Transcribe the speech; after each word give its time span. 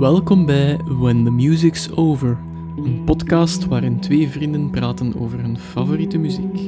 Welkom 0.00 0.46
bij 0.46 0.76
When 0.84 1.24
the 1.24 1.30
Music's 1.30 1.88
Over, 1.94 2.38
een 2.76 3.02
podcast 3.04 3.66
waarin 3.66 4.00
twee 4.00 4.28
vrienden 4.28 4.70
praten 4.70 5.20
over 5.20 5.40
hun 5.40 5.58
favoriete 5.58 6.18
muziek. 6.18 6.58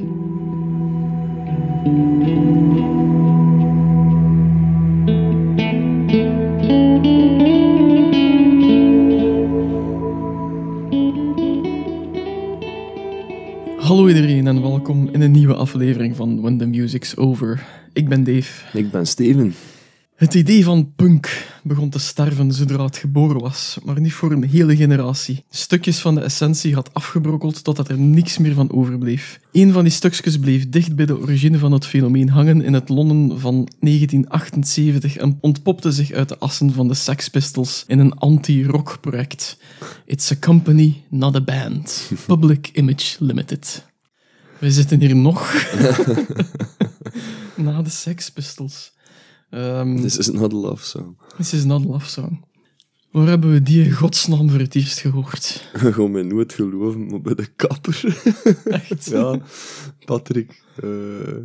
Hallo 13.78 14.08
iedereen 14.08 14.46
en 14.46 14.62
welkom 14.62 15.08
in 15.12 15.20
een 15.20 15.30
nieuwe 15.30 15.54
aflevering 15.54 16.16
van 16.16 16.40
When 16.40 16.58
the 16.58 16.66
Music's 16.66 17.16
Over. 17.16 17.66
Ik 17.92 18.08
ben 18.08 18.24
Dave. 18.24 18.78
Ik 18.78 18.90
ben 18.90 19.06
Steven. 19.06 19.54
Het 20.22 20.34
idee 20.34 20.64
van 20.64 20.92
punk 20.96 21.46
begon 21.62 21.90
te 21.90 21.98
sterven 21.98 22.52
zodra 22.52 22.84
het 22.84 22.96
geboren 22.96 23.40
was, 23.40 23.78
maar 23.84 24.00
niet 24.00 24.12
voor 24.12 24.32
een 24.32 24.44
hele 24.44 24.76
generatie. 24.76 25.44
Stukjes 25.50 25.98
van 25.98 26.14
de 26.14 26.20
essentie 26.20 26.74
had 26.74 26.94
afgebrokkeld 26.94 27.64
totdat 27.64 27.88
er 27.88 27.98
niks 27.98 28.38
meer 28.38 28.54
van 28.54 28.72
overbleef. 28.72 29.40
Een 29.52 29.72
van 29.72 29.82
die 29.82 29.92
stukjes 29.92 30.38
bleef 30.38 30.68
dicht 30.68 30.96
bij 30.96 31.06
de 31.06 31.18
origine 31.18 31.58
van 31.58 31.72
het 31.72 31.86
fenomeen 31.86 32.28
hangen 32.28 32.62
in 32.62 32.72
het 32.72 32.88
Londen 32.88 33.40
van 33.40 33.68
1978 33.80 35.16
en 35.16 35.38
ontpopte 35.40 35.92
zich 35.92 36.12
uit 36.12 36.28
de 36.28 36.38
assen 36.38 36.72
van 36.72 36.88
de 36.88 36.94
Sex 36.94 37.28
Pistols 37.28 37.84
in 37.86 37.98
een 37.98 38.14
anti-rock 38.14 38.98
project. 39.00 39.58
It's 40.06 40.32
a 40.32 40.36
company, 40.40 41.02
not 41.08 41.36
a 41.36 41.40
band. 41.40 42.10
Public 42.26 42.70
Image 42.72 43.24
Limited. 43.24 43.86
We 44.58 44.70
zitten 44.70 45.00
hier 45.00 45.16
nog 45.16 45.52
na 47.56 47.82
de 47.82 47.90
Sex 47.90 48.30
Pistols. 48.30 48.91
Um, 49.54 50.00
This 50.00 50.18
is 50.18 50.30
not 50.30 50.52
a 50.52 50.56
love 50.56 50.82
song. 50.84 51.16
This 51.36 51.52
is 51.52 51.64
not 51.64 51.84
a 51.84 51.88
love 51.88 52.08
song. 52.08 52.44
Waar 53.10 53.26
hebben 53.26 53.52
we 53.52 53.62
die 53.62 53.84
in 53.84 53.92
godsnaam 53.92 54.50
voor 54.50 54.58
het 54.58 54.74
eerst 54.74 54.98
gehoord? 55.00 55.68
Ga 55.94 56.06
mij 56.06 56.22
nooit 56.22 56.52
geloven, 56.52 57.06
maar 57.06 57.20
bij 57.20 57.34
de 57.34 57.46
kapper. 57.46 58.22
Echt? 58.64 59.04
ja, 59.04 59.40
Patrick. 60.04 60.62
Uh, 60.84 61.44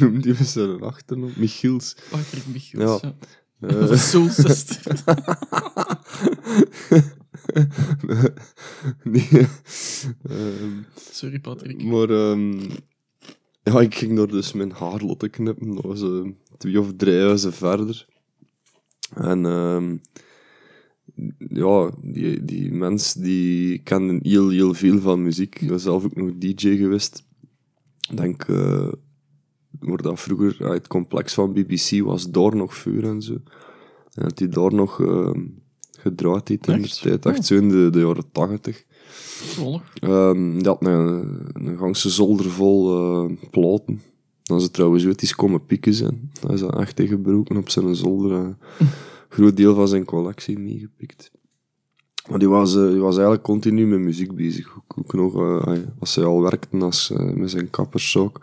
noemt 0.00 0.24
hij 0.24 0.44
zijn 0.44 0.80
achternaam? 0.80 1.32
Michiels. 1.36 1.96
Patrick 2.10 2.46
Michiels, 2.46 3.00
ja. 3.00 3.12
ja. 3.60 3.68
Uh, 3.68 3.88
de 3.88 3.96
Soul 3.96 4.28
Sister. 4.28 5.02
nee, 9.02 9.46
um, 10.30 10.86
Sorry, 11.10 11.38
Patrick. 11.40 11.82
Maar 11.84 12.10
um, 12.10 12.60
ja, 13.72 13.80
ik 13.80 13.94
ging 13.94 14.16
door 14.16 14.28
dus 14.28 14.52
mijn 14.52 14.72
haar 14.72 15.00
laten 15.02 15.30
knippen. 15.30 15.74
Dat 15.74 15.84
was 15.84 16.02
uh, 16.02 16.30
twee 16.56 16.80
of 16.80 16.92
drie 16.96 17.20
huizen 17.20 17.52
verder. 17.52 18.06
En 19.14 19.44
um, 19.44 20.00
ja, 21.38 21.90
die, 22.02 22.44
die 22.44 22.72
mens 22.72 23.14
die 23.14 23.78
kende 23.78 24.18
heel, 24.22 24.48
heel 24.48 24.74
veel 24.74 25.00
van 25.00 25.22
muziek. 25.22 25.60
Ik 25.60 25.70
was 25.70 25.82
zelf 25.82 26.04
ook 26.04 26.16
nog 26.16 26.30
DJ 26.38 26.76
geweest. 26.76 27.24
Ik 28.10 28.16
denk, 28.16 28.48
uh, 28.48 28.88
waar 29.80 30.02
dat 30.02 30.20
vroeger, 30.20 30.56
uh, 30.60 30.68
het 30.68 30.86
complex 30.86 31.34
van 31.34 31.52
BBC 31.52 32.02
was 32.02 32.30
daar 32.30 32.56
nog 32.56 32.74
vuur 32.74 33.04
en 33.04 33.22
zo. 33.22 33.32
En 34.12 34.22
dat 34.22 34.38
hij 34.38 34.48
daar 34.48 34.74
nog 34.74 34.98
uh, 34.98 35.30
gedraaid 35.98 36.48
heeft 36.48 36.68
in 36.68 36.82
de 36.82 36.88
tijd. 36.88 37.26
Echt 37.26 37.46
zo 37.46 37.54
in 37.54 37.68
de, 37.68 37.90
de 37.90 37.98
jaren 37.98 38.30
tachtig. 38.32 38.84
Um, 40.00 40.56
die 40.56 40.66
had 40.66 40.86
een, 40.86 41.40
een 41.52 41.78
gangse 41.78 42.10
zolder 42.10 42.50
vol 42.50 42.98
uh, 43.28 43.36
platen. 43.50 44.02
Dan 44.42 44.60
ze 44.60 44.70
trouwens 44.70 45.06
ooit 45.06 45.22
eens 45.22 45.34
komen 45.34 45.66
pieken 45.66 45.94
zijn. 45.94 46.30
Hij 46.46 46.54
is 46.54 46.62
echt 46.62 46.96
tegengebroken 46.96 47.56
op 47.56 47.68
zijn 47.68 47.94
zolder. 47.94 48.32
Een 48.32 48.56
uh, 48.80 48.88
groot 49.28 49.56
deel 49.56 49.74
van 49.74 49.88
zijn 49.88 50.04
collectie 50.04 50.58
meegepikt. 50.58 51.30
Maar 52.30 52.38
die 52.38 52.48
was, 52.48 52.74
uh, 52.74 52.90
die 52.90 53.00
was 53.00 53.14
eigenlijk 53.14 53.44
continu 53.44 53.86
met 53.86 53.98
muziek 53.98 54.34
bezig. 54.34 54.76
Ook, 54.76 54.98
ook 54.98 55.12
nog, 55.12 55.34
als 55.98 56.14
hij 56.14 56.24
al 56.24 56.42
werkte 56.42 56.76
als, 56.76 57.12
met 57.34 57.50
zijn 57.50 57.70
kapperszaak, 57.70 58.38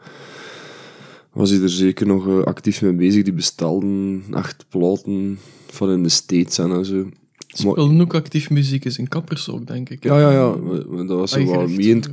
was 1.34 1.50
hij 1.50 1.62
er 1.62 1.70
zeker 1.70 2.08
nog 2.08 2.46
actief 2.46 2.82
mee 2.82 2.94
bezig. 2.94 3.24
Die 3.24 3.34
bestelden 3.34 4.24
echt 4.32 4.66
platen 4.70 5.40
van 5.68 5.90
in 5.90 6.04
de 6.04 6.10
States 6.10 6.58
en 6.58 6.86
zo. 6.86 7.06
Speelden 7.58 8.02
ook 8.02 8.14
actief 8.14 8.50
muziek 8.50 8.86
is 8.86 8.98
een 8.98 9.08
kappers 9.08 9.50
ook, 9.50 9.68
denk 9.68 9.90
ik. 9.90 10.04
Ja, 10.04 10.20
ja, 10.20 10.32
ja. 10.32 10.56
Dat 11.04 11.18
was 11.18 11.32
zo 11.32 11.46
wel 11.46 11.68
meer 11.68 11.96
het, 11.96 12.10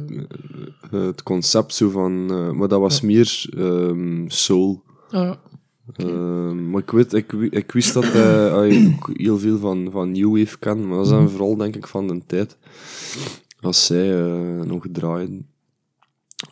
het, 0.90 1.22
concept 1.22 1.74
zo 1.74 1.90
van... 1.90 2.28
Uh, 2.30 2.50
maar 2.50 2.68
dat 2.68 2.80
was 2.80 3.00
ja. 3.00 3.06
meer 3.06 3.44
um, 3.56 4.24
soul. 4.28 4.82
Ah, 5.10 5.22
ja. 5.22 5.40
Okay. 5.88 6.06
Uh, 6.06 6.52
maar 6.52 6.80
ik, 6.80 6.90
weet, 6.90 7.12
ik, 7.12 7.32
ik 7.32 7.72
wist 7.72 7.94
dat 7.94 8.04
hij 8.12 8.52
ook 8.52 9.10
heel 9.12 9.38
veel 9.38 9.58
van, 9.58 9.88
van 9.90 10.12
New 10.12 10.38
Wave 10.38 10.58
kan. 10.58 10.88
Maar 10.88 10.96
dat 10.96 11.06
is 11.06 11.12
dan 11.12 11.30
vooral, 11.30 11.56
denk 11.56 11.76
ik, 11.76 11.86
van 11.86 12.06
de 12.06 12.22
tijd. 12.26 12.56
Als 13.60 13.86
zij 13.86 14.24
uh, 14.24 14.60
nog 14.60 14.86
draaiden. 14.92 15.46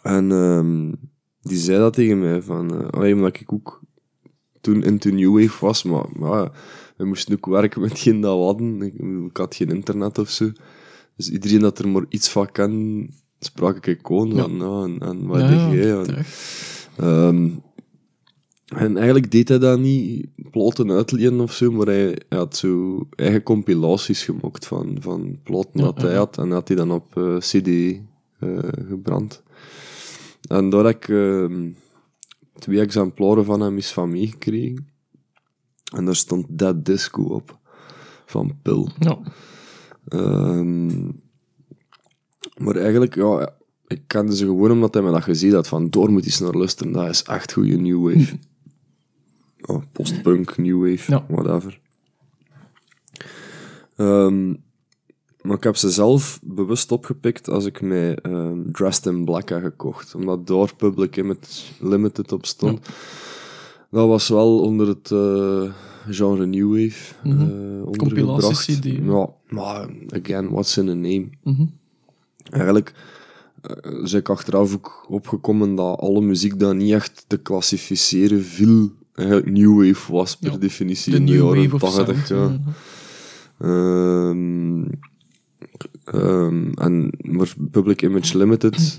En 0.02 0.30
um, 0.30 0.94
die 1.42 1.58
zei 1.58 1.78
dat 1.78 1.92
tegen 1.92 2.18
mij. 2.18 2.42
Van, 2.42 2.90
uh, 2.94 3.14
omdat 3.14 3.40
ik 3.40 3.52
ook 3.52 3.80
toen 4.60 4.82
into 4.82 5.10
New 5.10 5.40
Wave 5.40 5.66
was. 5.66 5.82
Maar, 5.82 6.06
maar 6.12 6.50
we 7.00 7.06
moesten 7.06 7.34
ook 7.34 7.46
werken 7.46 7.80
met 7.80 7.98
geen 7.98 8.20
dat 8.20 8.36
we 8.36 8.44
hadden. 8.44 8.82
Ik, 8.82 8.94
ik, 9.28 9.36
had 9.36 9.54
geen 9.54 9.70
internet 9.70 10.18
of 10.18 10.28
zo. 10.28 10.52
Dus 11.16 11.30
iedereen 11.30 11.60
dat 11.60 11.78
er 11.78 11.88
maar 11.88 12.04
iets 12.08 12.28
van 12.28 12.52
kan, 12.52 13.06
sprak 13.38 13.86
ik 13.86 14.00
gewoon 14.02 14.30
van, 14.30 14.52
ja. 14.52 14.56
nou, 14.56 14.90
en, 14.90 14.98
en 15.08 15.26
wat 15.26 15.40
ja, 15.40 15.70
deed 15.70 15.82
jij? 15.82 16.24
En, 16.96 17.06
um, 17.06 17.62
en 18.76 18.96
eigenlijk 18.96 19.30
deed 19.30 19.48
hij 19.48 19.58
dat 19.58 19.78
niet, 19.78 20.26
platen 20.50 20.90
uitlenen 20.90 21.40
of 21.40 21.52
zo, 21.52 21.70
maar 21.70 21.86
hij, 21.86 22.18
hij 22.28 22.38
had 22.38 22.56
zo 22.56 23.06
eigen 23.10 23.42
compilaties 23.42 24.24
gemaakt 24.24 24.66
van, 24.66 24.96
van 25.00 25.38
dat 25.72 26.02
hij 26.02 26.14
had. 26.14 26.38
En 26.38 26.50
had 26.50 26.68
hij 26.68 26.76
dan 26.76 26.92
op 26.92 27.16
uh, 27.16 27.36
CD 27.36 27.66
uh, 27.66 27.98
gebrand. 28.88 29.42
En 30.48 30.70
daar 30.70 30.84
heb 30.84 30.96
ik 30.96 31.08
uh, 31.08 31.68
twee 32.58 32.80
exemplaren 32.80 33.44
van 33.44 33.60
hem 33.60 33.74
eens 33.74 33.92
van 33.92 34.10
meegekregen. 34.10 34.89
En 35.90 36.04
daar 36.04 36.16
stond 36.16 36.46
Dead 36.48 36.84
Disco 36.84 37.22
op. 37.22 37.58
Van 38.26 38.58
Pil. 38.62 38.90
Ja. 38.98 39.18
Um, 40.08 41.20
maar 42.56 42.76
eigenlijk, 42.76 43.14
ja, 43.14 43.54
ik 43.86 44.02
kende 44.06 44.36
ze 44.36 44.44
gewoon 44.44 44.70
omdat 44.70 44.94
hij 44.94 45.02
me 45.02 45.10
dat 45.10 45.22
gezien 45.22 45.54
had. 45.54 45.68
Van, 45.68 45.90
door 45.90 46.10
moet 46.10 46.24
eens 46.24 46.40
naar 46.40 46.54
luisteren. 46.54 46.92
Dat 46.92 47.08
is 47.08 47.22
echt 47.22 47.52
goede 47.52 47.76
New 47.76 48.14
Wave. 48.14 48.38
oh, 49.72 49.82
postpunk, 49.92 50.56
New 50.58 50.90
Wave, 50.90 51.12
ja. 51.12 51.24
whatever. 51.28 51.80
Um, 53.96 54.62
maar 55.42 55.56
ik 55.56 55.64
heb 55.64 55.76
ze 55.76 55.90
zelf 55.90 56.40
bewust 56.42 56.92
opgepikt 56.92 57.48
als 57.48 57.64
ik 57.64 57.80
mij 57.80 58.18
um, 58.22 58.72
Dressed 58.72 59.06
in 59.06 59.24
Black 59.24 59.48
heb 59.48 59.62
gekocht. 59.62 60.14
Omdat 60.14 60.46
door 60.46 60.74
Public 60.76 61.24
Limited 61.80 62.32
op 62.32 62.46
stond. 62.46 62.86
Ja. 62.86 62.92
Dat 63.90 64.08
was 64.08 64.28
wel 64.28 64.60
onder 64.60 64.88
het 64.88 65.10
uh, 65.10 65.72
genre 66.08 66.46
New 66.46 66.68
Wave 66.68 67.14
mm 67.24 67.38
-hmm. 67.38 67.78
uh, 67.78 67.86
ondergebracht. 67.86 68.78
Ja, 68.82 69.28
maar 69.48 69.88
again, 70.08 70.50
what's 70.50 70.76
in 70.76 70.88
a 70.88 70.94
name? 70.94 71.28
Mm 71.42 71.54
-hmm. 71.54 71.72
Eigenlijk 72.50 72.94
uh, 73.62 74.02
is 74.02 74.12
ik 74.12 74.28
achteraf 74.28 74.74
ook 74.74 75.06
opgekomen 75.08 75.74
dat 75.74 75.98
alle 75.98 76.20
muziek 76.20 76.58
dat 76.58 76.74
niet 76.74 76.92
echt 76.92 77.24
te 77.26 77.36
klassificeren 77.36 78.44
viel. 78.44 78.90
Eigenlijk 79.14 79.50
New 79.50 79.86
Wave 79.86 80.12
was 80.12 80.36
per 80.36 80.52
ja, 80.52 80.58
definitie 80.58 81.12
de 81.12 81.18
in 81.18 81.26
de 81.26 81.32
New 81.32 81.54
jaren 81.54 81.70
Wave 81.70 82.04
80. 82.04 82.28
Ja. 82.28 82.48
Mm 82.48 82.62
-hmm. 83.58 83.70
um, 83.70 85.00
um, 86.14 86.72
en, 86.74 87.12
maar 87.20 87.54
Public 87.70 88.02
Image 88.02 88.38
Limited, 88.38 88.98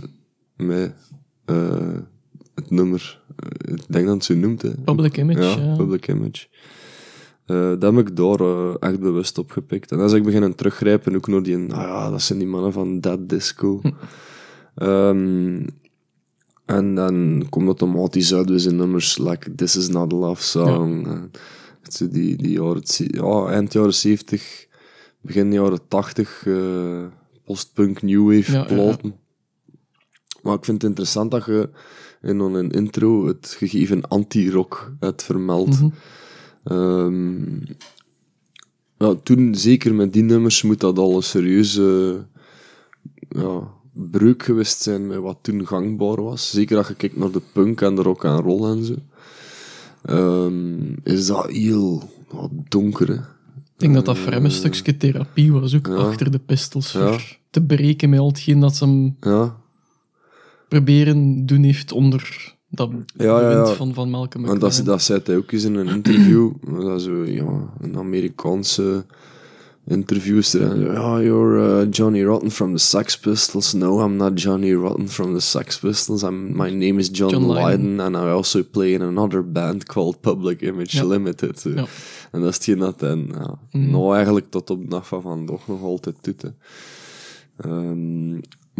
met 0.55 0.93
uh, 1.45 1.97
het 2.61 2.71
nummer, 2.71 3.21
uh, 3.43 3.73
ik 3.73 3.83
denk 3.87 4.05
dat 4.05 4.15
het 4.15 4.23
zo 4.23 4.35
noemt. 4.35 4.61
Hè. 4.61 4.69
Public 4.83 5.17
Image, 5.17 5.41
ja. 5.41 5.63
ja. 5.63 5.75
Public 5.75 6.07
Image. 6.07 6.47
Uh, 7.47 7.69
dat 7.79 7.95
heb 7.95 8.07
ik 8.07 8.15
daar 8.15 8.41
uh, 8.41 8.73
echt 8.79 8.99
bewust 8.99 9.37
op 9.37 9.51
gepikt. 9.51 9.91
En 9.91 9.99
als 9.99 10.13
ik 10.13 10.23
begin 10.23 10.55
teruggrijpen, 10.55 11.15
ook 11.15 11.27
naar 11.27 11.43
die, 11.43 11.57
nou 11.57 11.81
ja, 11.81 12.09
dat 12.09 12.21
zijn 12.21 12.39
die 12.39 12.47
mannen 12.47 12.73
van 12.73 12.99
Dead 12.99 13.29
Disco. 13.29 13.81
um, 14.75 15.65
en 16.65 16.95
dan 16.95 17.45
komt 17.49 17.65
automatisch 17.65 18.33
uit 18.33 18.47
dus 18.47 18.65
in 18.65 18.75
nummers 18.75 19.17
like 19.17 19.55
This 19.55 19.75
Is 19.75 19.87
Not 19.87 20.13
a 20.13 20.15
Love 20.15 20.43
Song. 20.43 21.05
Ja. 21.05 21.29
Uh, 22.01 22.11
die, 22.11 22.37
die 22.37 22.51
jaren, 22.51 22.83
ja, 22.95 23.45
eind 23.45 23.73
jaren 23.73 23.93
70, 23.93 24.67
begin 25.21 25.53
jaren 25.53 25.87
80, 25.87 26.45
uh, 26.45 27.03
postpunk, 27.45 28.01
new 28.01 28.35
wave 28.35 28.51
ja, 28.51 28.63
platen. 28.63 29.09
Ja, 29.09 29.19
maar 30.41 30.55
ik 30.55 30.65
vind 30.65 30.81
het 30.81 30.89
interessant 30.89 31.31
dat 31.31 31.45
je 31.45 31.69
in 32.21 32.39
een 32.39 32.71
intro 32.71 33.27
het 33.27 33.55
gegeven 33.57 34.07
anti-rock 34.07 34.93
hebt 34.99 35.23
vermeld. 35.23 35.81
Mm 35.81 35.93
-hmm. 36.63 36.77
um, 36.77 37.63
ja, 38.97 39.15
toen, 39.23 39.55
zeker 39.55 39.93
met 39.93 40.13
die 40.13 40.23
nummers, 40.23 40.61
moet 40.61 40.79
dat 40.79 40.97
al 40.97 41.15
een 41.15 41.23
serieuze 41.23 42.19
ja, 43.29 43.67
breuk 43.93 44.43
geweest 44.43 44.81
zijn 44.81 45.07
met 45.07 45.17
wat 45.17 45.37
toen 45.41 45.67
gangbaar 45.67 46.23
was. 46.23 46.49
Zeker 46.49 46.77
als 46.77 46.87
je 46.87 46.95
kijkt 46.95 47.17
naar 47.17 47.31
de 47.31 47.41
punk 47.53 47.81
en 47.81 47.95
de 47.95 48.01
rock 48.01 48.23
en 48.23 48.39
roll 48.39 48.71
en 48.71 48.83
zo. 48.85 48.95
Um, 50.09 50.95
is 51.03 51.25
dat 51.25 51.49
heel 51.49 52.09
wat 52.29 52.51
donker. 52.69 53.07
Hè? 53.07 53.19
denk 53.81 53.93
dat 53.93 54.05
dat 54.05 54.17
voor 54.17 54.31
hem 54.31 54.45
een 54.45 54.51
stukje 54.51 54.97
therapie 54.97 55.51
was, 55.51 55.75
ook 55.75 55.87
Ja. 55.87 55.93
achter 55.93 56.31
de 56.31 56.39
pistols. 56.39 56.91
Ja. 56.91 57.17
Te 57.49 57.61
breken 57.61 58.09
met 58.09 58.19
al 58.19 58.27
hetgeen 58.27 58.59
dat 58.59 58.75
ze 58.75 58.85
hem 58.85 59.15
Ja, 59.19 59.55
proberen 60.71 61.45
doen 61.45 61.63
heeft 61.63 61.91
onder 61.91 62.53
dat 62.69 62.89
Ja, 63.17 63.51
ja, 63.51 63.65
van, 63.65 63.93
van 63.93 64.09
Malcolm 64.09 64.45
want 64.45 64.59
dat, 64.61 64.69
McLaren. 64.69 64.91
dat 64.91 65.01
zei 65.01 65.19
hij 65.23 65.37
ook 65.37 65.51
eens 65.51 65.63
in 65.63 65.75
een 65.75 65.87
interview. 65.87 66.51
dat 66.87 67.01
zo, 67.01 67.25
ja, 67.25 67.73
een 67.79 67.97
Amerikaanse 67.97 69.05
interviewster. 69.87 70.61
En 70.61 70.77
zo, 70.85 70.91
Ja, 70.91 71.21
you're 71.21 71.81
uh, 71.85 71.87
Johnny 71.91 72.23
Rotten 72.23 72.51
from 72.51 72.75
the 72.75 72.83
Sex 72.83 73.19
Pistols. 73.19 73.73
No, 73.73 74.05
I'm 74.05 74.15
not 74.15 74.41
Johnny 74.41 74.73
Rotten 74.73 75.09
from 75.09 75.33
the 75.33 75.39
Sex 75.39 75.79
Pistols. 75.79 76.21
I'm, 76.23 76.55
my 76.55 76.69
name 76.69 76.99
is 76.99 77.09
John, 77.11 77.31
John 77.31 77.51
Lydon. 77.51 77.99
And 77.99 78.15
I 78.15 78.19
also 78.29 78.63
play 78.71 78.93
in 78.93 79.01
another 79.01 79.51
band 79.51 79.85
called 79.85 80.19
Public 80.21 80.61
Image 80.61 80.97
Ja. 80.97 81.05
Limited. 81.05 81.61
Ja. 81.75 81.85
En 82.31 82.41
dat 82.41 82.49
is 82.49 82.55
hetgeen 82.55 82.77
dat 82.77 83.01
hij 83.01 83.15
Mhm. 83.15 83.89
nou 83.91 84.15
eigenlijk 84.15 84.49
tot 84.49 84.69
op 84.69 84.81
de 84.81 84.87
dag 84.87 85.07
van 85.07 85.21
vandaag 85.21 85.67
nog 85.67 85.81
altijd 85.81 86.15
doet. 86.21 86.43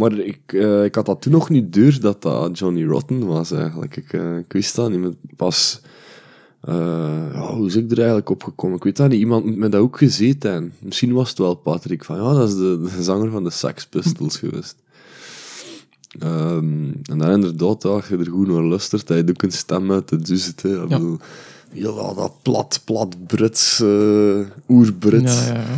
Maar 0.01 0.18
ik, 0.19 0.39
eh, 0.45 0.83
ik 0.83 0.95
had 0.95 1.06
dat 1.06 1.21
toen 1.21 1.31
nog 1.31 1.50
niet 1.50 1.74
door 1.74 2.00
dat 2.00 2.21
dat 2.21 2.57
Johnny 2.59 2.83
Rotten 2.86 3.25
was 3.25 3.51
eigenlijk. 3.51 3.98
Ik, 3.98 4.13
eh, 4.13 4.38
ik 4.38 4.51
wist 4.53 4.75
dat 4.75 4.89
niet. 4.92 5.15
Pas, 5.36 5.81
eh, 6.62 6.75
ja, 7.33 7.53
hoe 7.56 7.68
is 7.68 7.75
ik 7.75 7.92
er 7.92 7.98
eigenlijk 7.98 8.30
op 8.30 8.44
gekomen? 8.44 8.77
Ik 8.77 8.83
weet 8.83 8.98
dat 8.98 9.09
niet. 9.09 9.19
Iemand 9.19 9.45
moet 9.45 9.56
me 9.57 9.69
dat 9.69 9.81
ook 9.81 9.98
gezeten 9.98 10.51
hebben. 10.51 10.74
Misschien 10.80 11.13
was 11.13 11.30
het 11.30 11.38
wel 11.38 11.56
Patrick. 11.56 12.03
Van 12.03 12.15
ja, 12.15 12.33
dat 12.33 12.50
is 12.50 12.56
de, 12.56 12.80
de 12.95 13.03
zanger 13.03 13.31
van 13.31 13.44
de 13.44 13.50
Sex 13.50 13.86
Pistols 13.88 14.38
geweest. 14.38 14.75
Ehm, 16.19 16.83
en 17.03 17.18
dan 17.18 17.30
inderdaad, 17.31 17.83
ja, 17.83 17.89
als 17.89 18.07
je 18.07 18.18
er 18.18 18.30
goed 18.30 18.48
naar 18.48 18.63
luistert, 18.63 19.07
hij 19.07 19.24
doet 19.24 19.36
ook 19.36 19.44
een 19.44 19.51
stem 19.51 19.92
uit 19.92 20.09
de 20.09 20.18
duizend. 20.18 20.62
hè. 20.62 20.83
Ik 20.83 20.89
Ja. 20.89 20.98
bedoel, 20.98 22.15
dat 22.15 22.33
plat, 22.42 22.81
plat 22.86 23.15
Brits, 23.27 23.81
oer-Brits. 24.69 25.45
Ja, 25.48 25.53
ja, 25.53 25.59
ja. 25.59 25.77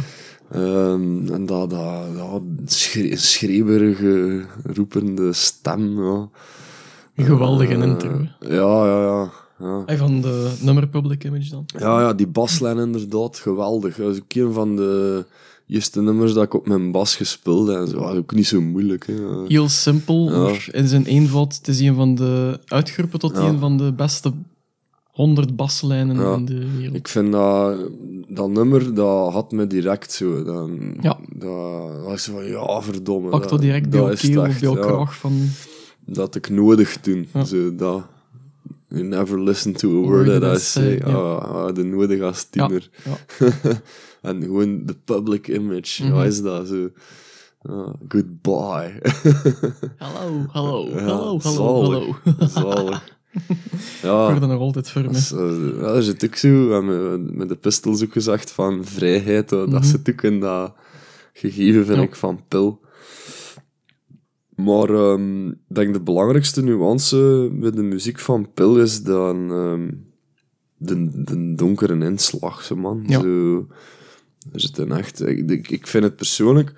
Ehm, 0.54 1.34
en 1.34 1.46
dat, 1.46 1.70
dat 1.70 1.80
ja, 2.16 2.40
schre 2.66 3.18
schreeuwerige, 3.18 4.42
roepende 4.64 5.34
stem. 5.34 6.04
Ja. 6.04 6.30
Geweldige 7.16 7.74
Eh, 7.74 7.82
intro. 7.84 8.10
Ja, 8.40 8.86
ja, 8.88 9.02
ja. 9.04 9.32
ja. 9.60 9.84
Hey, 9.86 9.98
van 9.98 10.22
de 10.22 10.52
nummer 10.62 10.88
Public 10.88 11.24
Image 11.24 11.50
dan. 11.50 11.64
Ja, 11.66 12.02
ja, 12.02 12.14
die 12.14 12.28
baslijn 12.28 12.78
inderdaad, 12.78 13.38
geweldig. 13.38 13.96
Dat 13.96 14.12
is 14.16 14.18
ook 14.22 14.34
een 14.34 14.54
van 14.54 14.76
de 14.76 15.26
eerste 15.68 16.02
nummers 16.02 16.34
dat 16.34 16.44
ik 16.44 16.54
op 16.54 16.68
mijn 16.68 16.92
bas 16.92 17.16
gespeeld 17.16 17.68
heb. 17.68 17.78
En 17.78 17.88
zo, 17.88 18.00
was 18.00 18.16
ook 18.16 18.34
niet 18.34 18.48
zo 18.48 18.62
moeilijk. 18.62 19.06
Hè. 19.08 19.14
Heel 19.48 19.70
simpel, 19.70 20.32
Ja. 20.32 20.38
maar 20.38 20.68
in 20.72 20.88
zijn 20.88 21.06
eenvoud. 21.06 21.56
Het 21.56 21.68
is 21.68 21.80
een 21.80 21.96
van 21.96 22.16
de 22.16 22.60
uitgeroepen 22.66 23.20
tot 23.20 23.38
een 23.38 23.60
van 23.60 23.78
de 23.78 23.94
beste 23.94 24.32
100 25.14 25.56
baslijnen 25.56 26.16
Ja. 26.20 26.36
in 26.36 26.46
de 26.46 26.76
wereld. 26.78 26.96
Ik 26.96 27.08
vind 27.08 27.32
dat, 27.32 27.78
dat 28.28 28.50
nummer, 28.50 28.94
dat 28.94 29.34
had 29.34 29.52
me 29.52 29.68
direct 29.68 30.12
zo. 30.12 30.44
Dan, 30.44 30.98
Ja. 31.02 31.20
Dat 31.36 32.04
was 32.04 32.24
van, 32.24 32.46
ja, 32.46 32.82
verdomme. 32.82 33.30
Pakt 33.30 33.50
dat 33.50 33.62
direct 33.62 33.92
dat 33.92 34.20
keel 34.20 34.42
of 34.42 34.48
bij 34.48 34.58
jouw 34.60 34.76
ja. 34.76 34.82
kraag 34.82 35.16
van... 35.16 35.50
dat 36.06 36.36
ik 36.36 36.50
nodig 36.50 36.98
toen. 36.98 37.28
Ja. 37.34 37.44
Zo, 37.44 37.76
dat. 37.76 38.04
You 38.88 39.04
never 39.06 39.42
listen 39.42 39.74
to 39.74 40.04
a 40.04 40.08
word 40.08 40.26
that 40.42 40.56
I 40.58 40.60
say. 40.60 41.00
ah, 41.02 41.74
de 41.76 41.84
nodig 41.84 42.22
als 42.22 42.44
tiener. 42.44 42.90
ja. 43.04 43.18
en 44.30 44.42
gewoon 44.42 44.86
de 44.86 44.96
public 45.06 45.48
image. 45.48 46.12
Wat 46.12 46.26
is 46.26 46.42
dat? 46.42 46.68
Zo. 46.68 46.90
ah, 47.62 47.94
goodbye. 48.08 49.02
Hallo, 49.98 50.46
hallo, 50.48 50.90
Ja, 50.90 51.00
hallo, 51.06 51.40
hallo, 51.40 52.16
zalig. 52.40 53.12
Zalig. 53.34 53.50
Ik 53.98 54.02
Ja, 54.02 54.30
word 54.32 54.42
er 54.42 54.48
nog 54.48 54.60
altijd 54.60 54.90
voor 54.90 55.02
dat 55.04 55.12
me. 55.12 55.18
is, 55.18 55.32
eh, 55.32 55.80
ja, 55.82 55.94
dat 55.94 56.04
zit 56.04 56.26
ook 56.26 56.36
zo. 56.36 56.68
We 56.68 56.74
hebben 56.74 57.38
met 57.38 57.50
de 57.50 57.56
pistols 57.56 58.04
ook 58.04 58.12
gezegd 58.12 58.52
van 58.52 58.86
vrijheid. 58.86 59.50
hoor. 59.50 59.70
Dat 59.70 59.80
Mhm. 59.82 59.90
zit 59.90 60.10
ook 60.10 60.22
in 60.22 60.40
dat 60.40 60.74
gegeven, 61.34 61.86
vind 61.86 61.98
Ja. 61.98 62.04
ik, 62.04 62.16
van 62.16 62.42
pil. 62.48 62.82
Maar 64.56 64.90
ehm, 64.90 65.48
ik 65.48 65.56
denk 65.68 65.94
de 65.94 66.02
belangrijkste 66.02 66.64
nuance 66.64 67.50
bij 67.54 67.72
de 67.72 67.82
muziek 67.84 68.20
van 68.20 68.54
Pil 68.54 68.78
is 68.80 69.04
dan 69.04 69.52
ehm, 69.52 69.90
de, 70.78 71.24
de 71.24 71.54
donkere 71.56 72.06
inslag, 72.06 72.64
zo 72.64 72.76
man. 72.76 73.04
Ja. 73.08 73.22
Zo, 73.22 73.68
er 74.52 74.60
zit 74.60 74.78
een 74.78 74.92
echt... 74.92 75.22
Ik, 75.28 75.50
ik, 75.52 75.70
ik 75.70 75.88
vind 75.88 76.04
het 76.04 76.16
persoonlijk 76.16 76.74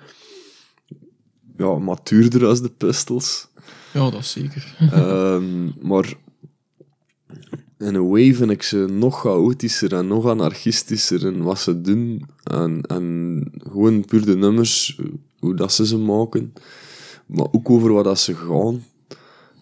ja, 1.56 1.78
matuurder 1.78 2.46
als 2.46 2.62
de 2.62 2.70
Pistols. 2.70 3.48
Ja, 3.92 4.10
dat 4.10 4.20
is 4.20 4.30
zeker. 4.30 4.76
Ehm, 4.92 5.64
maar 5.88 6.14
in 7.78 7.94
een 7.94 8.08
way 8.08 8.34
vind 8.34 8.50
ik 8.50 8.62
ze 8.62 8.76
nog 8.76 9.20
chaotischer 9.20 9.94
en 9.94 10.06
nog 10.06 10.26
anarchistischer 10.26 11.26
in 11.26 11.42
wat 11.42 11.58
ze 11.58 11.80
doen. 11.80 12.26
En, 12.42 12.82
en 12.82 13.42
gewoon 13.70 14.04
puur 14.04 14.24
de 14.24 14.36
nummers, 14.36 15.00
hoe 15.38 15.54
dat 15.54 15.72
ze 15.72 15.86
ze 15.86 15.98
maken. 15.98 16.52
Maar 17.26 17.46
ook 17.52 17.70
over 17.70 17.92
wat 17.92 18.04
dat 18.04 18.18
ze 18.18 18.34
gaan. 18.34 18.84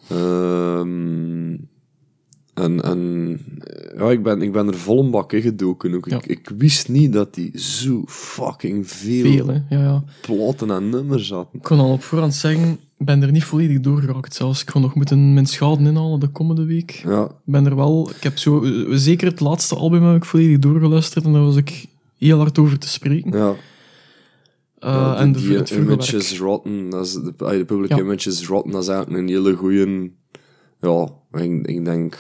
Ehm, 0.09 1.57
en 2.55 2.83
en 2.83 3.41
ja, 3.97 4.11
ik, 4.11 4.23
ben, 4.23 4.43
ik 4.43 4.53
ben 4.53 4.67
er 4.69 4.75
vol 4.75 5.05
een 5.05 5.11
bak 5.11 5.33
in 5.33 5.43
gedoken. 5.43 5.95
Ook. 5.95 6.09
Ja. 6.09 6.17
Ik, 6.17 6.27
ik 6.27 6.51
wist 6.59 6.89
niet 6.89 7.13
dat 7.13 7.35
die 7.35 7.59
zo 7.61 8.03
fucking 8.07 8.91
veel, 8.91 9.23
Veel. 9.33 9.51
Ja, 9.53 9.65
ja. 9.69 10.05
platen 10.21 10.71
en 10.71 10.89
nummers 10.89 11.31
hadden. 11.31 11.49
Ik 11.55 11.63
kon 11.63 11.79
al 11.79 11.93
op 11.93 12.03
voorhand 12.03 12.35
zeggen, 12.35 12.71
ik 12.99 13.07
ben 13.07 13.23
er 13.23 13.31
niet 13.31 13.45
volledig 13.45 13.81
doorgeraakt 13.81 14.35
zelfs. 14.35 14.63
Ik 14.63 14.71
ga 14.71 14.79
nog 14.79 14.95
moeten 14.95 15.35
mijn 15.35 15.47
schade 15.47 15.85
inhalen 15.85 16.21
de 16.21 16.29
komende 16.29 16.65
week. 16.65 16.91
Ja, 16.91 17.25
Ik 17.25 17.31
ben 17.53 17.67
er 17.67 17.77
wel... 17.77 18.11
Ik 18.17 18.23
heb 18.23 18.39
zo... 18.39 18.63
eh, 18.65 18.85
Zeker 18.97 19.27
het 19.29 19.41
laatste 19.41 19.75
album 19.75 20.03
heb 20.05 20.17
ik 20.17 20.25
volledig 20.25 20.59
doorgeluisterd 20.59 21.25
en 21.25 21.33
daar 21.33 21.45
was 21.45 21.57
ik 21.57 21.87
heel 22.19 22.39
hard 22.39 22.59
over 22.59 22.79
te 22.79 22.89
spreken. 22.89 23.39
ja. 23.39 23.55
Eh, 24.79 24.91
Ja, 24.91 25.17
en 25.17 25.33
de, 25.33 25.39
die 25.41 25.57
het 25.57 25.69
vroege 25.71 25.93
image 25.93 26.13
werk. 26.13 26.23
is 26.25 26.39
rotten. 26.39 26.91
Dat 26.91 27.07
is 27.07 27.13
de, 27.13 27.33
de 27.37 27.65
public 27.65 27.89
Ja. 27.91 27.99
image 27.99 28.29
is 28.29 28.47
rotten. 28.47 28.73
Dat 28.73 28.83
is 28.83 28.89
eigenlijk 28.89 29.19
een 29.23 29.29
hele 29.29 29.55
goede... 29.55 30.11
Ja, 30.85 31.09
ik, 31.43 31.67
ik 31.67 31.85
denk... 31.85 32.19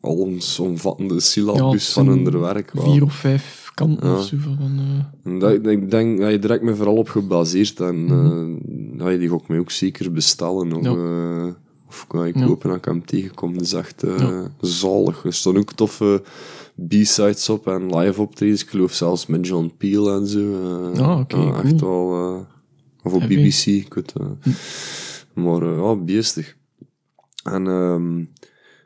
Allesomvattende 0.00 1.20
syllabus 1.20 1.92
van 1.92 2.06
hun 2.06 2.40
werk. 2.40 2.70
Vier 2.74 3.02
of 3.02 3.14
vijf 3.14 3.70
kanten 3.74 4.08
Ja. 4.08 4.14
of 4.16 4.24
zo. 4.24 4.36
Van, 4.38 4.80
eh, 5.24 5.40
dat, 5.40 5.66
ik 5.66 5.90
denk 5.90 6.20
dat 6.20 6.30
je 6.30 6.38
direct 6.38 6.62
me 6.62 6.74
vooral 6.76 6.96
op 6.96 7.08
gebaseerd. 7.08 7.80
En 7.80 8.06
eh, 8.08 8.98
dat 8.98 9.10
je 9.12 9.18
die 9.18 9.32
ik 9.34 9.48
mij 9.48 9.58
ook 9.58 9.70
zeker 9.70 10.12
bestellen. 10.12 10.72
Of, 10.72 10.84
Ja. 10.84 10.90
eh, 10.92 11.52
of 11.88 12.06
kan 12.06 12.26
ik 12.26 12.34
kopen 12.34 12.68
als 12.70 12.78
ik 12.78 12.84
hem 12.84 13.04
tegenkom. 13.04 13.52
Dat 13.52 13.62
is 13.62 13.72
echt 13.72 14.04
zalig. 14.60 15.24
Er 15.24 15.32
staan 15.34 15.56
ook 15.56 15.72
toffe 15.72 16.22
B-sides 16.88 17.48
op 17.48 17.66
en 17.66 17.96
live 17.96 18.20
optredens. 18.20 18.62
Ik 18.62 18.68
geloof 18.68 18.92
zelfs 18.92 19.26
met 19.26 19.46
John 19.46 19.72
Peel 19.78 20.14
en 20.14 20.26
zo. 20.26 20.54
Ah, 20.96 21.18
oké, 21.20 21.36
echt 21.64 21.76
cool. 21.80 22.10
wel... 22.10 22.46
of 23.02 23.12
op. 23.12 23.20
BBC. 23.20 23.66
Ik 23.66 23.94
weet, 23.94 24.12
eh. 24.20 24.52
Maar 25.34 25.64
ja, 25.64 25.94
beestig. 25.96 26.56
En 27.42 27.66
ehm, 27.66 28.24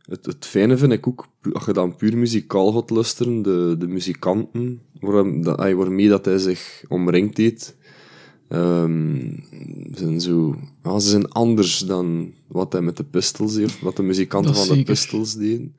het, 0.03 0.27
het 0.27 0.47
fijne 0.47 0.77
vind 0.77 0.93
ik 0.93 1.07
ook, 1.09 1.27
als 1.53 1.65
je 1.65 1.73
dan 1.73 1.97
puur 1.97 2.17
muzikaal 2.17 2.73
gaat 2.73 2.91
luisteren, 2.91 3.43
de, 3.43 3.75
de 3.79 3.87
muzikanten 3.87 4.81
waar, 5.01 5.41
dat, 5.41 5.59
ay, 5.59 5.75
waarmee 5.75 6.09
dat 6.09 6.25
hij 6.25 6.39
zich 6.39 6.85
omringd 6.89 7.37
heeft, 7.37 7.77
ehm, 8.49 9.31
zijn 9.93 10.21
zo, 10.21 10.57
ja, 10.83 10.99
ze 10.99 11.09
zijn 11.09 11.29
anders 11.33 11.79
dan 11.79 12.33
wat 12.47 12.73
hij 12.73 12.83
met 12.83 12.97
de 12.97 13.05
Pistols 13.05 13.55
deed, 13.55 13.65
of 13.67 13.81
wat 13.81 13.97
de 13.97 14.03
muzikanten 14.03 14.55
van 14.55 14.77
de. 14.77 14.83
Pistols 14.85 15.35
deden. 15.35 15.77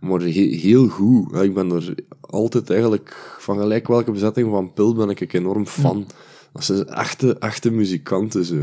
Maar 0.00 0.20
he- 0.20 0.56
heel 0.56 0.88
goed. 0.88 1.30
Ja, 1.32 1.42
ik 1.42 1.54
ben 1.54 1.70
er 1.70 1.94
altijd 2.20 2.70
eigenlijk, 2.70 3.36
van 3.38 3.58
gelijk 3.58 3.88
welke 3.88 4.10
bezetting 4.10 4.50
van 4.50 4.72
Pil 4.72 4.94
ben 4.94 5.08
ik 5.10 5.32
enorm 5.32 5.66
fan. 5.66 6.06
Dat 6.52 6.64
zijn 6.64 6.86
echte, 6.86 7.38
echte 7.38 7.70
muzikanten, 7.70 8.44
zo. 8.44 8.56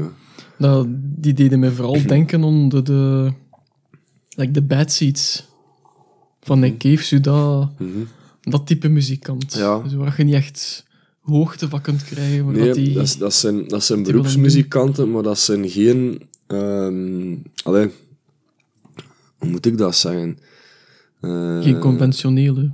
Dat, 0.58 0.88
die 1.00 1.34
deden 1.34 1.60
me 1.60 1.72
vooral 1.72 2.06
denken 2.08 2.44
aan 2.44 2.70
de, 2.70 2.82
de, 2.82 3.32
like 4.36 4.52
de 4.52 4.62
bad 4.62 4.92
seats 4.92 5.46
van 6.42 6.60
Nick 6.60 6.78
Cave. 6.78 7.04
Zo 7.04 7.20
dat, 7.20 7.80
Mhm. 7.80 7.90
dat 8.42 8.68
type 8.68 8.88
muzikant. 8.90 9.54
Ja. 9.54 9.88
Zo 9.90 9.98
waar 9.98 10.14
je 10.18 10.24
niet 10.24 10.34
echt 10.34 10.86
hoogte 11.22 11.70
van 11.70 11.82
kunt 11.82 12.04
krijgen. 12.04 12.46
Maar 12.46 12.54
Nee, 12.54 12.66
dat 12.68 12.76
die, 12.76 13.18
dat, 13.18 13.34
zijn, 13.34 13.68
dat 13.68 13.84
zijn 13.84 14.04
beroepsmuzikanten, 14.04 15.12
maar 15.12 15.24
dat 15.24 15.40
zijn 15.40 15.70
geen... 15.70 16.22
ehm 16.48 17.36
allee, 17.64 17.90
hoe 19.38 19.50
moet 19.50 19.66
ik 19.66 19.78
dat 19.78 19.96
zeggen? 19.96 20.38
Eh, 21.22 21.62
geen 21.62 21.80
conventionele 21.80 22.72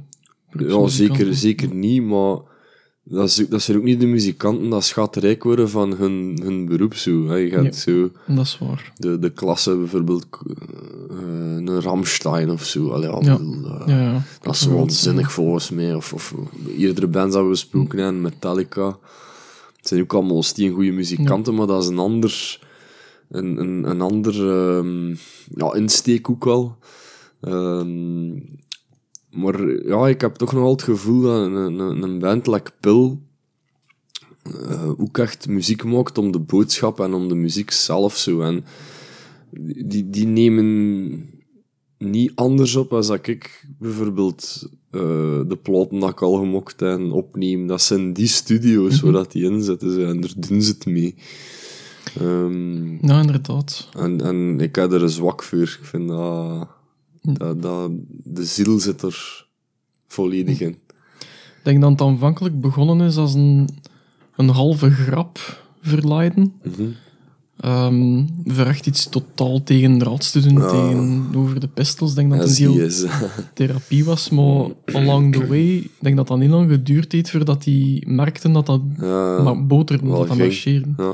Ja, 0.58 0.88
zeker, 0.88 1.36
zeker 1.36 1.74
niet, 1.74 2.04
maar 2.04 2.38
dat, 3.04 3.28
is, 3.28 3.36
dat 3.50 3.62
zijn 3.62 3.78
ook 3.78 3.84
niet 3.84 4.00
de 4.00 4.06
muzikanten 4.06 4.70
dat 4.70 4.84
schatrijk 4.84 5.44
worden 5.44 5.70
van 5.70 5.94
hun, 5.94 6.40
hun 6.44 6.66
beroep. 6.66 6.94
Zo, 6.94 7.28
hè. 7.28 7.36
Je 7.36 7.50
gaat 7.50 7.64
Ja. 7.64 7.72
zo 7.72 8.10
Dat 8.28 8.46
is 8.46 8.58
waar. 8.60 8.94
de, 8.98 9.20
de 9.20 9.30
klasse, 9.30 9.76
bijvoorbeeld 9.76 10.26
eh, 10.48 11.16
een 11.56 11.82
Ramstein 11.82 12.50
of 12.50 12.64
zo. 12.66 12.90
Allee, 12.90 13.10
ja, 13.10 13.18
eh, 13.20 13.84
Ja, 13.86 14.02
ja. 14.02 14.24
Dat 14.42 14.56
is 14.56 14.66
waanzinnig 14.66 15.32
volgens 15.32 15.70
mij. 15.70 15.96
Of, 15.96 16.14
of 16.14 16.34
eerdere 16.78 17.08
bands 17.08 17.34
dat 17.36 17.44
we 17.44 17.50
besproken 17.50 18.00
hebben, 18.00 18.22
Metallica. 18.22 18.98
Het 19.78 19.88
zijn 19.90 20.02
ook 20.02 20.14
allemaal 20.14 20.44
stien 20.44 20.72
goede 20.74 20.92
muzikanten, 20.92 21.56
maar 21.56 21.68
dat 21.68 21.84
is 21.84 21.90
een 21.90 22.00
ander, 22.00 22.60
een, 23.30 23.58
een, 23.60 23.90
een 23.90 24.02
ander 24.02 24.34
ehm, 24.50 25.10
ja, 25.56 25.74
insteek 25.74 26.30
ook 26.30 26.44
wel. 26.46 26.78
Ehm, 27.42 28.30
maar 29.32 29.86
ja, 29.86 30.08
ik 30.08 30.22
heb 30.22 30.36
toch 30.36 30.54
nog 30.54 30.64
altijd 30.64 30.88
het 30.88 30.98
gevoel 30.98 31.22
dat 31.22 31.46
een, 31.46 31.54
een, 31.80 32.02
een 32.04 32.20
band 32.20 32.48
like 32.48 32.72
Pil 32.80 33.20
eh, 34.44 34.90
ook 35.00 35.18
echt 35.18 35.48
muziek 35.48 35.84
maakt 35.84 36.18
om 36.18 36.32
de 36.32 36.40
boodschap 36.40 37.00
en 37.00 37.14
om 37.14 37.28
de 37.28 37.36
muziek 37.36 37.72
zelf 37.72 38.18
zo. 38.18 38.42
En 38.42 38.66
die, 39.86 40.10
die 40.10 40.28
nemen 40.28 41.30
niet 41.98 42.32
anders 42.36 42.76
op 42.76 42.94
als 42.94 43.08
dat 43.08 43.28
ik 43.28 43.66
bijvoorbeeld 43.80 44.70
eh, 44.92 45.42
de 45.48 45.58
platen 45.62 46.00
dat 46.00 46.10
ik 46.10 46.22
al 46.22 46.34
gemokt 46.36 46.82
en 46.82 47.12
opneem. 47.12 47.68
Dat 47.68 47.82
zijn 47.82 48.14
die 48.14 48.28
studio's 48.28 49.00
waar 49.02 49.12
dat 49.12 49.32
die 49.32 49.44
in 49.44 49.64
zitten 49.64 49.94
zo, 49.94 50.02
en 50.06 50.22
daar 50.22 50.34
doen 50.36 50.62
ze 50.62 50.72
het 50.72 50.86
mee. 50.86 51.16
Ehm, 52.20 53.08
Ja, 53.08 53.20
inderdaad. 53.22 53.90
en, 53.98 54.22
en 54.22 54.60
ik 54.60 54.76
heb 54.76 54.92
er 54.92 55.02
een 55.04 55.10
zwak 55.10 55.44
voor. 55.44 55.60
Ik 55.60 55.80
vind 55.82 56.08
dat, 56.08 56.68
dat, 57.22 57.62
dat 57.62 57.92
de 58.24 58.46
ziel 58.46 58.80
zit 58.80 59.02
er 59.02 59.46
volledig 60.08 60.60
in. 60.60 60.70
Ik 60.70 61.68
denk 61.68 61.82
dat 61.82 61.90
het 61.90 62.02
aanvankelijk 62.02 62.62
begonnen 62.62 63.08
is 63.08 63.18
als 63.18 63.34
een, 63.34 63.70
een 64.36 64.50
halve 64.50 64.92
grap 64.92 65.64
verleiden. 65.82 66.54
Voor 68.46 68.66
echt 68.66 68.88
iets 68.88 69.10
totaal 69.10 69.64
tegen 69.64 69.98
draads 69.98 70.32
te 70.32 70.40
doen, 70.42 70.56
tegenover 70.56 71.60
de 71.60 71.68
pistols. 71.68 72.10
Ik 72.10 72.16
denk 72.16 72.30
dat 72.32 72.40
het 72.40 72.60
een 72.60 72.92
ze. 72.92 73.10
therapie 73.54 74.06
was, 74.06 74.30
maar 74.30 74.66
along 74.86 75.34
the 75.34 75.48
way, 75.48 75.76
ik 75.76 75.92
denk 76.00 76.16
dat 76.16 76.28
dat 76.28 76.40
niet 76.40 76.50
lang 76.50 76.70
geduurd 76.70 77.12
heeft 77.12 77.30
voordat 77.30 77.64
die 77.64 78.10
merkten 78.10 78.52
dat 78.54 78.66
dat 78.66 78.82
Ja, 78.98 79.42
maar 79.42 79.66
boterde, 79.66 80.08
wel 80.08 80.18
dat 80.18 80.28
dat 80.28 80.38
marcheerde. 80.38 80.90
ja. 80.98 81.14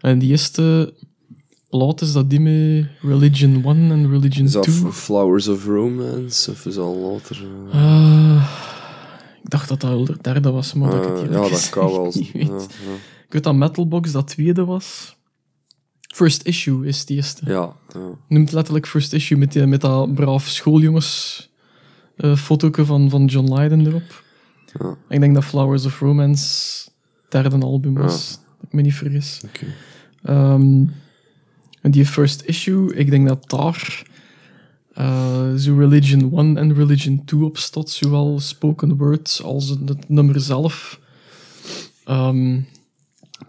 En 0.00 0.18
die 0.18 0.30
eerste 0.30 0.94
plaat 1.78 2.00
is 2.00 2.12
dat 2.12 2.30
die 2.30 2.40
met 2.40 2.86
Religion 3.00 3.64
1 3.64 3.90
en 3.90 4.10
Religion 4.10 4.44
Is 4.46 4.52
dat 4.52 4.62
2. 4.62 4.92
Flowers 4.92 5.48
of 5.48 5.64
Romance? 5.64 6.50
Of 6.50 6.66
is 6.66 6.76
al 6.76 6.96
later? 6.96 7.44
eh? 7.72 7.80
Ah, 7.82 8.48
ik 9.42 9.50
dacht 9.50 9.68
dat 9.68 9.80
dat 9.80 9.90
wel 9.90 10.04
de 10.04 10.16
derde 10.20 10.50
was, 10.50 10.72
maar 10.74 10.90
dat 10.90 11.06
ik 11.06 11.12
het 11.12 11.28
Eh, 11.30 11.32
ja, 11.42 11.48
dat 11.48 11.68
kan 11.70 11.90
wel. 11.90 12.04
niet 12.14 12.26
Ja, 12.32 12.38
weet. 12.38 12.48
ja. 12.86 12.92
Ik 13.26 13.32
weet 13.32 13.42
dat 13.44 13.54
Metalbox 13.54 14.12
dat 14.12 14.26
tweede 14.28 14.64
was. 14.64 15.16
First 16.14 16.42
Issue 16.42 16.86
is 16.86 17.00
het 17.00 17.10
eerste. 17.10 17.42
ja, 17.46 17.72
ja. 17.92 18.00
Noemt 18.28 18.52
letterlijk 18.52 18.86
First 18.86 19.12
Issue 19.12 19.38
met, 19.38 19.52
die, 19.52 19.66
met 19.66 19.80
dat 19.80 20.14
braaf 20.14 20.46
schooljongens 20.48 21.50
fotootje 22.36 22.84
van, 22.84 23.10
van 23.10 23.24
John 23.24 23.54
Lydon 23.54 23.86
erop. 23.86 24.22
Ja. 24.80 24.96
Ik 25.08 25.20
denk 25.20 25.34
dat 25.34 25.44
Flowers 25.44 25.84
of 25.84 26.00
Romance 26.00 26.44
het 27.22 27.30
derde 27.42 27.64
album 27.64 27.94
was, 27.94 28.30
dat 28.58 28.66
ik 28.68 28.72
me 28.72 28.82
niet 28.82 28.94
vergis. 28.94 29.40
Oké. 29.44 29.66
Ehm, 30.22 30.82
en 31.82 31.90
die 31.90 32.06
First 32.06 32.42
Issue, 32.46 32.94
ik 32.94 33.10
denk 33.10 33.28
dat 33.28 33.50
daar 33.50 34.02
eh, 34.92 35.54
zo 35.54 35.76
Religion 35.76 36.38
1 36.38 36.56
en 36.56 36.74
Religion 36.74 37.24
2 37.24 37.44
op 37.44 37.58
staat, 37.58 37.90
zowel 37.90 38.40
spoken 38.40 38.96
words 38.96 39.42
als 39.42 39.68
het 39.68 40.08
nummer 40.08 40.40
zelf. 40.40 41.00
Ehm, 42.04 42.60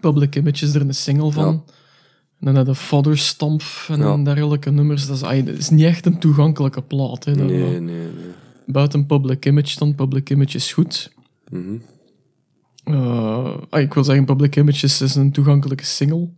Public 0.00 0.36
Image 0.36 0.64
is 0.64 0.74
er 0.74 0.80
een 0.80 0.94
single 0.94 1.30
van. 1.32 1.44
Ja. 1.44 1.74
En 2.40 2.54
dan 2.54 2.64
je 2.66 2.74
Father 2.74 3.18
Stamp 3.18 3.62
en 3.88 3.98
Ja. 3.98 4.16
dergelijke 4.16 4.70
nummers. 4.70 5.06
Dat 5.06 5.16
is, 5.16 5.44
dat 5.44 5.56
is 5.56 5.70
niet 5.70 5.84
echt 5.84 6.06
een 6.06 6.18
toegankelijke 6.18 6.82
plaat. 6.82 7.24
Hè, 7.24 7.34
Nee, 7.34 7.46
nee, 7.46 7.80
nee. 7.80 8.08
Buiten 8.66 9.06
Public 9.06 9.46
Image 9.46 9.78
dan. 9.78 9.94
Public 9.94 10.30
Image 10.30 10.56
is 10.56 10.72
goed. 10.72 11.12
Mhm. 11.50 11.76
Eh, 12.84 13.54
ik 13.70 13.94
wil 13.94 14.04
zeggen, 14.04 14.24
Public 14.24 14.56
Image 14.56 14.84
is, 14.84 15.00
is 15.00 15.14
een 15.14 15.32
toegankelijke 15.32 15.84
single. 15.84 16.28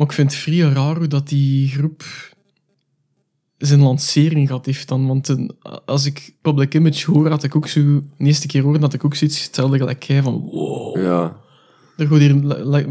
Maar 0.00 0.08
ik 0.08 0.14
vind 0.14 0.30
het 0.32 0.40
vrij 0.40 0.58
raar 0.58 0.96
hoe 0.96 1.06
dat 1.06 1.28
die 1.28 1.68
groep 1.68 2.04
zijn 3.58 3.80
lancering 3.80 4.46
gehad 4.46 4.66
heeft 4.66 4.88
dan. 4.88 5.06
Want 5.06 5.28
een- 5.28 5.56
als 5.84 6.04
ik 6.04 6.34
Public 6.42 6.74
Image 6.74 7.10
hoor, 7.10 7.28
had 7.28 7.42
ik 7.42 7.56
ook 7.56 7.66
zo... 7.66 7.80
De 8.18 8.24
eerste 8.24 8.46
keer 8.46 8.62
hoorde 8.62 8.78
dat 8.78 8.94
ik 8.94 9.04
ook 9.04 9.14
zoiets 9.14 9.44
hetzelfde 9.44 9.78
gelijk 9.78 10.02
jij 10.02 10.22
van... 10.22 10.40
Wow, 10.40 10.96
Ja, 10.96 11.36
er 11.96 12.06
gaat 12.06 12.18
hier 12.18 12.40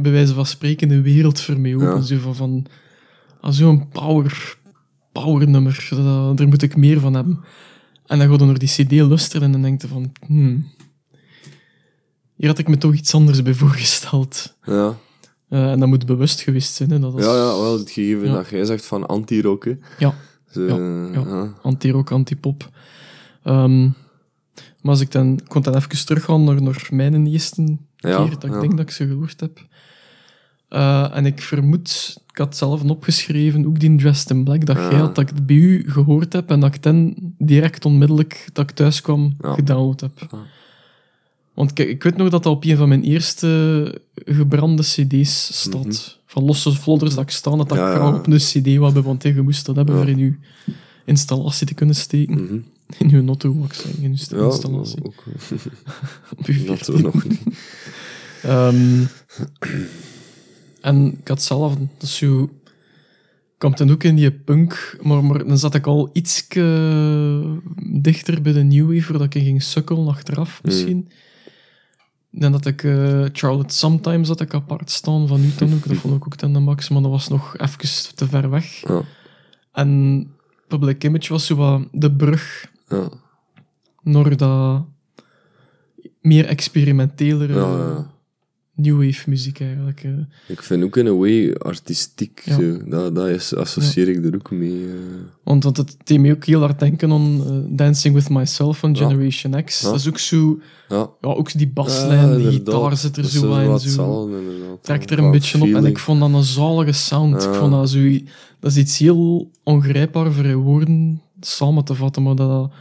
bij 0.02 0.12
wijze 0.12 0.34
van 0.34 0.46
spreken 0.46 0.92
een 0.92 1.02
wereld 1.02 1.42
voor 1.42 1.60
mij 1.60 1.76
open. 1.76 1.88
Ja. 1.88 2.02
Zo 2.02 2.18
van, 2.20 2.36
van 2.36 2.66
ah, 3.42 3.52
zo'n 3.52 3.90
power, 3.90 4.58
power 5.12 5.50
nummer. 5.50 5.88
Dat, 5.90 6.38
daar 6.38 6.48
moet 6.48 6.62
ik 6.62 6.76
meer 6.76 7.00
van 7.00 7.14
hebben. 7.14 7.40
En 8.06 8.20
dan 8.20 8.40
ga 8.40 8.46
naar 8.46 8.60
die 8.60 8.70
cd 8.70 8.92
luisteren 8.92 9.42
en 9.46 9.52
dan 9.52 9.62
denk 9.62 9.82
je 9.82 9.88
van... 9.88 10.12
Hmm, 10.26 10.68
hier 12.36 12.48
had 12.48 12.58
ik 12.60 12.68
me 12.68 12.78
toch 12.78 12.94
iets 12.94 13.14
anders 13.14 13.42
bij 13.42 13.54
voorgesteld. 13.54 14.56
ja. 14.66 14.98
Eh, 15.50 15.72
en 15.72 15.80
dat 15.80 15.88
moet 15.88 16.06
bewust 16.06 16.42
geweest 16.42 16.74
zijn. 16.74 16.90
Hè, 16.92 17.00
dat 17.00 17.18
is 17.18 17.26
Ja, 17.26 17.32
ja, 17.36 17.60
wel 17.60 17.78
het 17.78 17.92
gegeven 17.92 18.28
Ja. 18.28 18.34
dat 18.34 18.50
jij 18.50 18.66
zegt 18.66 18.86
van 18.86 19.08
anti-rock. 19.08 19.66
Ja, 20.00 20.14
Zo, 20.52 20.62
Ja, 20.62 20.76
eh, 20.76 21.14
ja. 21.14 21.36
ja. 21.36 21.54
anti-rock, 21.62 22.12
anti-pop. 22.12 22.70
Ehm, 23.44 23.82
maar 24.82 24.92
als 24.92 25.02
ik 25.02 25.12
dan... 25.12 25.34
Ik 25.34 25.48
kon 25.48 25.62
dan 25.62 25.76
even 25.76 26.06
teruggaan 26.06 26.44
naar, 26.44 26.62
naar 26.62 26.88
mijn 26.92 27.28
eerste 27.28 27.78
keer 27.96 28.30
dat 28.40 28.44
ik 28.44 28.52
denk 28.62 28.72
dat 28.72 28.80
ik 28.80 28.92
ze 28.92 29.08
gehoord 29.08 29.40
heb. 29.40 29.68
Eh, 30.70 31.16
en 31.16 31.26
ik 31.26 31.42
vermoed, 31.42 32.18
ik 32.32 32.38
had 32.38 32.58
zelf 32.58 32.84
opgeschreven, 32.84 33.66
ook 33.66 33.80
die 33.80 33.96
Dressed 33.96 34.30
in 34.30 34.44
Black, 34.44 34.66
dat 34.66 34.76
Ja. 34.78 34.90
jij 34.90 35.00
had, 35.00 35.16
dat 35.16 35.30
ik 35.30 35.36
het 35.36 35.46
bij 35.46 35.56
u 35.56 35.92
gehoord 35.92 36.34
heb 36.34 36.50
en 36.50 36.60
dat 36.60 36.76
ik 36.76 36.84
dan 36.84 37.16
direct 37.38 37.86
onmiddellijk, 37.86 38.50
dat 38.54 38.70
ik 38.70 38.76
thuis 38.76 39.02
kwam, 39.02 39.36
gedownload 39.42 40.00
heb. 40.02 40.30
Want 41.60 41.74
kijk, 41.74 41.90
ik 41.90 42.04
weet 42.04 42.18
nog 42.18 42.30
dat 42.30 42.44
dat 42.44 42.54
op 42.54 42.64
een 42.64 42.78
van 42.78 42.88
mijn 42.88 43.04
eerste 43.04 44.02
gebrande 44.16 44.84
cd's 44.84 45.60
staat. 45.62 46.20
Van 46.26 46.44
losse 46.44 46.72
vlodders 46.72 47.16
dat 47.16 47.24
ik 47.24 47.30
staan, 47.30 47.58
dat, 47.58 47.70
Mhm. 47.70 47.76
Ik 47.80 47.84
ja. 47.84 47.96
graag 47.96 48.16
op 48.18 48.28
een 48.28 48.38
cd 48.38 48.76
wat 48.78 48.94
hebben, 48.94 49.04
want 49.04 49.24
je 49.24 49.42
moest 49.42 49.66
dat 49.66 49.76
hebben 49.76 49.96
voor 49.96 50.10
in 50.10 50.18
je 50.18 50.34
installatie 51.06 51.68
te 51.68 51.74
kunnen 51.74 51.96
steken. 51.96 52.44
Mhm. 52.44 52.60
In 53.00 53.10
je 53.10 53.22
notto, 53.22 53.54
mag 53.54 53.68
ik 53.68 53.74
zeggen, 53.74 53.94
in 53.96 54.02
je 54.02 54.08
installatie. 54.10 55.04
ook. 55.04 55.24
Op 56.38 56.46
je 56.46 56.64
Dat 56.64 56.78
14. 56.78 56.94
we 56.96 57.02
nog 57.02 57.28
niet. 57.28 57.42
Ehm, 58.44 59.04
en 60.82 61.18
ik 61.22 61.28
had 61.28 61.42
zelf, 61.42 61.76
dus 61.98 62.16
zo, 62.16 62.50
kwam 63.58 63.76
dan 63.76 63.92
ook 63.92 64.04
in 64.04 64.16
die 64.16 64.32
punk, 64.32 64.98
maar, 65.02 65.24
maar 65.24 65.48
dan 65.48 65.58
zat 65.58 65.76
ik 65.76 65.88
al 65.88 66.10
iets 66.14 66.48
dichter 67.92 68.42
bij 68.42 68.54
de 68.54 68.64
New 68.64 68.88
Wave, 68.88 69.02
voordat 69.02 69.34
ik 69.34 69.44
ging 69.44 69.64
sukkelen 69.64 70.08
achteraf 70.08 70.60
misschien. 70.64 71.08
Dan 72.32 72.52
dat 72.52 72.66
ik 72.66 72.84
eh, 72.84 73.26
Charlotte 73.32 73.74
Sometimes 73.74 74.28
had 74.28 74.42
ik 74.42 74.54
apart 74.54 74.92
staan 74.92 75.28
van 75.28 75.42
ook, 75.74 75.88
dat 75.88 75.98
vond 75.98 76.16
ik 76.16 76.26
ook 76.26 76.36
ten 76.36 76.54
de 76.54 76.60
max, 76.60 76.90
maar 76.90 77.02
dat 77.02 77.12
was 77.12 77.28
nog 77.28 77.58
even 77.58 78.16
te 78.16 78.28
ver 78.28 78.50
weg. 78.50 78.84
Ja, 78.88 79.02
En 79.72 80.32
Public 80.68 81.04
Image 81.04 81.34
was 81.34 81.46
zo 81.46 81.56
wat 81.56 81.82
de 81.92 82.12
brug 82.12 82.72
ja, 82.88 83.10
naar 84.04 84.38
dat 84.38 84.86
meer 86.22 86.46
experimentelere 86.46 87.54
ja. 87.54 88.12
New 88.80 89.06
wave 89.06 89.30
muziek 89.30 89.60
eigenlijk. 89.60 90.04
eh. 90.04 90.12
Ik 90.48 90.62
vind 90.64 90.84
ook 90.84 90.98
in 90.98 91.06
een 91.06 91.18
way 91.18 91.54
artistiek. 91.54 92.42
Ja. 92.46 92.56
Zo. 92.56 92.78
Dat, 92.90 93.16
dat 93.16 93.28
is, 93.28 93.56
associeer 93.56 94.08
ik 94.10 94.26
er 94.26 94.36
ook 94.36 94.52
mee. 94.52 94.86
eh. 94.86 94.94
Want, 95.44 95.64
want 95.64 95.78
het 95.78 95.96
deed 96.04 96.20
me 96.20 96.32
ook 96.32 96.46
heel 96.46 96.60
hard 96.60 96.80
denken 96.80 97.12
aan 97.12 97.44
eh, 97.46 97.78
Dancing 97.78 98.14
With 98.16 98.30
Myself 98.30 98.78
van 98.78 98.94
Ja. 98.94 99.08
Generation 99.08 99.64
X. 99.64 99.82
Dat 99.82 99.96
is 99.96 100.08
ook 100.08 100.18
zo... 100.20 100.60
Ja, 100.90 101.10
Ja, 101.22 101.30
ook 101.30 101.58
die 101.58 101.68
baslijn, 101.70 102.38
die 102.38 102.52
gitaar 102.52 102.98
zit 102.98 103.16
er 103.18 103.22
Dat 103.24 103.32
zo 103.32 103.54
aan. 103.54 103.66
wat 103.68 103.82
Zo. 103.82 104.30
Trekt 104.82 105.12
er 105.12 105.20
een 105.20 105.32
beetje 105.32 105.62
op. 105.62 105.74
En 105.74 105.86
ik 105.86 106.00
vond 106.00 106.20
dat 106.20 106.34
een 106.34 106.44
zalige 106.44 106.92
sound. 106.92 107.44
Ik 107.44 107.54
vond 107.54 107.72
dat 107.72 107.90
zo... 107.90 108.10
Dat 108.60 108.72
is 108.72 108.78
iets 108.78 108.98
heel 108.98 109.52
ongrijpbaar 109.64 110.32
voor 110.34 110.46
je 110.46 110.56
woorden 110.56 111.22
samen 111.40 111.84
te 111.84 111.96
vatten. 111.96 112.24
Maar 112.24 112.36
dat, 112.36 112.72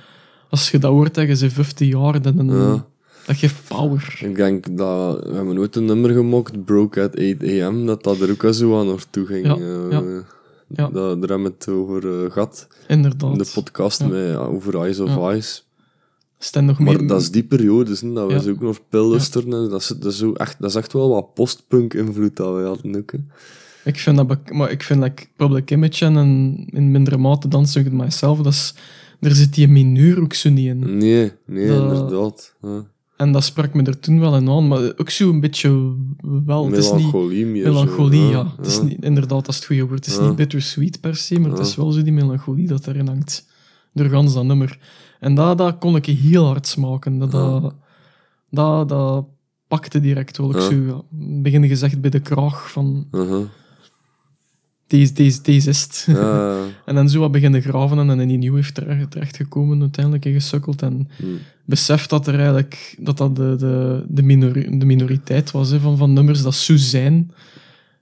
als 0.51 0.71
je 0.71 0.79
dat 0.79 0.91
hoort 0.91 1.13
tegen 1.15 1.37
ze 1.37 1.51
15 1.51 1.89
jaar, 1.89 2.23
dan... 2.23 2.85
Dat 3.29 3.37
geeft 3.37 3.69
power. 3.69 4.19
Ik 4.25 4.37
denk 4.37 4.77
dat 4.77 5.25
we 5.25 5.35
hebben 5.35 5.59
ooit 5.59 5.77
een 5.77 5.85
nummer 5.85 6.11
gemokt, 6.11 6.65
Broke 6.65 7.03
at 7.03 7.17
8 7.19 7.61
am, 7.63 7.87
dat 7.87 8.03
dat 8.05 8.21
er 8.21 8.31
ook 8.31 8.45
al 8.45 8.53
zo 8.55 8.79
aan 8.81 8.87
naartoe 8.87 9.27
ging. 9.27 9.47
Ja, 9.47 9.55
eh, 9.57 9.91
ja. 9.91 10.03
Ja. 10.69 10.89
Dat, 10.89 11.21
daar 11.21 11.29
hebben 11.29 11.43
we 11.43 11.53
het 11.59 11.69
over 11.69 12.25
eh, 12.25 12.31
gehad 12.33 12.67
Inderdaad. 12.89 13.33
in 13.33 13.39
de 13.39 13.51
podcast 13.55 14.01
met, 14.09 14.11
ja, 14.29 14.37
over 14.37 14.77
Eyes 14.81 15.01
of. 15.01 15.17
Eyes. 15.17 15.67
Nog 16.61 16.79
Maar 16.79 16.97
meer... 16.97 17.07
dat 17.07 17.21
is 17.21 17.31
die 17.31 17.43
periode, 17.45 17.97
hè, 18.01 18.13
dat 18.13 18.45
we 18.45 18.51
ook 18.51 18.61
nog 18.61 18.81
pil 18.89 19.07
luisteren. 19.07 19.53
en 19.53 19.69
Dat, 19.69 19.81
is, 19.81 19.87
dat, 20.19 20.37
echt, 20.37 20.57
dat 20.61 20.71
is 20.71 20.77
echt 20.77 20.93
wel 20.93 21.09
wat 21.09 21.35
postpunk 21.35 21.95
invloed 21.95 22.37
dat 22.37 22.55
we 22.57 22.63
hadden 22.63 22.97
ook. 22.97 23.13
hè. 23.13 23.19
Ik 23.85 23.99
vind 23.99 24.17
dat... 24.17 24.51
Maar 24.53 24.71
ik 24.71 24.83
vind 24.83 25.03
like, 25.03 25.27
Public 25.37 25.71
Image 25.71 26.05
en 26.05 26.17
in, 26.17 26.67
in 26.73 26.91
mindere 26.91 27.17
mate 27.17 27.49
Dancing 27.49 27.85
With 27.85 27.93
Myself, 27.95 28.39
dat 28.39 28.53
is... 28.53 28.75
Er 29.21 29.35
zit 29.35 29.55
die 29.55 29.69
mineur 29.69 30.21
ook 30.21 30.33
zo 30.35 30.51
niet 30.51 30.67
in. 30.67 30.97
Nee, 30.99 31.33
nee, 31.47 31.67
Dat- 31.69 31.83
inderdaad. 31.93 32.55
Ja. 32.63 32.85
En 33.19 33.33
dat 33.33 33.45
sprak 33.45 33.75
me 33.75 33.83
er 33.83 34.01
toen 34.01 34.21
wel 34.21 34.37
in 34.37 34.49
aan, 34.49 34.69
maar 34.69 34.93
ook 34.97 35.11
zo 35.11 35.31
een 35.31 35.41
beetje 35.41 35.95
wel. 36.45 36.67
Het 36.67 36.77
is 36.77 36.93
niet 36.93 37.13
Melancholie 37.13 37.45
zo, 37.45 37.71
melancholie, 37.71 38.21
ja. 38.23 38.53
Het 38.57 38.67
is 38.67 38.81
niet, 38.81 39.05
inderdaad, 39.05 39.45
dat 39.45 39.49
is 39.49 39.57
het 39.57 39.65
goede 39.65 39.87
woord. 39.87 40.05
Het 40.05 40.15
is 40.15 40.21
Ja. 40.21 40.27
niet 40.27 40.37
bittersweet 40.37 41.01
per 41.01 41.17
se, 41.17 41.41
maar 41.41 41.51
het 41.51 41.59
is 41.59 41.77
wel 41.77 41.93
zo 41.93 42.03
die 42.03 42.13
melancholie 42.13 42.67
dat 42.67 42.87
erin 42.87 43.07
hangt. 43.07 43.47
Door 43.93 44.07
gans 44.07 44.35
dat 44.35 44.45
nummer. 44.45 44.79
En 45.21 45.35
dat, 45.35 45.59
dat 45.59 45.79
kon 45.79 45.97
ik 45.97 46.07
heel 46.07 46.45
hard 46.47 46.67
smaken. 46.67 47.19
Dat, 47.19 47.31
dat, 47.31 47.75
dat, 48.51 48.89
dat 48.89 49.25
pakte 49.69 50.01
direct 50.01 50.37
wel. 50.39 50.51
Ik 50.55 50.61
zo, 50.61 50.75
ja, 50.75 51.03
begin 51.43 51.69
gezegd 51.69 52.01
bij 52.01 52.11
de 52.11 52.21
kraag 52.21 52.71
van... 52.71 53.07
Uh-huh. 53.13 53.45
Deze, 54.89 55.13
deze, 55.13 55.43
deze 55.43 55.69
is 55.71 55.83
het. 55.83 56.05
Ja, 56.07 56.57
En 56.85 56.95
dan 56.95 57.09
zo 57.09 57.21
wat 57.21 57.33
beginnen 57.33 57.63
graven 57.63 57.99
en 57.99 58.07
dan 58.07 58.21
in 58.21 58.29
die 58.29 58.39
nieuw 58.39 58.55
heeft 58.55 58.75
terecht, 58.75 59.11
terechtgekomen, 59.11 59.81
uiteindelijk 59.81 60.25
en 60.25 60.33
gesukkeld. 60.33 60.83
En 60.83 61.09
hm. 61.17 61.25
beseft 61.65 62.11
dat 62.11 62.27
er 62.27 62.35
eigenlijk 62.35 62.97
dat 63.01 63.17
dat 63.19 63.37
de, 63.37 63.55
de, 63.59 64.05
de, 64.09 64.23
minori- 64.23 64.79
de 64.79 64.85
minoriteit 64.85 65.51
was 65.51 65.71
hè, 65.71 65.81
van, 65.81 65.97
van 65.97 66.13
nummers 66.13 66.43
dat 66.43 66.55
zo 66.55 66.77
zijn. 66.77 67.31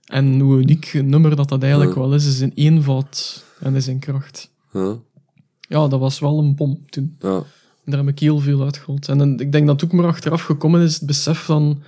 En 0.05 0.39
hoe 0.39 0.57
uniek 0.59 0.93
een 0.93 1.09
nummer 1.09 1.35
dat 1.35 1.49
dat 1.49 1.61
eigenlijk 1.61 1.93
Ja. 1.93 1.99
wel 1.99 2.13
is, 2.13 2.25
is 2.27 2.39
in 2.39 2.51
eenvoud 2.55 3.43
en 3.59 3.75
is 3.75 3.87
in 3.87 3.99
kracht. 3.99 4.49
ja, 4.73 4.95
Ja, 5.69 5.87
dat 5.87 5.99
was 5.99 6.19
wel 6.19 6.39
een 6.39 6.55
bom 6.55 6.79
toen. 6.89 7.15
Daar 7.85 7.99
heb 7.99 8.07
ik 8.07 8.19
heel 8.19 8.39
veel 8.39 8.63
uitgehaald. 8.63 9.07
En 9.09 9.17
dan- 9.17 9.39
ik 9.39 9.51
denk 9.51 9.67
dat 9.67 9.81
het 9.81 9.89
ook 9.91 9.95
maar 9.99 10.05
achteraf 10.07 10.41
gekomen 10.41 10.81
is, 10.81 10.93
het 10.93 11.05
besef 11.07 11.37
van... 11.39 11.81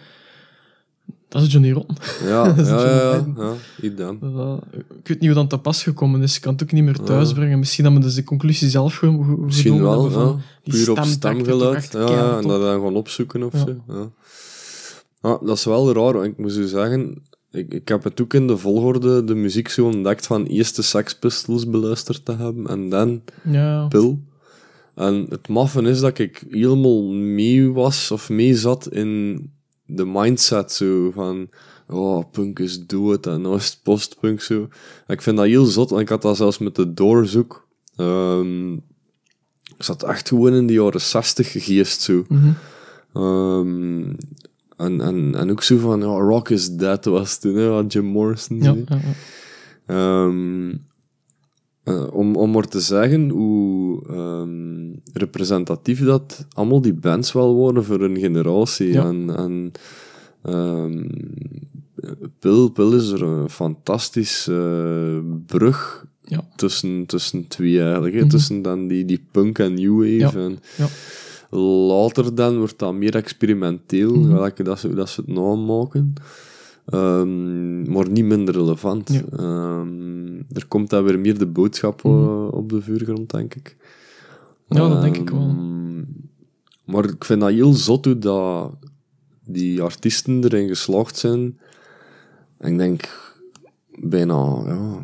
Dat 1.29 1.41
is 1.41 1.51
Johnny 1.51 1.71
Rotten. 1.71 1.95
Ja, 2.25 2.43
Dat 2.53 2.57
is 2.57 2.67
ja, 2.67 2.85
ja, 2.85 3.25
ja, 3.35 4.15
ja, 4.21 4.59
ik 4.97 5.07
weet 5.07 5.19
niet 5.19 5.29
hoe 5.29 5.33
dat 5.33 5.49
te 5.49 5.57
pas 5.57 5.83
gekomen 5.83 6.21
is. 6.21 6.35
Ik 6.35 6.41
kan 6.41 6.53
het 6.53 6.63
ook 6.63 6.71
niet 6.71 6.83
meer 6.83 6.99
thuisbrengen. 6.99 7.59
Misschien 7.59 7.83
dat 7.83 7.93
we 7.93 7.99
dus 7.99 8.13
de 8.15 8.23
conclusie 8.23 8.69
zelf 8.69 8.95
ge- 8.95 9.07
ge- 9.07 9.37
Misschien 9.39 9.81
wel, 9.81 10.09
van... 10.11 10.41
ja. 10.63 10.71
Puur 10.71 10.91
op 10.91 11.03
stemgeluid. 11.03 11.89
Ja, 11.91 12.37
en 12.37 12.47
dat 12.47 12.61
dan 12.61 12.81
gaan 12.81 12.95
opzoeken 12.95 13.43
of 13.43 13.53
Ja. 13.53 13.59
zo. 13.59 13.75
Ja. 13.87 14.09
Ja, 15.21 15.37
dat 15.45 15.57
is 15.57 15.65
wel 15.65 15.93
raar, 15.93 16.13
want 16.13 16.25
ik 16.25 16.37
moet 16.37 16.51
zo 16.51 16.65
zeggen... 16.65 17.23
Ik, 17.51 17.73
ik 17.73 17.87
heb 17.87 18.03
het 18.03 18.21
ook 18.21 18.33
in 18.33 18.47
de 18.47 18.57
volgorde 18.57 19.23
de 19.23 19.35
muziek 19.35 19.67
zo 19.69 19.85
ontdekt 19.85 20.25
van 20.27 20.45
eerst 20.45 20.75
de 20.75 20.81
Sex 20.81 21.15
Pistols 21.19 21.69
beluisterd 21.69 22.25
te 22.25 22.35
hebben 22.35 22.67
en 22.67 22.89
dan 22.89 23.21
Ja, 23.43 23.87
Pil. 23.87 24.19
En 24.95 25.25
het 25.29 25.47
maffen 25.47 25.85
is 25.85 25.99
dat 25.99 26.19
ik 26.19 26.43
helemaal 26.49 27.03
mee 27.13 27.71
was 27.71 28.11
of 28.11 28.29
mee 28.29 28.55
zat 28.55 28.87
in 28.91 29.41
de 29.89 30.05
mindset 30.05 30.71
zo 30.71 31.11
van 31.11 31.49
oh, 31.87 32.23
punk 32.31 32.59
is 32.59 32.85
dood 32.85 33.27
en 33.27 33.41
nou 33.41 33.55
is 33.55 33.79
postpunk 33.83 34.41
zo. 34.41 34.67
En 35.07 35.13
ik 35.13 35.21
vind 35.21 35.37
dat 35.37 35.45
heel 35.45 35.65
zot, 35.65 35.89
want 35.89 36.01
ik 36.01 36.09
had 36.09 36.21
dat 36.21 36.37
zelfs 36.37 36.57
met 36.57 36.75
de 36.75 36.93
Doors 36.93 37.35
ook. 37.35 37.67
Ehm, 37.95 38.73
ik 39.77 39.85
zat 39.85 40.03
echt 40.03 40.27
gewoon 40.27 40.53
in 40.53 40.67
de 40.67 40.73
jaren 40.73 41.01
60 41.01 41.51
geest 41.51 42.01
zo. 42.01 42.25
Ehm, 43.13 44.01
en, 44.77 45.01
en, 45.01 45.35
en 45.35 45.51
ook 45.51 45.63
zo 45.63 45.77
van, 45.77 45.99
ja, 45.99 46.05
rock 46.05 46.49
is 46.49 46.69
dead 46.69 47.05
was 47.05 47.39
toen, 47.39 47.55
hè, 47.55 47.83
Jim 47.87 48.05
Morrison 48.05 48.57
ja, 48.57 48.63
zei. 48.63 48.85
ja, 48.87 49.01
ja. 49.87 50.77
Eh, 51.89 52.07
om, 52.11 52.35
om 52.35 52.51
maar 52.51 52.67
te 52.67 52.79
zeggen 52.79 53.29
hoe 53.29 54.01
ehm, 54.09 54.99
representatief 55.13 56.03
dat 56.03 56.45
allemaal 56.53 56.81
die 56.81 56.93
bands 56.93 57.31
wel 57.31 57.53
worden 57.53 57.83
voor 57.83 58.01
een 58.01 58.17
generatie. 58.17 58.91
Ja. 58.91 59.05
En, 59.05 59.35
en 59.37 59.71
ehm, 60.43 61.07
Pil, 62.39 62.69
Pil 62.69 62.93
is 62.93 63.09
er 63.11 63.21
een 63.23 63.49
fantastisch 63.49 64.47
eh, 64.47 65.17
brug 65.45 66.05
Ja. 66.23 66.41
tussen, 66.55 67.05
tussen 67.05 67.47
twee 67.47 67.81
eigenlijk. 67.81 68.15
Mhm. 68.15 68.27
Tussen 68.27 68.61
dan 68.61 68.87
die, 68.87 69.05
die 69.05 69.25
punk 69.31 69.59
en 69.59 69.73
new 69.73 69.97
wave. 69.97 70.39
Ja. 70.39 70.45
En 70.45 70.59
Ja. 70.77 70.87
Later 71.87 72.35
dan 72.35 72.57
wordt 72.57 72.79
dat 72.79 72.93
meer 72.93 73.15
experimenteel, 73.15 74.23
gelijk 74.23 74.65
dat 74.65 74.79
ze, 74.79 74.93
dat 74.93 75.09
ze 75.09 75.21
het 75.21 75.29
nou 75.29 75.57
maken. 75.57 76.13
Ehm, 76.89 77.91
maar 77.91 78.09
niet 78.09 78.25
minder 78.25 78.53
relevant. 78.53 79.09
Ja. 79.13 79.21
Ehm, 79.37 80.35
er 80.53 80.65
komt 80.67 80.89
dan 80.89 81.03
weer 81.03 81.19
meer 81.19 81.37
de 81.37 81.45
boodschap 81.45 82.05
eh, 82.05 82.11
Mhm. 82.11 82.47
op 82.47 82.69
de 82.69 82.81
vuurgrond, 82.81 83.29
denk 83.31 83.55
ik. 83.55 83.75
Ja, 84.67 84.89
dat 84.89 85.01
denk 85.01 85.17
ik 85.17 85.29
wel. 85.29 85.41
Ehm, 85.41 86.03
Maar 86.85 87.05
ik 87.05 87.23
vind 87.25 87.41
dat 87.41 87.49
heel 87.49 87.73
zot 87.73 88.05
hoe 88.05 88.19
dat 88.19 88.71
die 89.45 89.81
artiesten 89.81 90.43
erin 90.43 90.67
geslaagd 90.67 91.17
zijn. 91.17 91.59
En 92.57 92.71
ik 92.71 92.77
denk 92.77 93.33
bijna 93.99 94.35
ja, 94.65 95.03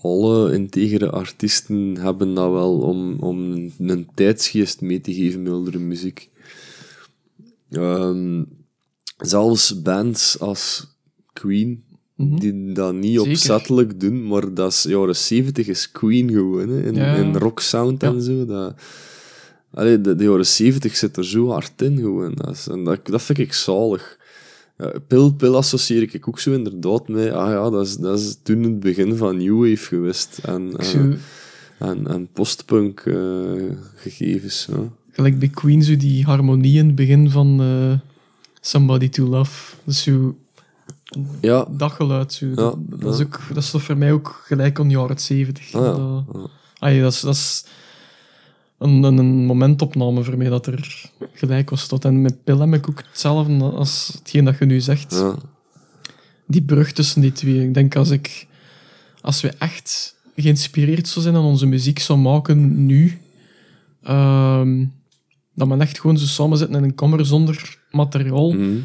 alle 0.00 0.52
integere 0.54 1.10
artiesten 1.10 1.96
hebben 1.96 2.34
dat 2.34 2.50
wel 2.50 2.78
om, 2.78 3.16
om 3.20 3.38
een, 3.52 3.72
een 3.78 4.08
tijdsgeest 4.14 4.80
mee 4.80 5.00
te 5.00 5.14
geven 5.14 5.42
met 5.42 5.72
hun 5.74 5.88
muziek. 5.88 6.28
Zelfs 9.18 9.82
bands 9.82 10.38
als 10.40 10.89
Queen, 11.32 11.82
Mhm. 12.16 12.36
die 12.38 12.72
dat 12.72 12.94
niet 12.94 13.14
Zeker. 13.16 13.30
opzettelijk 13.30 14.00
doen, 14.00 14.26
maar 14.26 14.54
dat 14.54 14.72
is 14.72 14.82
jaren 14.82 15.16
70 15.16 15.66
is 15.68 15.90
Queen 15.90 16.30
gewoon, 16.30 16.68
hè, 16.68 16.82
in, 16.82 16.94
Ja. 16.94 17.14
in 17.14 17.36
rock 17.36 17.60
sound 17.60 18.02
en 18.02 18.14
Ja. 18.14 18.20
zo. 18.20 18.44
Dat, 18.46 18.74
allee, 19.74 20.00
de, 20.00 20.14
de 20.14 20.24
jaren 20.24 20.46
70 20.46 20.96
zit 20.96 21.16
er 21.16 21.24
zo 21.26 21.48
hard 21.48 21.82
in 21.82 21.96
gewoon. 21.98 22.32
Dat, 22.34 22.50
is- 22.50 22.66
en 22.68 22.84
dat, 22.84 23.06
dat 23.06 23.22
vind 23.22 23.38
ik 23.38 23.52
zalig. 23.52 24.18
Ja, 24.78 24.92
pil, 25.06 25.32
pil 25.34 25.56
associeer 25.56 26.02
ik 26.14 26.28
ook 26.28 26.38
zo 26.38 26.52
inderdaad 26.52 27.08
mee. 27.08 27.32
Ah 27.32 27.50
ja, 27.50 27.70
dat 27.70 27.86
is, 27.86 27.96
dat 27.96 28.18
is 28.18 28.38
toen 28.42 28.62
het 28.62 28.80
begin 28.80 29.16
van 29.16 29.36
New 29.36 29.58
Wave 29.58 29.76
geweest. 29.86 30.40
En, 30.44 30.76
eh, 30.76 31.04
en, 31.78 32.06
en 32.06 32.28
postpunk 32.32 33.00
eh, 33.00 33.16
gegevens. 33.94 34.66
Ja. 34.70 34.78
gelijk 35.12 35.38
bij 35.38 35.48
Queen, 35.48 35.82
zo 35.82 35.96
die 35.96 36.24
harmonie 36.24 36.78
in 36.78 36.86
het 36.86 36.94
begin 36.94 37.30
van 37.30 37.60
eh, 37.60 37.98
Somebody 38.60 39.08
to 39.08 39.26
Love. 39.26 39.74
Dus 39.84 40.02
zo 40.02 40.36
Ja, 41.40 41.66
dat 41.70 41.92
geluid. 41.92 42.32
Zo. 42.32 42.54
dat, 42.54 42.78
Ja, 42.90 42.96
dat, 42.96 43.14
is 43.14 43.20
ook, 43.26 43.40
dat 43.48 43.62
is 43.62 43.70
toch 43.70 43.82
voor 43.82 43.96
mij 43.96 44.12
ook 44.12 44.42
gelijk 44.44 44.78
aan 44.78 44.88
de 44.88 44.94
jaren 44.94 45.20
70. 45.20 45.74
Ah, 45.74 45.82
ja. 45.82 46.24
Dat, 46.78 47.00
dat 47.02 47.12
is, 47.12 47.20
dat 47.20 47.34
is 47.34 47.64
een, 48.78 49.02
een, 49.02 49.44
momentopname 49.46 50.22
voor 50.22 50.36
mij 50.36 50.48
dat 50.48 50.66
er 50.66 51.10
gelijk 51.32 51.70
was 51.70 51.86
tot. 51.86 52.04
En 52.04 52.22
met 52.22 52.44
Pil 52.44 52.60
heb 52.60 52.74
ik 52.74 52.88
ook 52.88 53.02
hetzelfde 53.08 53.62
als 53.62 54.10
hetgeen 54.18 54.44
dat 54.44 54.58
je 54.58 54.64
nu 54.64 54.80
zegt. 54.80 55.24
Die 56.46 56.62
brug 56.62 56.92
tussen 56.92 57.20
die 57.20 57.32
twee. 57.32 57.62
Ik 57.62 57.74
denk 57.74 57.96
als 57.96 58.10
ik... 58.10 58.46
Als 59.20 59.40
we 59.40 59.48
echt 59.48 60.16
geïnspireerd 60.36 61.08
zou 61.08 61.24
zijn 61.24 61.36
aan 61.36 61.44
onze 61.44 61.66
muziek 61.66 61.98
zou 61.98 62.18
maken 62.18 62.86
nu... 62.86 63.20
ehm, 64.02 64.84
dat 65.54 65.68
men 65.68 65.80
echt 65.80 66.00
gewoon 66.00 66.18
zo 66.18 66.26
samen 66.26 66.58
zitten 66.58 66.76
in 66.76 66.84
een 66.84 66.94
kamer 66.94 67.26
zonder 67.26 67.78
materiaal, 67.90 68.52
Mhm. 68.52 68.76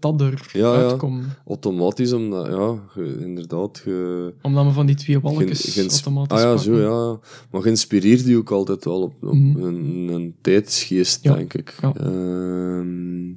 Dat 0.00 0.20
er 0.20 0.48
Ja, 0.52 0.74
ja. 0.74 0.88
uitkomt. 0.88 1.24
Automatisch, 1.46 2.12
omdat, 2.12 2.46
ja, 2.46 2.78
ge- 2.88 3.16
inderdaad, 3.20 3.78
ge, 3.78 4.32
Omdat 4.42 4.64
we 4.66 4.72
van 4.72 4.86
die 4.86 4.96
twee 4.96 5.20
walletjes 5.20 5.78
automatisch 5.78 6.36
Ah 6.38 6.42
ja, 6.44 6.54
pakken. 6.54 6.64
zo, 6.74 6.80
ja. 7.12 7.18
Maar 7.50 7.62
geïnspireerd 7.62 8.24
die 8.24 8.36
ook 8.36 8.50
altijd 8.50 8.84
wel 8.84 9.02
op, 9.02 9.14
op 9.22 9.32
Mhm. 9.34 9.62
een, 9.62 10.08
een 10.12 10.34
tijdsgeest, 10.40 11.22
Ja, 11.24 11.34
denk 11.34 11.54
ik. 11.54 11.74
ja. 11.80 11.92
Ehm, 11.94 13.30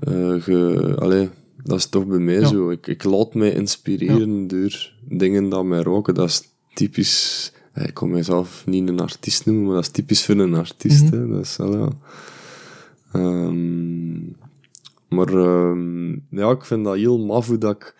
eh, 0.00 0.42
ge, 0.42 0.92
allee, 0.98 1.28
dat 1.62 1.78
is 1.78 1.86
toch 1.88 2.06
bij 2.06 2.18
mij 2.18 2.40
Ja. 2.40 2.46
zo. 2.46 2.70
Ik, 2.70 2.86
ik 2.86 3.04
laat 3.04 3.34
mij 3.34 3.52
inspireren 3.52 4.46
door 4.46 4.92
dingen 5.08 5.48
dat 5.48 5.64
mij 5.64 5.82
roken. 5.82 6.14
Dat 6.14 6.28
is 6.28 6.42
typisch... 6.74 7.52
eh, 7.72 7.84
Ik 7.84 7.94
kon 7.94 8.10
mijzelf 8.10 8.62
niet 8.66 8.88
een 8.88 9.00
artiest 9.00 9.46
noemen, 9.46 9.64
maar 9.64 9.74
dat 9.74 9.84
is 9.84 9.90
typisch 9.90 10.24
voor 10.24 10.34
een 10.38 10.54
artiest. 10.54 11.04
Mhm. 11.04 11.14
hè. 11.14 11.28
Dat 11.28 11.44
is 11.44 11.56
wel, 11.56 11.78
ja... 11.78 11.88
Ehm, 13.12 14.14
maar 15.16 15.34
ehm, 15.34 16.10
ja, 16.30 16.50
ik 16.50 16.64
vind 16.64 16.84
dat 16.84 16.96
heel 16.96 17.18
maf 17.18 17.46
hoe 17.46 17.58
dat 17.58 17.74
ik... 17.74 17.94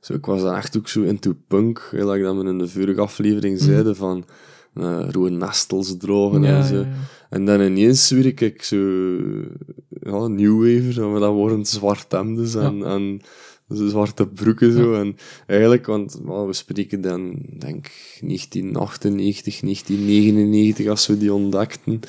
Zo, 0.00 0.14
ik 0.14 0.26
was 0.26 0.42
dan 0.42 0.54
echt 0.54 0.76
ook 0.76 0.88
zo 0.88 1.02
into 1.02 1.34
punk, 1.48 1.88
like 1.92 2.22
dat 2.22 2.36
we 2.36 2.44
in 2.44 2.58
de 2.58 2.68
vorige 2.68 3.00
aflevering 3.00 3.60
zeiden, 3.60 3.96
van 3.96 4.24
eh 4.74 5.08
rode 5.10 5.30
nestels 5.30 5.96
drogen 5.96 6.42
Ja, 6.42 6.56
en 6.56 6.64
zo. 6.64 6.76
ja. 6.76 6.88
En 7.30 7.44
dan 7.44 7.60
ineens 7.60 8.10
werk 8.10 8.40
ik 8.40 8.62
zo... 8.62 8.76
Ja, 9.88 10.26
New 10.26 10.56
Wave, 10.56 11.18
dat 11.20 11.32
worden 11.32 11.66
zwart 11.66 12.12
hemden 12.12 12.62
en, 12.62 12.84
en 12.84 13.20
zwarte 13.68 14.26
broeken 14.26 14.72
zo. 14.72 14.94
En 14.94 15.16
eigenlijk, 15.46 15.86
want 15.86 16.20
well, 16.24 16.44
we 16.44 16.52
spreken 16.52 17.00
dan, 17.00 17.30
denk 17.58 17.86
1998, 18.20 19.60
1999, 19.60 20.86
als 20.86 21.06
we 21.06 21.18
die 21.18 21.32
ontdekten. 21.32 22.00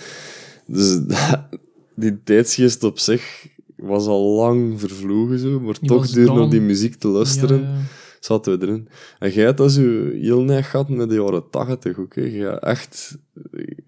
Dus 0.67 0.99
die 1.95 2.23
tijdsgeest 2.23 2.83
op 2.83 2.99
zich 2.99 3.47
was 3.81 4.05
al 4.07 4.35
lang 4.35 4.79
vervlogen, 4.79 5.39
zo, 5.39 5.59
maar 5.59 5.79
toch 5.79 6.09
door 6.09 6.35
naar 6.37 6.49
die 6.49 6.61
muziek 6.61 6.95
te 6.95 7.07
luisteren 7.07 7.61
Ja, 7.61 7.67
ja. 7.67 7.75
zaten 8.19 8.59
we 8.59 8.65
erin. 8.65 8.87
En 9.19 9.31
jij 9.31 9.45
had 9.45 9.57
dat 9.57 9.71
zo 9.71 9.81
heel 10.21 10.41
neig 10.41 10.69
gehad 10.69 10.89
met 10.89 11.09
de 11.09 11.15
jaren 11.15 11.49
tachtig 11.49 11.97
ook. 11.97 12.15
Hè. 12.15 12.21
Je 12.21 12.41
hebt 12.43 12.63
echt 12.63 13.17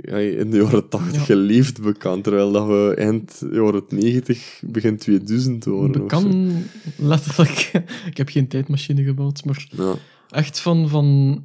in 0.06 0.50
de 0.52 0.58
jaren 0.58 0.90
tachtig 0.90 1.16
Ja. 1.16 1.22
geleefd 1.24 1.82
bekend, 1.82 2.24
terwijl 2.24 2.52
dat 2.52 2.68
we 2.68 2.94
eind 2.98 3.42
jaren 3.52 3.84
90, 3.90 4.62
begin 4.68 4.98
2000 4.98 5.66
worden. 5.66 5.92
Dat 6.08 6.14
of 6.14 6.22
zo. 6.22 6.28
kan 6.30 6.64
letterlijk... 6.98 7.72
ik 8.12 8.18
heb 8.18 8.30
geen 8.30 8.48
tijdmachine 8.48 9.04
gebouwd, 9.04 9.46
maar 9.46 9.68
Ja. 9.72 9.94
echt 10.30 10.60
van, 10.60 10.90
van... 10.90 11.44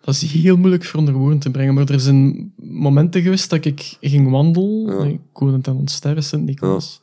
Dat 0.00 0.14
is 0.14 0.32
heel 0.32 0.56
moeilijk 0.56 0.84
voor 0.84 0.98
onder 1.00 1.14
woorden 1.14 1.38
te 1.38 1.50
brengen, 1.50 1.74
maar 1.74 1.88
er 1.90 2.00
zijn 2.00 2.52
momenten 2.56 3.22
geweest 3.22 3.50
dat 3.50 3.64
ik 3.64 3.96
ging 4.00 4.30
wandelen. 4.30 4.96
Ja. 4.98 5.04
Ik 5.04 5.20
woon 5.32 5.60
ten 5.60 5.74
ontsterren, 5.76 6.22
Sint-Nicolas. 6.22 7.00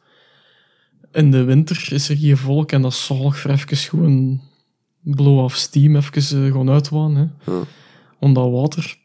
In 1.15 1.31
de 1.31 1.43
winter 1.43 1.87
is 1.91 2.09
er 2.09 2.15
hier 2.15 2.37
volk 2.37 2.71
en 2.71 2.81
dat 2.81 2.91
is 2.91 3.05
zalig 3.05 3.39
voor 3.39 3.51
even 3.51 3.77
gewoon 3.77 4.41
blow-off 5.01 5.55
steam, 5.55 5.95
even 5.95 6.13
eh, 6.13 6.51
gewoon 6.51 6.69
uitwaan. 6.69 7.15
Hè. 7.15 7.51
Ja. 7.51 7.61
Onder 8.19 8.43
dat 8.43 8.51
water. 8.51 8.97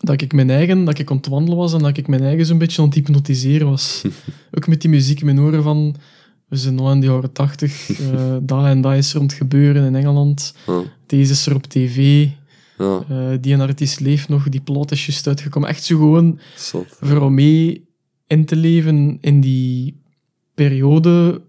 Dat 0.00 0.22
ik 0.22 0.32
mijn 0.32 0.50
eigen, 0.50 0.84
dat 0.84 0.98
ik 0.98 1.10
aan 1.10 1.16
het 1.16 1.26
wandelen 1.26 1.58
was 1.58 1.72
en 1.72 1.78
dat 1.78 1.96
ik 1.96 2.08
mijn 2.08 2.22
eigen 2.22 2.46
zo'n 2.46 2.58
beetje 2.58 2.82
aan 2.82 2.88
het 2.88 2.96
hypnotiseren 2.96 3.68
was. 3.68 4.04
Ook 4.56 4.66
met 4.66 4.80
die 4.80 4.90
muziek 4.90 5.20
in 5.20 5.26
mijn 5.26 5.40
oren 5.40 5.62
van 5.62 5.96
we 6.48 6.56
zijn 6.56 6.74
nog 6.74 6.92
in 6.92 7.00
de 7.00 7.06
jaren 7.06 7.32
tachtig. 7.32 7.86
dat 8.42 8.64
en 8.64 8.80
dat 8.80 8.94
is 8.94 9.12
er 9.12 9.20
om 9.20 9.26
het 9.26 9.34
gebeuren 9.34 9.84
in 9.84 9.94
Engeland. 9.94 10.54
Ja. 10.66 10.82
Deze 11.06 11.32
is 11.32 11.46
er 11.46 11.54
op 11.54 11.66
tv. 11.66 12.28
Ja, 12.78 13.04
eh, 13.08 13.38
die 13.40 13.54
een 13.54 13.60
artiest 13.60 14.00
leeft 14.00 14.28
nog. 14.28 14.48
Die 14.48 14.60
plot 14.60 14.90
is 14.90 15.06
juist 15.06 15.26
uitgekomen. 15.26 15.68
Echt 15.68 15.84
zo 15.84 15.96
gewoon 15.96 16.38
zot. 16.56 16.96
voor 17.00 17.20
om 17.20 17.34
mee 17.34 17.88
in 18.26 18.44
te 18.44 18.56
leven 18.56 19.18
in 19.20 19.40
die 19.40 20.00
periode 20.64 21.40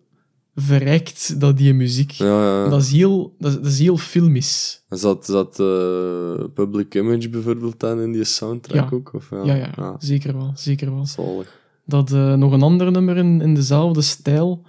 verrijkt 0.55 1.39
dat 1.39 1.57
die 1.57 1.73
muziek. 1.73 2.11
Ja, 2.11 2.25
ja. 2.63 2.69
Dat, 2.69 2.81
is 2.81 2.91
heel, 2.91 3.35
dat, 3.39 3.51
is, 3.51 3.57
dat 3.57 3.71
is 3.71 3.79
heel 3.79 3.97
filmisch. 3.97 4.83
Zat, 4.89 5.25
zat 5.25 5.59
eh, 5.59 6.43
Public 6.53 6.95
Image 6.95 7.29
bijvoorbeeld 7.29 7.79
dan 7.79 7.99
in 8.01 8.11
die 8.11 8.23
soundtrack 8.23 8.89
Ja. 8.89 8.95
ook? 8.95 9.13
Of, 9.13 9.29
ja, 9.29 9.43
Ja, 9.43 9.55
ja, 9.55 9.95
zeker 9.99 10.33
wel. 10.37 10.51
Zeker 10.55 10.93
wel. 10.93 11.05
zalig. 11.05 11.59
Dat 11.85 12.11
eh, 12.11 12.33
nog 12.33 12.51
een 12.51 12.61
ander 12.61 12.91
nummer 12.91 13.17
in, 13.17 13.41
in 13.41 13.53
dezelfde 13.53 14.01
stijl. 14.01 14.61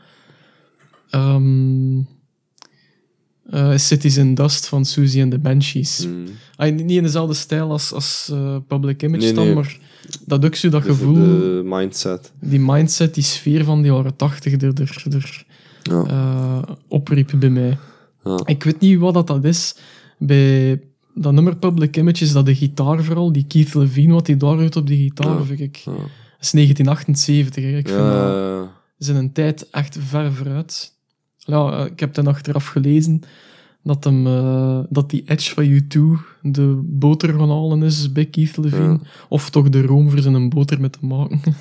is 3.73 3.87
Cities 3.87 4.17
in 4.17 4.35
Dust 4.35 4.67
van 4.67 4.85
Susie 4.85 5.23
and 5.23 5.31
the 5.31 5.39
Banshees. 5.39 6.07
Mm. 6.07 6.25
Ah, 6.57 6.75
niet 6.75 6.91
in 6.91 7.03
dezelfde 7.03 7.35
stijl 7.35 7.71
als, 7.71 7.93
als 7.93 8.33
Public 8.67 9.03
Image 9.03 9.25
Nee, 9.25 9.33
dan, 9.33 9.45
nee. 9.45 9.55
maar 9.55 9.79
dat 10.27 10.45
ook 10.45 10.55
zo 10.55 10.69
dat 10.69 10.83
De- 10.83 10.89
gevoel, 10.89 11.15
De 11.15 11.63
mindset. 11.65 12.33
die 12.41 12.61
mindset, 12.61 13.15
die 13.15 13.23
sfeer 13.25 13.65
van 13.65 13.83
de 13.83 13.89
jaren 13.89 14.17
tachtig 14.17 14.53
er, 14.53 14.81
er, 14.81 15.05
er 15.11 15.45
Ja. 15.83 16.05
eh, 16.07 16.75
opriep 16.89 17.31
bij 17.37 17.51
mij. 17.51 17.79
Ja. 18.25 18.41
Ik 18.45 18.63
weet 18.65 18.81
niet 18.81 18.99
wat 18.99 19.15
dat, 19.15 19.27
dat 19.27 19.45
is. 19.45 19.77
Bij 20.19 20.81
dat 21.15 21.33
nummer 21.33 21.57
Public 21.57 21.97
Image 21.97 22.25
is 22.25 22.33
dat 22.33 22.47
de 22.47 22.55
gitaar 22.55 23.05
vooral, 23.05 23.33
die 23.33 23.45
Keith 23.47 23.75
Levine, 23.75 24.13
wat 24.13 24.27
hij 24.27 24.37
daar 24.37 24.57
doet 24.57 24.77
op 24.77 24.87
die 24.87 25.03
gitaar, 25.03 25.39
Ja. 25.39 25.45
vind 25.45 25.61
ik. 25.61 25.81
Dat 25.85 25.95
is 26.41 26.51
1978, 26.53 27.65
hè. 27.65 27.77
Ik 27.77 27.89
vind 27.89 27.99
dat 28.01 28.69
is 28.99 29.09
in 29.09 29.17
een 29.17 29.33
tijd 29.33 29.71
echt 29.71 29.99
ver 30.01 30.33
vooruit. 30.33 30.93
Ja, 31.39 31.73
eh, 31.79 31.85
ik 31.87 32.01
heb 32.01 32.15
dan 32.15 32.27
achteraf 32.27 32.67
gelezen 32.67 33.21
dat, 33.83 34.05
hem, 34.05 34.27
eh, 34.27 34.79
dat 34.89 35.11
die 35.11 35.23
Edge 35.27 35.55
van 35.55 35.65
U2 35.65 36.01
de 36.43 36.81
boter 36.85 37.29
gaan 37.29 37.51
halen 37.51 37.83
is 37.83 38.13
bij 38.13 38.25
Keith 38.25 38.57
Levine. 38.57 38.83
Ja. 38.83 38.99
Of 39.29 39.51
toch 39.51 39.69
de 39.69 39.83
room 39.83 40.11
voor 40.11 40.19
zijn 40.19 40.49
boter 40.49 40.81
met 40.81 40.93
te 40.93 41.07
maken. 41.07 41.41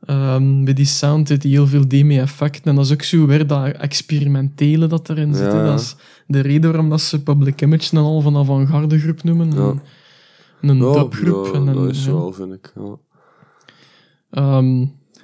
Ehm, 0.00 0.64
bij 0.64 0.72
die 0.74 0.84
sound 0.84 1.28
zit 1.28 1.42
heel 1.42 1.66
veel 1.66 1.88
demi-effecten. 1.88 2.64
En 2.64 2.74
dat 2.74 2.84
is 2.84 2.92
ook 2.92 3.02
zo 3.02 3.26
weer 3.26 3.46
dat 3.46 3.66
experimentele 3.66 4.86
dat 4.86 5.08
erin 5.08 5.34
zit. 5.34 5.52
Ja. 5.52 5.64
Dat 5.64 5.80
is 5.80 5.96
de 6.26 6.40
reden 6.40 6.70
waarom 6.70 6.90
dat 6.90 7.00
ze 7.00 7.22
Public 7.22 7.60
Image 7.60 7.96
en 7.96 8.02
al 8.02 8.20
van 8.20 8.36
avant-garde 8.36 8.98
groep 8.98 9.22
noemen. 9.22 9.52
Ja. 9.52 9.74
Een, 10.60 10.78
dubgroep. 10.78 11.46
ja, 11.46 11.52
en 11.52 11.66
een, 11.66 11.74
dat 11.74 11.90
is 11.90 12.06
wel, 12.06 12.32
vind 12.32 12.52
ik. 12.52 12.72
Ja. 14.30 14.62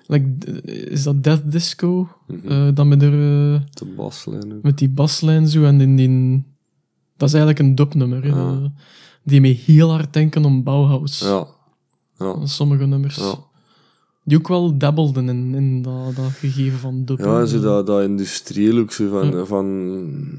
Like, 0.07 0.61
is 0.91 1.03
dat 1.03 1.25
Death 1.25 1.53
Disco? 1.53 2.09
Mhm. 2.27 2.49
Eh, 2.49 2.75
dat 2.75 2.87
met, 2.87 3.03
er, 3.03 3.13
eh, 3.13 3.61
De 3.71 3.85
baslijn 3.97 4.53
ook. 4.55 4.63
met 4.63 4.79
die 4.79 4.89
baslijn 4.89 5.49
zo 5.49 5.65
en 5.65 5.81
in 5.81 5.97
die... 5.97 6.43
Dat 7.17 7.29
is 7.29 7.35
eigenlijk 7.35 7.69
een 7.69 7.75
dubnummer. 7.75 8.27
Ja. 8.27 8.73
Die 9.23 9.41
me 9.41 9.49
heel 9.49 9.91
hard 9.91 10.13
denken 10.13 10.45
om 10.45 10.63
Bauhaus. 10.63 11.19
Ja. 11.21 11.47
Ja. 12.19 12.47
Sommige 12.47 12.87
nummers. 12.87 13.17
Ja. 13.17 13.35
Die 14.25 14.39
ook 14.39 14.49
wel 14.49 14.79
dabbelden 14.79 15.29
in, 15.29 15.55
in 15.55 15.83
dat, 15.83 16.17
dat 16.17 16.31
gegeven 16.31 16.79
van 16.79 17.05
dub. 17.05 17.19
Ja, 17.19 17.45
zo 17.47 17.61
dat, 17.61 17.87
dat 17.87 18.03
industrieel 18.03 18.79
ook 18.79 18.93
zo 18.93 19.09
van, 19.09 19.31
Ja. 19.31 19.45
van 19.45 20.39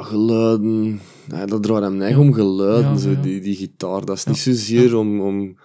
geluiden. 0.00 1.00
Dat 1.46 1.62
draait 1.62 1.82
hem 1.82 2.00
echt 2.02 2.18
om 2.18 2.32
geluiden, 2.32 2.98
zo. 2.98 3.20
Die, 3.20 3.40
die 3.40 3.56
gitaar. 3.56 4.04
Dat 4.04 4.16
is 4.16 4.24
niet 4.24 4.36
zozeer 4.38 4.96
om, 4.96 5.20
om, 5.20 5.56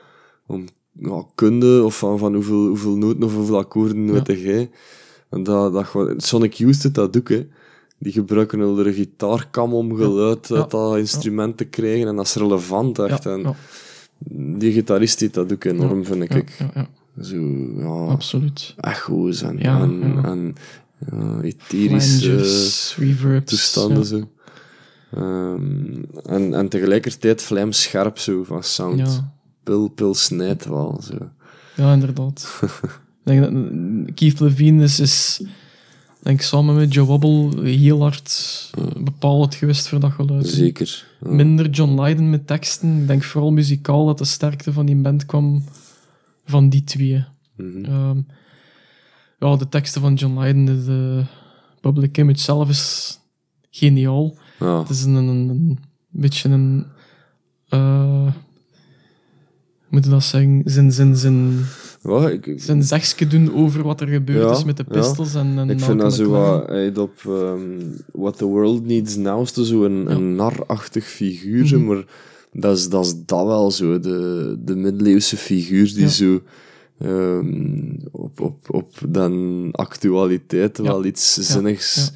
om 0.47 0.65
ja, 1.01 1.25
kunde 1.35 1.83
of 1.83 1.97
van, 1.97 2.17
van 2.17 2.33
hoeveel, 2.33 2.67
hoeveel 2.67 2.95
noten 2.97 3.23
of 3.23 3.33
hoeveel 3.33 3.57
akkoorden 3.57 4.05
Ja. 4.05 4.11
weet 4.13 4.41
jij. 4.41 4.69
En 5.29 5.43
dat, 5.43 5.73
dat, 5.73 5.85
gewoon- 5.85 6.19
Sonic 6.21 6.53
Youth 6.53 6.81
doet 6.81 6.95
dat 6.95 7.17
ook, 7.17 7.29
hè. 7.29 7.47
Die 7.97 8.11
gebruiken 8.11 8.59
een 8.59 8.93
gitaarkam 8.93 9.73
om 9.73 9.95
geluid 9.95 10.47
Ja. 10.47 10.55
uit 10.55 10.71
dat 10.71 10.97
instrument 10.97 11.57
te 11.57 11.65
krijgen. 11.65 12.07
En 12.07 12.15
dat 12.15 12.25
is 12.25 12.35
relevant, 12.35 12.99
echt. 12.99 13.23
Ja, 13.23 13.31
en 13.31 13.55
die 14.59 14.71
gitarist 14.71 15.19
deed 15.19 15.33
dat 15.33 15.53
ook 15.53 15.63
enorm, 15.63 16.05
vind 16.05 16.33
ik. 16.35 16.57
Zo, 17.21 17.35
ja, 17.77 17.87
absoluut. 18.07 18.75
echo's 18.77 19.41
en, 19.41 19.59
en, 19.59 20.19
en 20.25 20.55
ja, 21.11 21.41
etherische 21.41 22.35
reverbs. 23.01 23.49
toestanden. 23.51 24.05
Zo. 24.05 24.29
Ehm, 25.13 26.03
en, 26.25 26.53
en 26.53 26.69
tegelijkertijd 26.69 27.41
vlijmscherp 27.41 28.17
zo 28.17 28.43
van 28.43 28.63
sound. 28.63 29.23
Pil, 29.69 29.87
pil 29.87 30.13
snijdt 30.13 30.65
wel. 30.65 31.01
Zo. 31.03 31.17
Ja, 31.75 31.93
inderdaad. 31.93 32.61
denk 33.23 33.41
dat 33.41 34.13
Keith 34.15 34.39
Levine 34.39 34.83
is, 34.83 34.99
is 34.99 35.41
denk 36.19 36.39
ik, 36.39 36.45
samen 36.45 36.75
met 36.75 36.93
Joe 36.93 37.05
Wobble 37.05 37.69
heel 37.69 38.01
hard 38.01 38.69
eh, 38.77 39.03
bepalend 39.03 39.55
geweest 39.55 39.87
voor 39.87 39.99
dat 39.99 40.11
geluid. 40.11 40.47
Zeker. 40.47 41.05
Ja. 41.21 41.29
Minder 41.29 41.69
John 41.69 42.01
Lydon 42.01 42.29
met 42.29 42.47
teksten. 42.47 43.01
Ik 43.01 43.07
denk 43.07 43.23
vooral 43.23 43.51
muzikaal 43.51 44.05
dat 44.05 44.17
de 44.17 44.25
sterkte 44.25 44.73
van 44.73 44.85
die 44.85 44.95
band 44.95 45.25
kwam 45.25 45.63
van 46.45 46.69
die 46.69 46.83
twee. 46.83 47.25
Mhm. 47.55 47.85
Ehm, 47.85 48.21
ja, 49.39 49.55
de 49.55 49.69
teksten 49.69 50.01
van 50.01 50.13
John 50.13 50.39
Lydon, 50.39 50.65
de, 50.65 50.83
de 50.83 51.25
public 51.81 52.17
image 52.17 52.39
zelf 52.39 52.69
is 52.69 53.17
geniaal. 53.69 54.37
Ja. 54.59 54.79
Het 54.79 54.89
is 54.89 55.03
een, 55.03 55.13
een, 55.13 55.49
een 55.49 55.79
beetje 56.09 56.49
een... 56.49 56.85
eh, 57.69 58.27
moet 59.89 60.03
je 60.03 60.09
dat 60.09 60.23
zeggen? 60.23 60.61
Zijn, 60.65 60.91
zijn, 60.91 61.15
zijn, 61.15 61.59
Ja, 62.03 62.29
ik, 62.29 62.53
zijn 62.55 62.83
zegje 62.83 63.27
doen 63.27 63.53
over 63.53 63.83
wat 63.83 64.01
er 64.01 64.07
gebeurd 64.07 64.43
Ja, 64.49 64.51
is 64.51 64.63
met 64.63 64.77
de 64.77 64.85
ja. 64.89 64.99
pistols 64.99 65.35
en, 65.35 65.57
en 65.57 65.69
ik 65.69 65.79
vind 65.79 65.99
dat 65.99 66.13
zo 66.13 66.29
wat... 66.29 66.67
Hij 66.67 66.95
op 66.97 67.13
ehm, 67.25 67.59
What 68.11 68.37
the 68.37 68.45
World 68.45 68.85
Needs 68.85 69.15
Now 69.15 69.41
is 69.41 69.55
er 69.55 69.65
zo 69.65 69.83
een, 69.85 70.11
een 70.11 70.35
narachtig 70.35 71.05
figuur, 71.05 71.63
Mhm. 71.77 71.85
maar 71.85 72.03
dat 72.53 72.77
is, 72.77 72.89
dat 72.89 73.05
is 73.05 73.13
dat 73.25 73.45
wel 73.45 73.71
zo. 73.71 73.99
De, 73.99 74.55
de 74.59 74.75
middeleeuwse 74.75 75.37
figuur 75.37 75.93
die 75.93 76.09
zo... 76.09 76.41
ehm, 76.99 77.93
op, 78.11 78.41
op, 78.41 78.73
op 78.73 78.91
dan 79.09 79.67
actualiteit 79.71 80.77
wel 80.77 81.05
iets 81.05 81.33
zinnigs 81.33 82.11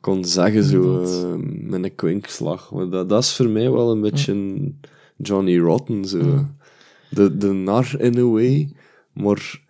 kon 0.00 0.24
zeggen, 0.24 0.64
zo, 0.64 1.02
eh, 1.02 1.34
met 1.60 1.84
een 1.84 1.94
kwinkslag. 1.94 2.72
Maar 2.72 2.88
dat, 2.90 3.08
dat 3.08 3.22
is 3.22 3.32
voor 3.36 3.48
mij 3.48 3.70
wel 3.70 3.90
een 3.90 4.00
beetje 4.00 4.56
Johnny 5.16 5.58
Rotten, 5.58 6.04
zo. 6.04 6.46
De, 7.16 7.36
de 7.36 7.52
nar 7.52 8.00
in 8.00 8.18
a 8.18 8.22
way, 8.22 8.72
maar 9.12 9.60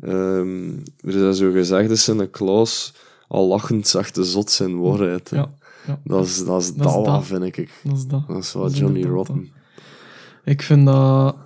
ehm, 0.00 0.68
er 1.00 1.14
is 1.14 1.20
dat 1.20 1.36
zo 1.36 1.52
gezegd, 1.52 1.88
dat 1.88 1.98
zijn 1.98 2.18
een 2.18 2.30
Klaus 2.30 2.94
al 3.28 3.46
lachend 3.46 3.86
zag 3.88 4.10
de 4.10 4.24
zot 4.24 4.50
zijn 4.50 4.80
waarheid. 4.80 5.30
Ja, 5.30 5.50
ja. 5.86 6.00
Dat 6.04 6.26
is 6.26 6.44
dat, 6.44 6.62
is 6.62 6.68
Dat 6.74 6.78
dat, 6.78 6.86
is 6.88 6.94
wel, 6.94 7.04
dat. 7.04 7.24
vind 7.24 7.42
ik. 7.42 7.80
Dat 7.84 7.96
is 7.96 8.06
dat. 8.06 8.22
Dat 8.28 8.36
is 8.36 8.54
is 8.54 8.78
Johnny 8.78 9.02
Rotten. 9.04 9.48
Ik 10.44 10.62
vind 10.62 10.86
dat... 10.86 11.36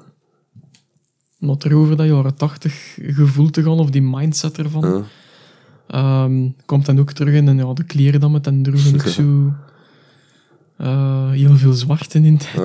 Het 1.40 1.64
erover 1.64 1.96
dat 1.96 2.06
jaren 2.06 2.34
tachtig 2.34 2.98
gevoel 3.02 3.50
te 3.50 3.62
gaan, 3.62 3.78
of 3.78 3.90
die 3.90 4.02
mindset 4.02 4.58
ervan, 4.58 4.88
Ja. 4.88 5.02
ehm, 6.24 6.48
komt 6.66 6.86
dan 6.86 6.98
ook 7.00 7.12
terug 7.12 7.34
in 7.34 7.48
en 7.48 7.56
ja, 7.56 7.72
de 7.72 7.84
kleren 7.84 8.20
dan 8.20 8.30
met 8.32 8.46
en 8.46 8.62
droegen 8.62 8.94
ook 8.94 9.06
zo... 9.18 9.52
eh, 10.76 11.30
heel 11.30 11.56
veel 11.56 11.72
zwart 11.72 12.14
in 12.14 12.22
die 12.22 12.36
tijd. 12.36 12.56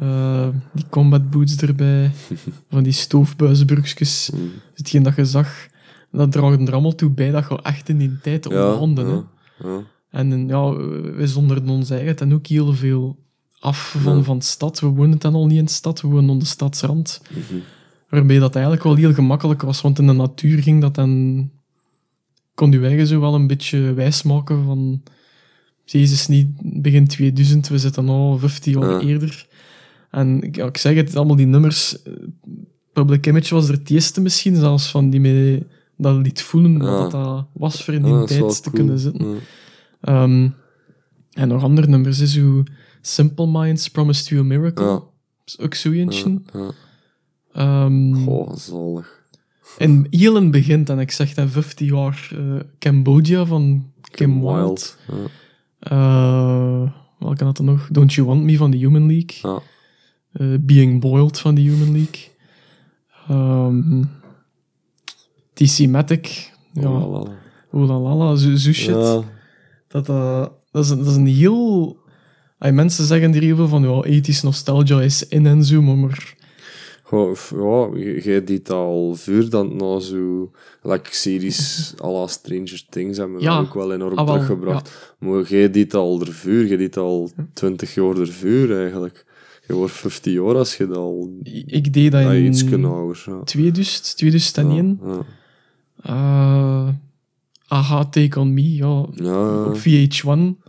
Eh, 0.00 0.48
die 0.72 0.84
combat 0.88 1.30
boots 1.30 1.56
erbij, 1.56 2.10
van 2.70 2.82
die 2.82 2.92
stoofbuisbroekjes. 2.92 4.30
mm. 4.34 4.50
Hetgeen 4.74 5.02
dat 5.02 5.16
je 5.16 5.24
zag, 5.24 5.66
dat 6.12 6.32
draagde 6.32 6.64
er 6.64 6.72
allemaal 6.72 6.94
toe 6.94 7.10
bij 7.10 7.30
dat 7.30 7.48
je 7.48 7.62
echt 7.62 7.88
in 7.88 7.98
die 7.98 8.18
tijd 8.22 8.44
ja, 8.44 8.72
onderhanden. 8.72 9.28
ja, 9.58 9.68
ja. 9.68 9.80
En 10.10 10.32
eh, 10.32 10.48
ja, 10.48 10.76
wij 11.16 11.26
zonderden 11.26 11.68
ons 11.68 11.90
eigen 11.90 12.16
dan 12.16 12.32
ook 12.34 12.46
heel 12.46 12.72
veel 12.74 13.16
af 13.58 13.96
van, 14.02 14.24
van 14.24 14.38
de 14.38 14.44
stad. 14.44 14.80
We 14.80 14.86
woonden 14.86 15.18
dan 15.18 15.34
al 15.34 15.46
niet 15.46 15.58
in 15.58 15.64
de 15.64 15.70
stad, 15.70 16.00
we 16.00 16.08
woonden 16.08 16.30
aan 16.30 16.38
de 16.38 16.44
stadsrand. 16.44 17.22
Mhm. 17.30 17.58
Waarbij 18.08 18.38
dat 18.38 18.54
eigenlijk 18.54 18.84
wel 18.84 18.94
heel 18.94 19.14
gemakkelijk 19.14 19.62
was, 19.62 19.80
want 19.80 19.98
in 19.98 20.06
de 20.06 20.12
natuur 20.12 20.62
ging 20.62 20.80
dat 20.80 20.94
dan... 20.94 21.50
Kon 22.54 22.70
je 22.72 22.80
eigen 22.80 23.06
zo 23.06 23.20
wel 23.20 23.34
een 23.34 23.46
beetje 23.46 23.92
wijsmaken 23.94 24.64
van... 24.64 25.02
Jezus, 25.84 26.26
niet 26.26 26.48
begin 26.62 27.06
2000, 27.06 27.68
we 27.68 27.78
zitten 27.78 28.08
al 28.08 28.38
15 28.38 28.72
jaar 28.72 28.90
Ja. 28.90 29.00
eerder. 29.00 29.46
En 30.10 30.42
ik- 30.42 30.56
ja, 30.56 30.66
ik 30.66 30.76
zeg 30.76 30.94
het, 30.96 31.16
allemaal 31.16 31.36
die 31.36 31.46
nummers... 31.46 32.02
eh, 32.02 32.12
Public 32.92 33.26
Image 33.26 33.54
was 33.54 33.68
er 33.68 33.74
het 33.74 33.90
eerste 33.90 34.20
misschien, 34.20 34.56
zelfs 34.56 34.90
van 34.90 35.10
die 35.10 35.20
mij 35.20 35.66
dat 35.96 36.16
liet 36.16 36.42
voelen, 36.42 36.78
wat 36.78 37.10
dat, 37.10 37.24
dat 37.24 37.46
was 37.52 37.84
voor 37.84 37.94
in 37.94 38.02
die 38.02 38.12
tijd 38.24 38.62
te 38.62 38.70
cool. 38.70 38.74
kunnen 38.74 38.98
zitten. 38.98 39.38
Ehm, 40.00 40.48
en 41.32 41.48
nog 41.48 41.62
andere 41.62 41.86
nummers 41.86 42.18
is 42.20 42.38
hoe 42.38 42.64
Simple 43.00 43.46
Minds 43.46 43.88
Promised 43.90 44.28
You 44.28 44.40
a 44.40 44.44
Miracle. 44.44 45.02
Is 45.44 45.58
ook 45.58 45.74
zo 45.74 45.90
eentje. 45.90 46.40
Ehm, 47.52 48.14
Goh, 48.14 48.54
zalig. 48.56 49.24
en 49.78 50.06
heel 50.10 50.36
in 50.36 50.42
het 50.42 50.50
begin, 50.52 50.84
en 50.86 50.98
ik 50.98 51.10
zeg 51.10 51.34
dan 51.34 51.48
50 51.48 51.88
jaar, 51.88 52.28
eh, 52.32 52.60
Cambodia 52.78 53.44
van 53.44 53.92
Kim, 54.10 54.40
Wilde. 54.40 54.80
Ja. 55.08 55.14
Eh, 55.78 56.90
welke 57.18 57.44
had 57.44 57.58
er 57.58 57.64
nog? 57.64 57.88
Don't 57.90 58.12
You 58.12 58.26
Want 58.26 58.42
Me 58.42 58.56
van 58.56 58.70
The 58.70 58.76
Human 58.76 59.06
League. 59.06 59.38
Ja. 59.52 59.60
Eh, 60.38 60.46
Being 60.60 61.00
Boiled 61.00 61.38
van 61.38 61.54
The 61.54 61.60
Human 61.60 61.92
League. 61.92 62.20
Ehm, 63.28 64.02
TC 65.52 65.86
Matic, 65.88 66.50
Ja. 66.72 66.88
Oh, 66.90 67.12
la, 67.12 67.18
la. 67.18 67.30
Oh 67.72 67.88
la 67.88 67.98
la 67.98 68.14
la, 68.14 68.36
zo, 68.36 68.56
shit. 68.56 68.84
Ja, 68.84 69.22
Dat, 69.88 70.06
dat, 70.06 70.52
dat, 70.70 70.84
is, 70.84 70.90
een- 70.90 70.98
dat 70.98 71.06
is 71.06 71.16
een 71.16 71.26
heel... 71.26 71.96
Ay, 72.58 72.72
mensen 72.72 73.04
zeggen 73.04 73.34
er 73.34 73.42
heel 73.42 73.56
veel 73.56 73.68
van, 73.68 73.82
ja, 73.82 74.02
ethisch 74.02 74.42
nostalgia 74.42 75.00
is 75.02 75.28
in 75.28 75.46
en 75.46 75.64
zo, 75.64 75.82
maar... 75.82 76.34
Goh, 77.02 77.36
ja, 77.50 77.98
jij 78.22 78.44
deed 78.44 78.70
al 78.70 79.14
vuur 79.14 79.50
dan 79.50 79.76
na 79.76 79.98
zo... 80.00 80.50
Like 80.82 81.14
series 81.14 81.92
à 82.04 82.10
la 82.10 82.26
Stranger 82.26 82.84
Things 82.90 83.18
hebben 83.18 83.36
we 83.36 83.42
Ja. 83.42 83.58
ook 83.58 83.74
wel 83.74 83.92
enorm 83.92 84.18
Ah, 84.18 84.24
wel, 84.24 84.34
teruggebracht. 84.34 85.14
Maar 85.18 85.42
jij 85.42 85.70
deed 85.70 85.94
al 85.94 86.20
er 86.20 86.32
vuur, 86.32 86.66
jij 86.66 86.76
deed 86.76 86.96
al 86.96 87.30
20 87.52 87.94
jaar 87.94 88.16
er 88.16 88.28
vuur 88.28 88.80
eigenlijk. 88.80 89.25
Je 89.66 89.72
wordt 89.74 89.92
50 89.92 90.32
jaar 90.32 90.54
als 90.56 90.76
je 90.76 90.86
dat 90.86 90.96
al... 90.96 91.30
ik 91.66 91.92
deed 91.92 92.12
dat 92.12 92.22
Ja, 92.22 92.32
in 92.32 92.44
iets 92.44 92.72
ouder. 92.72 93.22
Ja. 93.26 93.42
2000, 93.44 94.16
2001. 94.16 95.00
Ja, 95.06 95.24
Eh, 96.02 96.88
aha, 97.66 98.04
Take 98.04 98.40
On 98.40 98.54
Me, 98.54 98.74
ja. 98.74 99.06
ja. 99.14 99.64
Op 99.64 99.78
VH1 99.78 100.64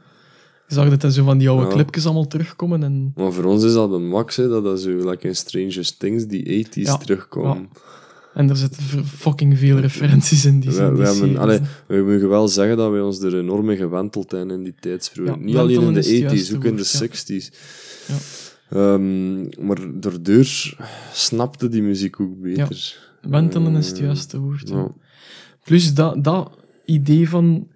zag 0.67 0.89
dat 0.89 1.01
dan 1.01 1.11
zo 1.11 1.23
van 1.23 1.37
die 1.37 1.49
oude 1.49 1.65
Ja. 1.65 1.71
clipjes 1.71 2.05
allemaal 2.05 2.27
terugkomen. 2.27 2.83
En 2.83 3.11
Maar 3.15 3.31
voor 3.33 3.43
ons 3.43 3.63
is 3.63 3.73
dat 3.73 3.91
een 3.91 4.07
max, 4.07 4.35
hè, 4.35 4.47
dat 4.47 4.63
dat 4.63 4.79
zo, 4.81 5.09
like 5.09 5.27
in 5.27 5.35
Stranger 5.35 5.91
Things, 5.97 6.25
die 6.25 6.65
80s 6.67 6.73
Ja, 6.73 6.97
terugkomen. 6.97 7.69
En 8.33 8.49
er 8.49 8.55
zitten 8.57 8.83
fucking 9.05 9.57
veel 9.57 9.77
referenties 9.79 10.45
in 10.45 10.59
die, 10.59 10.71
We, 10.71 10.81
in 10.83 10.95
die 10.95 11.37
we, 11.37 11.61
we 11.87 12.01
mogen 12.11 12.29
wel 12.29 12.47
zeggen 12.47 12.77
dat 12.77 12.91
wij 12.91 13.01
ons 13.01 13.19
er 13.19 13.37
enorm 13.37 13.65
mee 13.65 13.77
gewenteld 13.77 14.31
hebben 14.31 14.51
in 14.57 14.63
die 14.63 14.75
tijdsperiode. 14.79 15.39
Ja, 15.39 15.45
Niet 15.45 15.55
alleen 15.55 15.81
in 15.81 15.93
de 15.93 16.03
80s, 16.03 16.07
juiste 16.19 16.55
ook 16.55 16.63
in 16.63 16.75
de 16.75 16.89
woord, 16.99 17.23
ja. 17.27 17.35
60s. 17.39 17.49
Ja. 18.07 18.15
Ehm, 18.69 19.41
maar 19.65 19.77
daardoor 19.93 20.75
snapte 21.13 21.67
die 21.69 21.81
muziek 21.81 22.19
ook 22.19 22.41
beter. 22.41 22.95
Wentelen 23.21 23.75
is 23.75 23.87
het 23.87 23.97
Eh, 23.97 24.03
juiste 24.03 24.39
woord. 24.39 24.69
ja. 24.69 24.75
Ja. 24.75 24.87
Plus 25.63 25.93
dat, 25.93 26.23
dat 26.23 26.51
idee 26.85 27.29
van... 27.29 27.67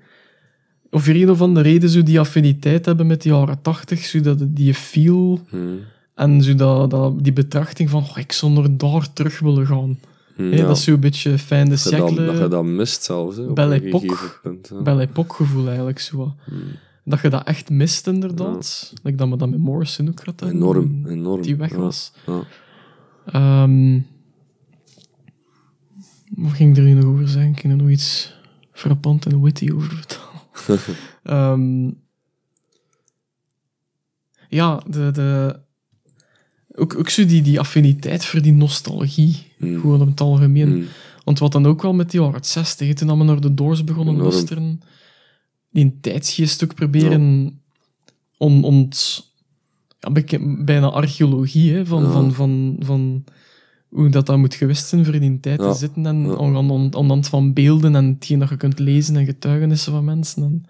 Of 0.89 1.07
er 1.07 1.15
een 1.15 1.29
of 1.29 1.41
andere 1.41 1.69
reden 1.69 1.89
zo 1.89 2.03
die 2.03 2.19
affiniteit 2.19 2.85
hebben 2.85 3.07
met 3.07 3.21
die 3.21 3.31
jaren 3.31 3.61
tachtig, 3.61 3.99
zodat 3.99 4.37
die 4.47 4.73
feel 4.73 5.39
Hm. 5.49 5.57
en 6.15 6.41
zo 6.41 6.55
dat, 6.55 6.89
dat, 6.89 7.23
die 7.23 7.33
betrachting 7.33 7.89
van 7.89 8.01
oh, 8.03 8.17
ik 8.17 8.31
zou 8.31 8.51
naar 8.51 8.77
daar 8.77 9.13
terug 9.13 9.39
willen 9.39 9.67
gaan. 9.67 9.99
Hm, 10.35 10.43
ja. 10.43 10.65
Dat 10.65 10.77
is 10.77 10.83
zo'n 10.83 10.99
beetje 10.99 11.37
fijn 11.37 11.69
de 11.69 11.69
dat, 11.69 12.09
je 12.09 12.47
dat, 12.49 12.63
mist 12.63 13.03
zelfs, 13.03 13.37
Belle 13.53 13.75
Époque. 13.75 14.17
Ja. 14.43 15.33
Gevoel 15.35 15.67
eigenlijk. 15.67 15.99
Zo. 15.99 16.35
Dat 17.03 17.21
je 17.21 17.29
dat 17.29 17.43
echt 17.47 17.69
mist 17.69 18.07
inderdaad. 18.07 18.93
Like 19.03 19.17
dat 19.17 19.29
we 19.29 19.37
dat 19.37 19.49
met 19.49 19.59
Morrison 19.59 20.09
ook 20.09 20.25
hebben, 20.25 20.49
Enorm, 20.49 21.05
enorm. 21.07 21.41
Die 21.41 21.55
weg 21.55 21.73
was. 21.73 22.11
ja. 22.25 22.43
Ehm, 23.25 23.99
wat 26.35 26.51
ging 26.51 26.77
er 26.77 26.83
nu 26.83 26.93
nog 26.93 27.05
over 27.05 27.27
zijn? 27.27 27.51
Ik 27.51 27.59
ging 27.59 27.73
er 27.73 27.79
nog 27.79 27.89
iets 27.89 28.35
frappant 28.71 29.25
en 29.25 29.41
witty 29.41 29.71
over 29.71 29.95
vertellen. 29.95 30.29
Ehm, 31.23 31.91
ja, 34.49 34.83
de, 34.87 35.11
de, 35.11 35.59
ook, 36.75 36.95
ook 36.97 37.09
zo 37.09 37.25
die, 37.25 37.41
die 37.41 37.59
affiniteit 37.59 38.25
voor 38.25 38.41
die 38.41 38.53
nostalgie. 38.53 39.53
Hm. 39.57 39.79
Gewoon 39.79 40.01
op 40.01 40.07
het 40.07 40.21
algemeen. 40.21 40.69
Hm. 40.71 40.83
Want 41.23 41.39
wat 41.39 41.51
dan 41.51 41.65
ook 41.65 41.81
wel 41.81 41.93
met 41.93 42.11
die 42.11 42.21
jaren 42.21 42.45
60, 42.45 42.93
toen 42.93 43.17
we 43.17 43.23
naar 43.23 43.41
de 43.41 43.53
Doors 43.53 43.83
begonnen 43.83 44.15
luisteren, 44.15 44.81
die 45.71 45.83
een 45.83 45.97
tijdsgeest 46.01 46.63
ook 46.63 46.75
proberen 46.75 47.59
on, 48.37 48.63
ont, 48.63 49.23
ja, 49.99 50.39
bijna 50.63 50.87
archeologie 50.87 51.73
hè, 51.73 51.85
van, 51.85 52.03
Ja. 52.03 52.11
van, 52.11 52.33
van, 52.33 52.75
van 52.79 53.23
hoe 53.89 54.09
dat, 54.09 54.25
dat 54.25 54.37
moet 54.37 54.55
geweest 54.55 54.87
zijn 54.87 55.05
voor 55.05 55.19
die 55.19 55.39
tijd 55.39 55.59
te 55.59 55.73
zitten 55.73 56.05
en 56.05 56.37
aan, 56.37 56.55
aan, 56.55 56.71
aan 56.71 56.89
de 56.89 56.97
hand 56.97 57.27
van 57.27 57.53
beelden 57.53 57.95
en 57.95 58.05
hetgeen 58.05 58.39
dat 58.39 58.49
je 58.49 58.57
kunt 58.57 58.79
lezen 58.79 59.15
en 59.15 59.25
getuigenissen 59.25 59.91
van 59.91 60.05
mensen. 60.05 60.43
En, 60.43 60.65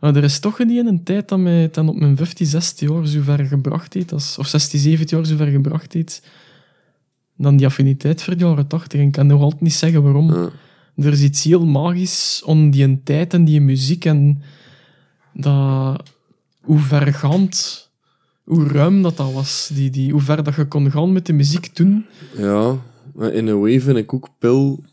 maar 0.00 0.16
er 0.16 0.24
is 0.24 0.38
toch 0.38 0.58
in 0.60 0.86
een 0.86 1.02
tijd 1.02 1.28
dat 1.28 1.38
mij 1.38 1.68
dan 1.70 1.88
op 1.88 1.96
mijn 1.96 2.16
15, 2.16 2.46
16 2.46 2.92
jaar 2.92 3.06
zo 3.06 3.20
ver 3.22 3.44
gebracht 3.44 3.94
heeft, 3.94 4.12
als, 4.12 4.38
of 4.38 4.46
16, 4.46 4.80
17 4.80 5.16
jaar 5.16 5.26
zo 5.26 5.36
ver 5.36 5.46
gebracht 5.46 5.92
heeft, 5.92 6.22
dan 7.36 7.56
die 7.56 7.66
affiniteit 7.66 8.22
voor 8.22 8.36
de 8.36 8.44
jaren 8.44 8.66
80. 8.66 9.00
En 9.00 9.06
ik 9.06 9.12
kan 9.12 9.26
nog 9.26 9.40
altijd 9.42 9.62
niet 9.62 9.72
zeggen 9.74 10.02
waarom. 10.02 10.50
Er 10.96 11.12
is 11.12 11.22
iets 11.22 11.44
heel 11.44 11.66
magisch 11.66 12.42
om 12.44 12.70
die 12.70 13.02
tijd 13.02 13.34
en 13.34 13.44
die 13.44 13.60
muziek 13.60 14.04
en 14.04 14.42
dat, 15.32 16.02
hoe 16.60 16.78
vergaand, 16.78 17.88
hoe 18.44 18.68
ruim 18.68 19.02
dat 19.02 19.16
dat 19.16 19.32
was. 19.32 19.70
Die, 19.74 19.90
die, 19.90 20.12
hoe 20.12 20.20
ver 20.20 20.42
dat 20.44 20.54
je 20.54 20.68
kon 20.68 20.90
gaan 20.90 21.12
met 21.12 21.26
de 21.26 21.32
muziek 21.32 21.66
toen. 21.66 22.06
Ja, 22.36 22.76
maar 23.14 23.32
in 23.32 23.46
een 23.46 23.60
way 23.60 23.80
vind 23.80 23.96
ik 23.96 24.14
ook 24.14 24.28
Pil 24.38 24.84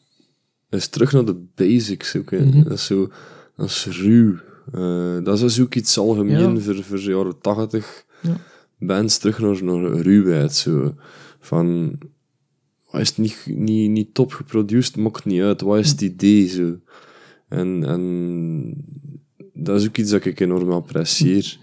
is 0.69 0.87
terug 0.87 1.11
naar 1.11 1.25
de 1.25 1.45
basics. 1.55 2.15
Ook, 2.15 2.31
hè. 2.31 2.45
Mhm. 2.45 2.63
Dat 2.63 2.71
is 2.71 2.85
zo, 2.85 3.11
dat 3.55 3.69
is 3.69 3.85
ruw. 3.85 4.35
Eh, 4.73 5.23
dat 5.23 5.35
is 5.35 5.39
dus 5.39 5.59
ook 5.61 5.75
iets 5.75 5.97
algemeen 5.97 6.53
Ja. 6.53 6.59
voor, 6.59 6.83
voor 6.83 6.97
de 6.97 7.03
jaren 7.03 7.39
tachtig. 7.41 8.05
Ja. 8.21 8.37
Bands 8.79 9.17
terug 9.17 9.39
naar, 9.39 9.63
naar 9.63 9.91
ruwheid. 10.01 10.53
Zo. 10.53 10.95
Van, 11.39 11.97
wat 12.93 13.01
is 13.01 13.09
het 13.09 13.17
niet, 13.17 13.45
niet, 13.45 13.89
niet 13.89 14.13
top 14.13 14.33
geproduceerd, 14.33 14.97
maakt 14.97 15.25
niet 15.25 15.41
uit. 15.41 15.61
Wat 15.61 15.79
is 15.79 15.89
het 15.89 16.01
idee? 16.01 16.47
Zo. 16.47 16.77
En, 17.47 17.83
en 17.83 18.73
dat 19.53 19.79
is 19.79 19.87
ook 19.87 19.97
iets 19.97 20.11
dat 20.11 20.25
ik 20.25 20.39
enorm 20.39 20.71
apprecieer. 20.71 21.57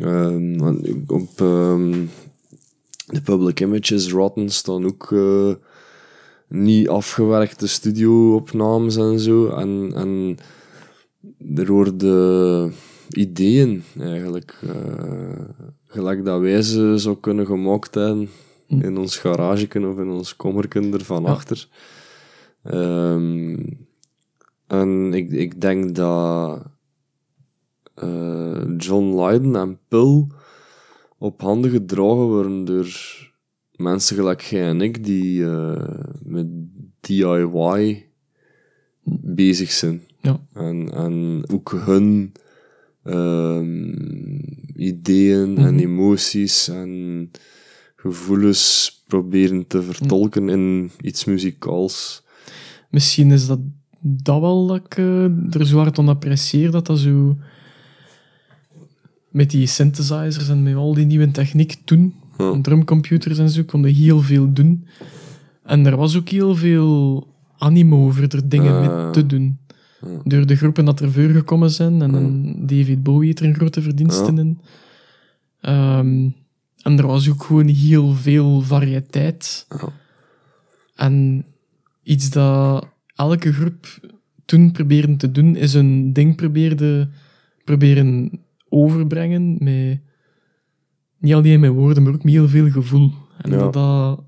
Ehm, 0.00 0.58
want 0.58 0.88
op 1.06 1.40
ehm, 1.40 2.04
de 3.06 3.20
public 3.24 3.60
images 3.60 4.12
rotten 4.12 4.50
staan 4.50 4.86
ook 4.86 5.12
eh, 5.12 5.54
niet 6.48 6.88
afgewerkte 6.88 7.66
studio-opnames 7.66 8.96
en 8.96 9.18
zo. 9.18 9.48
En, 9.48 9.92
en 9.94 10.36
er 11.54 11.72
worden 11.72 12.74
ideeën 13.08 13.82
eigenlijk, 13.98 14.58
eh, 14.62 15.46
gelijk 15.86 16.24
dat 16.24 16.40
wij 16.40 16.62
ze 16.62 16.94
zo 16.98 17.16
kunnen 17.16 17.46
gemaakt 17.46 17.94
hebben 17.94 18.28
Hm. 18.28 18.51
In 18.80 18.96
ons 18.98 19.16
garage 19.18 19.66
of 19.88 19.98
in 19.98 20.08
ons 20.08 20.36
kommerken 20.36 20.92
ervan 20.92 21.22
Ja. 21.22 21.28
achter. 21.28 21.68
Ehm, 22.62 23.56
en 24.66 25.14
ik, 25.14 25.30
ik 25.30 25.60
denk 25.60 25.94
dat 25.94 26.62
eh, 27.94 28.62
John 28.76 29.20
Lydon 29.22 29.56
en 29.56 29.78
Pill 29.88 30.26
op 31.18 31.40
handen 31.40 31.70
gedragen 31.70 32.26
worden 32.26 32.64
door 32.64 32.88
mensen 33.76 34.16
gelijk 34.16 34.40
jij 34.40 34.68
en 34.68 34.80
ik 34.80 35.04
die 35.04 35.44
eh, 35.44 35.98
met 36.22 36.46
DIY 37.00 38.06
bezig 39.24 39.70
zijn. 39.70 40.02
Ja. 40.20 40.40
En, 40.54 40.92
en 40.92 41.42
ook 41.52 41.70
hun 41.84 42.32
ehm, 43.02 43.92
ideeën 44.76 45.56
en 45.58 45.74
Mhm. 45.74 45.78
emoties 45.78 46.68
en 46.68 47.30
gevoelens 48.02 48.90
proberen 49.06 49.66
te 49.66 49.82
vertolken 49.82 50.48
in 50.48 50.90
iets 51.00 51.24
muzikaals. 51.24 52.22
Misschien 52.90 53.30
is 53.30 53.46
dat, 53.46 53.58
dat 54.00 54.40
wel 54.40 54.66
dat 54.66 54.76
ik 54.76 54.96
eh, 54.96 55.54
er 55.54 55.66
zo 55.66 55.76
hard 55.78 55.98
aan 55.98 56.08
apprecieer, 56.08 56.70
dat 56.70 56.86
dat 56.86 56.98
zo... 56.98 57.36
Met 59.30 59.50
die 59.50 59.66
synthesizers 59.66 60.48
en 60.48 60.62
met 60.62 60.74
al 60.74 60.94
die 60.94 61.06
nieuwe 61.06 61.30
techniek 61.30 61.76
toen, 61.84 62.14
Ja. 62.38 62.60
drumcomputers 62.60 63.38
en 63.38 63.48
zo, 63.50 63.62
konden 63.64 63.94
heel 63.94 64.20
veel 64.20 64.52
doen. 64.52 64.86
En 65.64 65.86
er 65.86 65.96
was 65.96 66.16
ook 66.16 66.28
heel 66.28 66.54
veel 66.56 67.26
animo 67.58 68.04
over 68.06 68.34
er 68.34 68.48
dingen 68.48 68.72
Ah. 68.72 68.80
mee 69.04 69.10
te 69.10 69.26
doen. 69.26 69.58
Ja. 70.00 70.08
Door 70.24 70.46
de 70.46 70.56
groepen 70.56 70.84
dat 70.84 71.00
er 71.00 71.12
voor 71.12 71.28
gekomen 71.28 71.70
zijn. 71.70 72.02
En, 72.02 72.14
en 72.14 72.54
David 72.66 73.02
Bowie 73.02 73.26
heeft 73.26 73.40
er 73.40 73.46
een 73.46 73.54
grote 73.54 73.82
verdiensten 73.82 74.38
in. 74.38 74.58
Ehm, 75.60 76.28
en 76.82 76.98
er 76.98 77.06
was 77.06 77.30
ook 77.30 77.42
gewoon 77.44 77.66
heel 77.66 78.12
veel 78.12 78.60
variëteit. 78.60 79.66
En 80.94 81.44
iets 82.02 82.30
dat 82.30 82.86
elke 83.14 83.52
groep 83.52 83.86
toen 84.44 84.72
probeerde 84.72 85.16
te 85.16 85.30
doen, 85.32 85.56
is 85.56 85.74
een 85.74 86.12
ding 86.12 86.36
probeerde, 86.36 87.08
proberen 87.64 88.40
overbrengen 88.68 89.56
met 89.60 90.00
niet 91.18 91.34
alleen 91.34 91.60
met 91.60 91.70
woorden, 91.70 92.02
maar 92.02 92.12
ook 92.12 92.24
met 92.24 92.32
heel 92.32 92.48
veel 92.48 92.70
gevoel. 92.70 93.12
En 93.38 93.50
Ja. 93.50 93.56
dat, 93.58 93.72
dat 93.72 94.24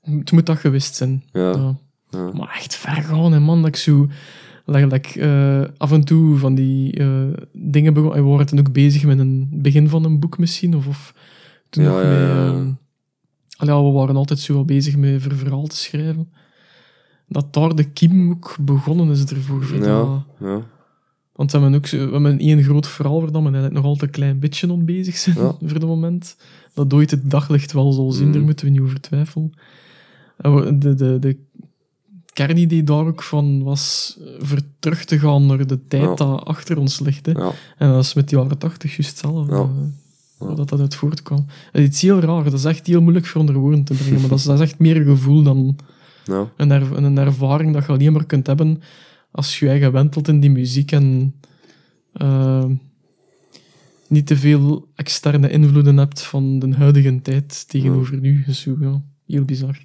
het 0.00 0.32
moet 0.32 0.46
dat 0.46 0.58
gewist 0.58 0.94
zijn. 0.94 1.24
Ja. 1.32 1.76
Maar 2.10 2.54
echt 2.54 2.74
ver 2.74 3.02
gaan, 3.02 3.32
hè, 3.32 3.40
man. 3.40 3.58
Dat 3.58 3.68
ik 3.68 3.76
zo... 3.76 4.08
like, 4.64 5.20
eh, 5.20 5.64
af 5.76 5.92
en 5.92 6.04
toe 6.04 6.36
van 6.36 6.54
die 6.54 6.92
eh, 6.92 7.22
dingen 7.52 7.94
begon... 7.94 8.12
We 8.12 8.20
waren 8.22 8.46
toen 8.46 8.58
ook 8.58 8.72
bezig 8.72 9.04
met 9.04 9.18
een 9.18 9.48
begin 9.52 9.88
van 9.88 10.04
een 10.04 10.20
boek 10.20 10.38
misschien, 10.38 10.74
of, 10.76 10.86
of 10.86 11.14
toen 11.70 11.84
Ja, 11.84 11.90
nog 11.90 12.00
ja, 12.02 12.46
ehm, 12.46 13.84
we 13.84 13.90
waren 13.92 14.16
altijd 14.16 14.38
zo 14.38 14.54
wel 14.54 14.64
bezig 14.64 14.96
met 14.96 15.22
voor 15.22 15.34
verhaal 15.34 15.66
te 15.66 15.76
schrijven. 15.76 16.32
Dat 17.28 17.52
daar 17.52 17.74
de 17.74 17.84
kiem 17.84 18.30
ook 18.30 18.56
begonnen 18.60 19.10
is 19.10 19.24
ervoor. 19.24 19.64
voor 19.64 19.78
Ja, 19.84 20.24
ja. 20.40 20.62
want 21.32 21.52
we 21.52 21.58
hebben 21.58 21.76
ook 21.78 21.86
zo, 21.86 21.96
we 22.06 22.12
hebben 22.12 22.38
één 22.38 22.62
groot 22.62 22.86
verhaal 22.88 23.20
dat 23.20 23.30
we 23.30 23.36
eigenlijk 23.38 23.74
nog 23.74 23.84
altijd 23.84 24.02
een 24.02 24.10
klein 24.16 24.38
beetje 24.38 24.72
om 24.72 24.84
bezig 24.84 25.16
zijn 25.16 25.36
voor 25.60 25.70
het 25.70 25.86
moment. 25.86 26.36
Dat 26.74 26.92
ooit 26.94 27.10
het 27.10 27.30
daglicht 27.30 27.72
wel 27.72 27.92
zal 27.92 28.12
zien, 28.12 28.26
Mm. 28.26 28.32
daar 28.32 28.42
moeten 28.42 28.64
we 28.66 28.70
niet 28.72 28.80
over 28.80 29.00
twijfelen. 29.00 29.52
En 30.36 30.54
we- 30.54 30.78
de, 30.78 30.94
de, 30.94 31.18
de 31.18 31.38
kernidee 32.34 32.84
daar 32.84 33.06
ook 33.06 33.22
van 33.22 33.62
was 33.62 34.16
eh, 34.20 34.26
voor 34.46 34.58
terug 34.78 35.04
te 35.04 35.18
gaan 35.18 35.46
naar 35.46 35.66
de 35.66 35.86
tijd 35.88 36.02
Ja. 36.02 36.14
dat 36.14 36.44
achter 36.44 36.78
ons 36.78 37.00
ligt. 37.00 37.26
Hè. 37.26 37.32
Ja, 37.32 37.50
En 37.78 37.88
dat 37.90 38.04
is 38.04 38.14
met 38.14 38.28
de 38.28 38.36
jaren 38.36 38.58
tachtig 38.58 38.96
juist 38.96 39.10
hetzelfde. 39.10 39.54
Ja. 39.54 39.60
eh. 39.60 40.56
Dat 40.56 40.68
dat 40.68 40.80
uit 40.80 40.94
voortkwam. 40.94 41.46
Het 41.72 41.94
is 41.94 42.02
heel 42.02 42.20
raar. 42.20 42.44
Dat 42.44 42.52
is 42.52 42.64
echt 42.64 42.86
heel 42.86 43.00
moeilijk 43.02 43.26
voor 43.26 43.40
onder 43.40 43.54
woorden 43.56 43.84
te 43.84 43.94
brengen. 43.94 44.20
Maar 44.20 44.28
dat 44.28 44.38
is, 44.38 44.44
dat 44.44 44.60
is 44.60 44.68
echt 44.70 44.78
meer 44.78 44.96
een 44.96 45.04
gevoel 45.04 45.42
dan 45.42 45.76
een, 46.56 46.70
er- 46.70 46.96
een 46.96 47.18
ervaring 47.18 47.72
dat 47.72 47.86
je 47.86 47.92
alleen 47.92 48.12
maar 48.12 48.24
kunt 48.26 48.46
hebben 48.46 48.82
als 49.30 49.58
je 49.58 49.64
je 49.64 49.70
eigen 49.70 49.92
wentelt 49.92 50.28
in 50.28 50.40
die 50.40 50.50
muziek 50.50 50.92
en 50.92 51.34
eh, 52.12 52.64
niet 54.08 54.26
te 54.26 54.36
veel 54.36 54.88
externe 54.94 55.50
invloeden 55.50 55.96
hebt 55.96 56.22
van 56.22 56.58
de 56.58 56.74
huidige 56.74 57.22
tijd 57.22 57.68
tegenover 57.68 58.16
nu. 58.20 58.42
Dus 58.46 58.66
heel 59.26 59.44
bizar. 59.44 59.78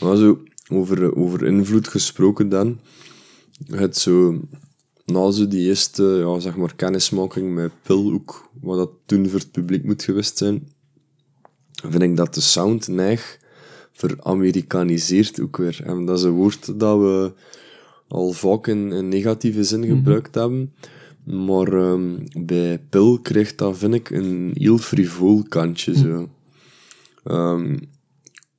Maar 0.00 0.16
zo, 0.16 0.38
over, 0.70 1.16
over 1.16 1.46
invloed 1.46 1.88
gesproken 1.88 2.48
dan. 2.48 2.78
Het 3.66 3.96
zo, 3.96 4.40
na 5.04 5.30
zo 5.30 5.48
die 5.48 5.68
eerste, 5.68 6.02
ja, 6.02 6.40
zeg 6.40 6.56
maar, 6.56 6.74
kennismaking 6.74 7.54
met 7.54 7.72
Pil, 7.82 8.12
ook 8.12 8.50
wat 8.60 8.76
dat 8.78 8.90
toen 9.06 9.28
voor 9.28 9.38
het 9.38 9.50
publiek 9.50 9.84
moet 9.84 10.02
geweest 10.02 10.38
zijn, 10.38 10.68
vind 11.72 12.02
ik 12.02 12.16
dat 12.16 12.34
de 12.34 12.40
sound 12.40 12.88
neig 12.88 13.38
veramerikaniseert 13.92 15.40
ook 15.40 15.56
weer. 15.56 15.80
En 15.84 16.04
dat 16.04 16.18
is 16.18 16.24
een 16.24 16.30
woord 16.30 16.80
dat 16.80 16.98
we 16.98 17.32
al 18.08 18.32
vaak 18.32 18.66
in, 18.66 18.92
in 18.92 19.08
negatieve 19.08 19.64
zin 19.64 19.84
gebruikt 19.84 20.34
hebben. 20.34 20.72
Maar 21.24 21.72
ehm, 21.72 22.26
bij 22.38 22.78
Pil 22.78 23.18
krijgt 23.18 23.58
dat, 23.58 23.78
vind 23.78 23.94
ik, 23.94 24.10
een 24.10 24.50
heel 24.54 24.78
frivol 24.78 25.42
kantje. 25.48 25.96
Zo. 25.96 26.28
Ehm, 27.24 27.76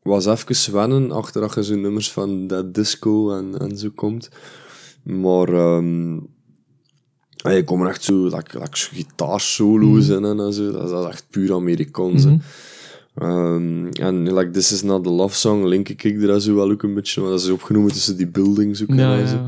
was 0.06 0.26
even 0.26 0.74
wennen, 0.74 1.12
achter 1.12 1.42
dat 1.42 1.54
je 1.54 1.64
zo 1.64 1.76
nummers 1.76 2.12
van 2.12 2.48
dat 2.48 2.74
disco 2.74 3.32
en, 3.32 3.58
en 3.58 3.78
zo 3.78 3.90
komt. 3.96 4.30
Maar 5.04 5.48
ehm 5.48 6.18
je 7.54 7.64
komt 7.64 7.88
echt 7.88 8.04
zo, 8.04 8.24
like, 8.24 8.60
like 8.60 8.78
zo 8.78 8.88
gitaarsolo's 8.92 10.08
in 10.08 10.24
en 10.24 10.54
zo. 10.54 10.72
Dat 10.72 10.84
is, 10.84 10.90
dat 10.90 11.04
is 11.04 11.10
echt 11.10 11.26
puur 11.30 11.54
Amerikaans. 11.54 12.26
Mhm. 12.26 12.38
Ehm, 13.16 13.88
en 13.88 14.34
like 14.34 14.52
This 14.52 14.72
Is 14.72 14.82
Not 14.82 15.04
The 15.04 15.10
Love 15.10 15.36
Song 15.36 15.66
link 15.66 15.90
ik 15.90 16.04
er 16.04 16.42
zo 16.42 16.56
wel 16.56 16.72
ook 16.72 16.84
een 16.84 16.94
beetje, 16.94 17.22
maar 17.22 17.30
dat 17.30 17.42
is 17.42 17.50
opgenomen 17.50 17.92
tussen 17.92 18.18
die 18.18 18.28
buildings 18.28 18.82
ook. 18.82 18.96
Ja, 18.96 19.20
en 19.20 19.28
zo. 19.28 19.36
ja. 19.36 19.46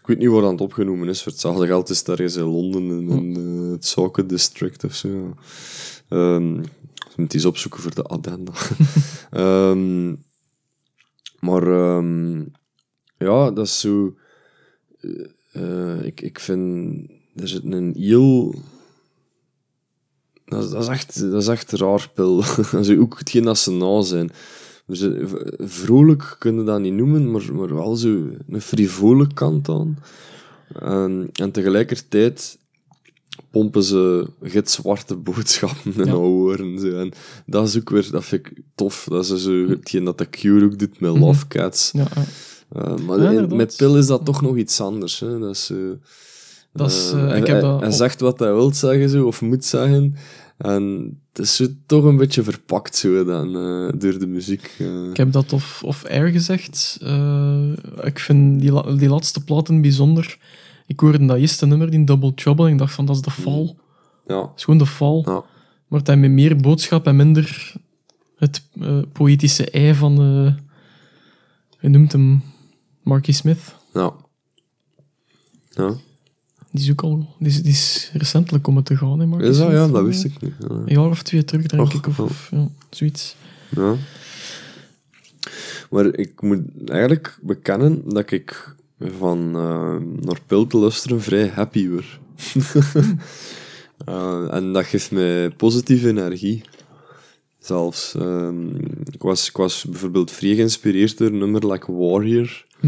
Ik 0.00 0.06
weet 0.06 0.18
niet 0.18 0.28
waar 0.28 0.42
dat 0.42 0.60
opgenomen 0.60 1.08
is. 1.08 1.22
Voor 1.22 1.32
hetzelfde 1.32 1.66
geld 1.66 1.90
is 1.90 1.98
het 1.98 2.08
ergens 2.08 2.36
in 2.36 2.42
Londen, 2.42 2.82
in, 2.82 3.08
in 3.08 3.36
eh, 3.64 3.72
het 3.72 3.86
Soccer 3.86 4.26
District 4.26 4.84
of 4.84 4.94
zo. 4.94 5.34
ja. 6.08 6.48
Ehm, 7.20 7.28
moet 7.28 7.34
eens 7.34 7.44
opzoeken 7.44 7.80
voor 7.80 7.94
de 7.94 8.02
addenda. 8.02 8.52
Ehm, 9.30 10.14
maar 11.40 11.62
ehm, 11.62 12.40
ja, 13.18 13.50
dat 13.50 13.66
is 13.66 13.80
zo... 13.80 14.14
eh, 15.00 15.26
eh, 15.52 16.04
ik, 16.04 16.20
ik 16.20 16.38
vind... 16.38 17.10
Er 17.36 17.48
zit 17.48 17.64
een 17.64 17.94
heel... 17.96 18.54
Dat 20.44 20.64
is, 20.64 20.70
dat 20.70 20.82
is, 20.82 20.88
echt, 20.88 21.20
dat 21.30 21.42
is 21.42 21.48
echt 21.48 21.72
raar 21.72 22.10
pil. 22.14 22.42
Zo, 22.84 23.00
ook 23.00 23.18
hetgeen 23.18 23.44
dat 23.44 23.58
ze 23.58 23.70
na 23.70 24.02
zijn. 24.02 24.30
Dus, 24.86 25.08
vrolijk 25.58 26.36
kunnen 26.38 26.64
dat 26.64 26.80
niet 26.80 26.92
noemen, 26.92 27.30
maar, 27.30 27.54
maar 27.54 27.74
wel 27.74 27.96
zo 27.96 28.28
een 28.48 28.60
frivole 28.60 29.26
kant 29.34 29.68
aan. 29.68 29.98
En, 30.74 31.30
en 31.32 31.50
tegelijkertijd 31.50 32.58
pompen 33.50 33.82
ze 33.82 34.26
gitzwarte 34.42 35.16
boodschappen 35.16 35.92
in 35.96 36.04
Ja. 36.04 36.12
Zo. 36.80 36.98
En 36.98 37.12
dat 37.46 37.68
is 37.68 37.78
ook 37.78 37.90
weer, 37.90 38.08
dat 38.10 38.24
vind 38.24 38.46
ik 38.46 38.60
tof. 38.74 39.06
Dat 39.10 39.30
is 39.30 39.42
zo 39.42 39.68
hetgeen 39.68 40.04
dat 40.04 40.18
de 40.18 40.30
Cure 40.30 40.64
ook 40.64 40.78
doet 40.78 41.00
met 41.00 41.16
Love 41.18 41.46
Cats. 41.48 41.90
Ja, 41.92 42.06
ja. 42.14 42.22
Uh, 42.76 42.96
maar 43.06 43.18
Ja, 43.18 43.24
in- 43.24 43.30
inderdaad. 43.30 43.56
met 43.58 43.74
Pil 43.76 43.96
is 43.96 44.06
dat 44.06 44.24
toch 44.24 44.42
nog 44.42 44.56
iets 44.56 44.80
anders. 44.80 45.20
Hè. 45.20 45.38
Dat 45.38 45.50
is, 45.54 45.70
eh, 45.70 45.76
Dat 46.72 46.90
is, 46.90 47.12
eh, 47.12 47.22
eh, 47.22 47.28
hij, 47.28 47.38
ik 47.40 47.46
heb 47.46 47.60
hij- 47.60 47.70
dat 47.70 47.80
hij 47.80 47.90
zegt 47.90 48.20
wat 48.20 48.38
hij 48.38 48.54
wil 48.54 48.74
zeggen, 48.74 49.08
zo, 49.08 49.26
of 49.26 49.40
moet 49.40 49.64
zeggen. 49.64 50.14
En 50.58 51.16
het 51.32 51.38
is 51.46 51.68
toch 51.86 52.04
een 52.04 52.16
beetje 52.16 52.42
verpakt 52.42 52.96
zo, 52.96 53.24
dan, 53.24 53.46
eh, 53.48 54.00
door 54.00 54.18
de 54.18 54.26
muziek. 54.26 54.74
eh. 54.78 55.04
Ik 55.10 55.16
heb 55.16 55.32
dat 55.32 55.52
of, 55.52 55.82
of 55.84 56.04
air 56.04 56.28
gezegd. 56.28 56.98
Eh, 57.02 57.62
ik 58.02 58.18
vind 58.18 58.60
die, 58.60 58.96
die 58.96 59.08
laatste 59.08 59.44
platen 59.44 59.80
bijzonder. 59.80 60.38
Ik 60.90 61.00
hoorde 61.00 61.26
dat 61.26 61.36
eerste 61.36 61.66
nummer, 61.66 61.90
die 61.90 62.04
Double 62.04 62.34
Trouble, 62.34 62.66
en 62.66 62.72
ik 62.72 62.78
dacht 62.78 62.94
van, 62.94 63.04
dat 63.06 63.16
is 63.16 63.22
de 63.22 63.30
fall. 63.30 63.74
Ja, 64.26 64.34
Dat 64.34 64.52
is 64.56 64.64
gewoon 64.64 64.78
de 64.78 64.86
fall. 64.86 65.22
ja, 65.24 65.42
Maar 65.88 66.00
heeft 66.04 66.18
met 66.20 66.30
meer 66.30 66.56
boodschap 66.56 67.06
en 67.06 67.16
minder 67.16 67.74
het 68.36 68.62
eh, 68.80 68.98
poëtische 69.12 69.70
ei 69.70 69.94
van... 69.94 70.12
eh 70.20 70.54
je 71.80 71.88
noemt 71.88 72.12
hem 72.12 72.42
Marky 73.02 73.32
Smith. 73.32 73.74
ja. 73.94 74.12
Ja, 75.70 75.94
Die 76.70 76.82
is 76.82 76.90
ook 76.90 77.02
al... 77.02 77.34
Die 77.38 77.48
is, 77.48 77.62
die 77.62 77.72
is 77.72 78.10
recentelijk 78.12 78.64
komen 78.64 78.82
te 78.84 78.96
gaan, 78.96 79.18
hè, 79.20 79.26
Marky 79.26 79.44
is 79.46 79.56
dat? 79.56 79.66
Smith. 79.66 79.78
Ja, 79.80 79.88
dat 79.88 80.04
wist 80.04 80.24
ik 80.24 80.40
niet. 80.40 80.54
Ja. 80.58 80.68
Een 80.68 80.82
jaar 80.86 81.08
of 81.08 81.22
twee 81.22 81.44
terug, 81.44 81.66
denk 81.66 81.82
Och, 81.82 81.92
ik. 81.94 82.06
Of, 82.06 82.18
oh. 82.18 82.24
of 82.26 82.48
ja, 82.50 82.68
zoiets. 82.90 83.36
Ja. 83.68 83.94
Maar 85.90 86.04
ik 86.14 86.42
moet 86.42 86.60
eigenlijk 86.86 87.38
bekennen 87.42 88.02
dat 88.08 88.30
ik 88.30 88.74
van 89.00 89.56
eh, 89.56 89.96
naar 90.26 90.40
Pil 90.46 90.66
te 90.66 90.76
luisteren 90.76 91.20
vrij 91.20 91.48
happy 91.48 91.88
word. 91.88 92.18
Eh, 94.04 94.54
en 94.54 94.72
dat 94.72 94.84
geeft 94.84 95.10
mij 95.10 95.50
positieve 95.50 96.08
energie. 96.08 96.62
Zelfs. 97.58 98.14
ehm, 98.14 98.68
ik, 99.10 99.22
was, 99.22 99.48
ik 99.48 99.56
was 99.56 99.84
bijvoorbeeld 99.84 100.30
vrij 100.30 100.54
geïnspireerd 100.54 101.18
door 101.18 101.28
een 101.28 101.38
nummer 101.38 101.70
like 101.72 101.92
Warrior. 101.92 102.64
Hm. 102.80 102.86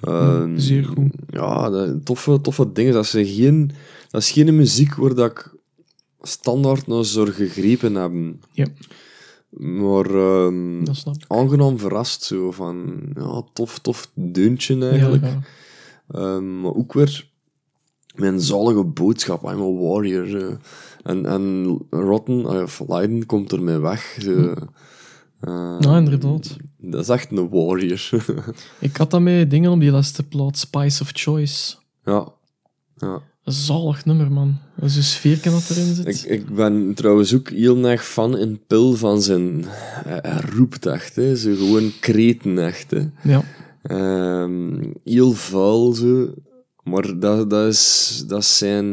Ehm, 0.00 0.58
zeer 0.58 0.84
goed. 0.84 1.12
Ja, 1.30 1.70
dat, 1.70 2.04
toffe, 2.04 2.40
toffe 2.40 2.72
dingen. 2.72 2.92
Dat, 2.92 3.14
is 3.14 3.34
geen, 3.34 3.70
dat 4.10 4.20
is 4.20 4.30
geen 4.30 4.56
muziek 4.56 4.94
waar 4.94 5.14
dat 5.14 5.30
ik 5.30 5.54
standaard 6.22 6.86
naar 6.86 7.04
zou 7.04 7.30
gegrepen 7.30 7.94
hebben. 7.94 8.40
Ja. 8.52 8.66
Maar 9.50 10.04
ehm, 10.04 10.80
ik. 10.80 11.24
aangenaam 11.28 11.78
verrast 11.78 12.22
zo 12.22 12.50
van 12.50 13.00
ja, 13.14 13.42
tof, 13.52 13.78
tof 13.78 14.10
deuntje 14.14 14.88
eigenlijk. 14.88 15.24
Ja, 15.24 15.28
ja. 15.28 15.40
Ehm, 16.20 16.60
maar 16.60 16.74
ook 16.74 16.92
weer 16.92 17.28
mijn 18.14 18.40
zalige 18.40 18.84
boodschap, 18.84 19.42
I'm 19.42 19.60
a 19.60 19.72
warrior. 19.88 20.26
zo. 20.26 20.56
En, 21.02 21.26
en 21.26 21.78
Rotten, 21.90 22.46
eh, 22.46 22.62
of 22.62 22.82
Leiden 22.88 23.26
komt 23.26 23.52
ermee 23.52 23.78
weg. 23.78 24.16
Zo. 24.20 24.54
Eh, 25.40 25.76
Ja, 25.80 25.96
inderdaad. 25.96 26.56
Dat 26.78 27.00
is 27.00 27.08
echt 27.08 27.30
een 27.30 27.48
warrior. 27.48 28.10
Ik 28.78 28.96
had 28.96 29.10
dat 29.10 29.20
met 29.20 29.50
dingen 29.50 29.70
op 29.70 29.80
die 29.80 29.90
laatste 29.90 30.22
plaat, 30.22 30.58
Spice 30.58 31.02
of 31.02 31.10
Choice. 31.12 31.76
ja. 32.04 32.28
ja. 32.96 33.22
Een 33.44 33.52
zalig 33.52 34.04
nummer, 34.04 34.32
man. 34.32 34.58
Dat 34.76 34.88
is 34.88 34.96
een 34.96 35.02
sfeerke 35.02 35.50
dat 35.50 35.70
erin 35.70 35.94
zit. 35.94 36.06
Ik, 36.06 36.30
ik 36.30 36.54
ben 36.54 36.94
trouwens 36.94 37.34
ook 37.34 37.48
heel 37.50 37.84
erg 37.84 38.04
fan 38.04 38.38
in 38.38 38.60
Pil 38.66 38.94
van 38.96 39.22
zijn... 39.22 39.64
Hij, 40.04 40.18
hij 40.22 40.40
roept 40.56 40.86
echt, 40.86 41.16
hè. 41.16 41.36
Zo 41.36 41.54
gewoon 41.54 41.92
kreten 42.00 42.58
echt, 42.66 42.90
hè. 42.90 43.02
Ja. 43.22 43.42
Ehm, 43.82 44.92
heel 45.04 45.32
vuil, 45.32 45.92
zo. 45.92 46.34
Maar 46.82 47.18
dat, 47.18 47.50
dat, 47.50 47.66
is, 47.68 48.24
dat 48.26 48.44
zijn, 48.44 48.86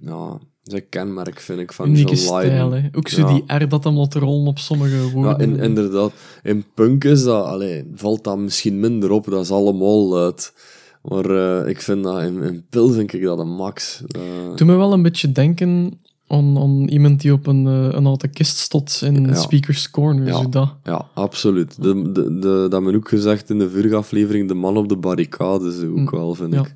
ja, 0.00 0.38
zijn 0.62 0.88
kenmerk, 0.88 1.40
vind 1.40 1.60
ik, 1.60 1.72
van 1.72 1.88
Unieke 1.88 2.14
John 2.14 2.36
Lydon. 2.36 2.42
stijl, 2.42 2.70
hè. 2.72 2.88
Ook 2.92 3.08
zo 3.08 3.20
Ja. 3.20 3.32
die 3.34 3.64
R 3.64 3.68
dat 3.68 3.84
hem 3.84 3.96
laat 3.96 4.14
rollen 4.14 4.46
op 4.46 4.58
sommige 4.58 5.10
woorden. 5.10 5.32
Ja, 5.32 5.38
in, 5.38 5.58
inderdaad. 5.62 6.12
In 6.42 6.64
punk 6.74 7.04
is 7.04 7.22
dat, 7.22 7.44
allee, 7.44 7.90
valt 7.94 8.24
dat 8.24 8.38
misschien 8.38 8.80
minder 8.80 9.10
op, 9.10 9.24
dat 9.24 9.44
is 9.44 9.50
allemaal 9.50 10.08
luid. 10.08 10.52
Maar 11.02 11.24
eh, 11.64 11.68
ik 11.68 11.80
vind 11.80 12.04
dat, 12.04 12.22
in, 12.22 12.42
in 12.42 12.64
Pil 12.70 12.88
vind 12.90 13.12
ik 13.12 13.22
dat 13.22 13.38
een 13.38 13.54
max. 13.54 14.02
Eh, 14.06 14.20
Doe 14.56 14.66
me 14.66 14.76
wel 14.76 14.92
een 14.92 15.02
beetje 15.02 15.32
denken 15.32 16.00
aan, 16.26 16.88
iemand 16.88 17.20
die 17.20 17.32
op 17.32 17.46
een, 17.46 17.66
eh, 17.66 17.88
een 17.98 18.06
oude 18.06 18.28
kist 18.28 18.56
stond 18.56 19.00
in 19.04 19.26
Ja. 19.26 19.34
Speaker's 19.34 19.90
Corner. 19.90 20.26
Ja. 20.26 20.32
Zo 20.42 20.48
dat. 20.48 20.74
ja, 20.84 21.06
absoluut. 21.14 21.82
De, 21.82 22.12
de, 22.12 22.38
de, 22.38 22.66
dat 22.70 22.82
men 22.82 22.94
ook 22.94 23.08
gezegd 23.08 23.50
in 23.50 23.58
de 23.58 23.70
vorige 23.70 23.94
aflevering, 23.96 24.48
de 24.48 24.54
man 24.54 24.76
op 24.76 24.88
de 24.88 24.96
barricade, 24.96 25.72
zo 25.72 25.90
ook 25.90 26.10
Hm, 26.10 26.16
wel, 26.16 26.34
vind 26.34 26.52
ja. 26.54 26.60
ik. 26.60 26.74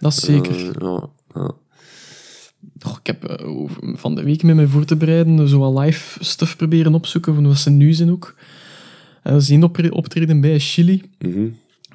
Dat 0.00 0.12
is 0.12 0.20
zeker. 0.24 0.84
Ja, 0.84 1.08
ja. 1.34 1.50
Ik 3.00 3.06
heb 3.06 3.40
van 3.94 4.14
de 4.14 4.22
week 4.22 4.42
met 4.42 4.56
mij 4.56 4.66
voor 4.66 4.84
te 4.84 4.96
bereiden 4.96 5.48
zo 5.48 5.58
wat 5.58 5.84
live 5.84 6.24
stuff 6.24 6.56
proberen 6.56 6.94
opzoeken 6.94 7.34
van 7.34 7.46
wat 7.46 7.56
ze 7.56 7.70
nu 7.70 7.92
zijn 7.92 8.10
ook. 8.10 8.34
En 9.22 9.34
we 9.34 9.40
zien 9.40 9.62
optre- 9.64 9.90
optreden 9.92 10.40
bij 10.40 10.58
Chili, 10.58 11.02
Mhm. 11.18 11.46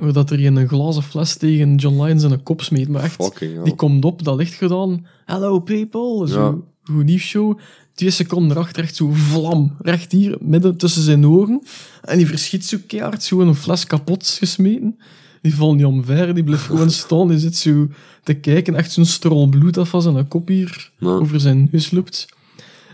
Waar 0.02 0.14
dat 0.14 0.30
er 0.32 0.46
een 0.46 0.68
glazen 0.68 1.04
fles 1.04 1.36
tegen 1.38 1.76
John 1.76 2.04
Lyons 2.04 2.24
in 2.24 2.32
een 2.32 2.44
kop 2.44 2.62
smeet. 2.62 2.88
Maar 2.88 3.04
echt, 3.04 3.16
Fucking 3.24 3.54
hell. 3.54 3.64
die 3.64 3.76
komt 3.76 4.06
op, 4.06 4.24
dat 4.24 4.38
licht 4.38 4.54
gedaan. 4.54 5.06
Hello 5.26 5.60
people, 5.60 6.28
zo 6.28 6.46
Ja. 6.86 6.94
goed 6.94 7.04
nieuwsshow. 7.06 7.60
Twee 7.94 8.10
seconden 8.10 8.58
erachter 8.58 8.84
echt 8.84 8.96
zo 8.96 9.10
vlam, 9.14 9.76
recht 9.80 10.12
hier, 10.12 10.38
midden 10.40 10.78
tussen 10.78 11.02
zijn 11.02 11.26
ogen. 11.26 11.62
En 12.02 12.18
die 12.18 12.28
verschiet 12.28 12.66
zo 12.66 12.78
keihard, 12.88 13.24
zo 13.24 13.40
een 13.40 13.56
fles 13.56 13.86
kapot 13.86 14.28
gesmeten. 14.40 14.98
Die 15.42 15.56
valt 15.56 15.76
niet 15.76 15.86
omver, 15.86 16.34
die 16.34 16.44
blijft 16.44 16.64
gewoon 16.64 16.92
staan. 17.06 17.28
Die 17.28 17.38
zit 17.40 17.56
zo 17.56 17.88
te 18.24 18.34
kijken, 18.34 18.76
echt 18.76 18.92
zo'n 18.92 19.06
strol 19.06 19.48
bloed 19.48 19.78
af 19.78 19.90
van 19.90 20.02
zijn 20.02 20.28
kop 20.28 20.48
hier 20.48 20.92
Ja. 20.98 21.08
over 21.08 21.40
zijn 21.40 21.68
neus 21.72 21.92
loopt. 21.92 22.28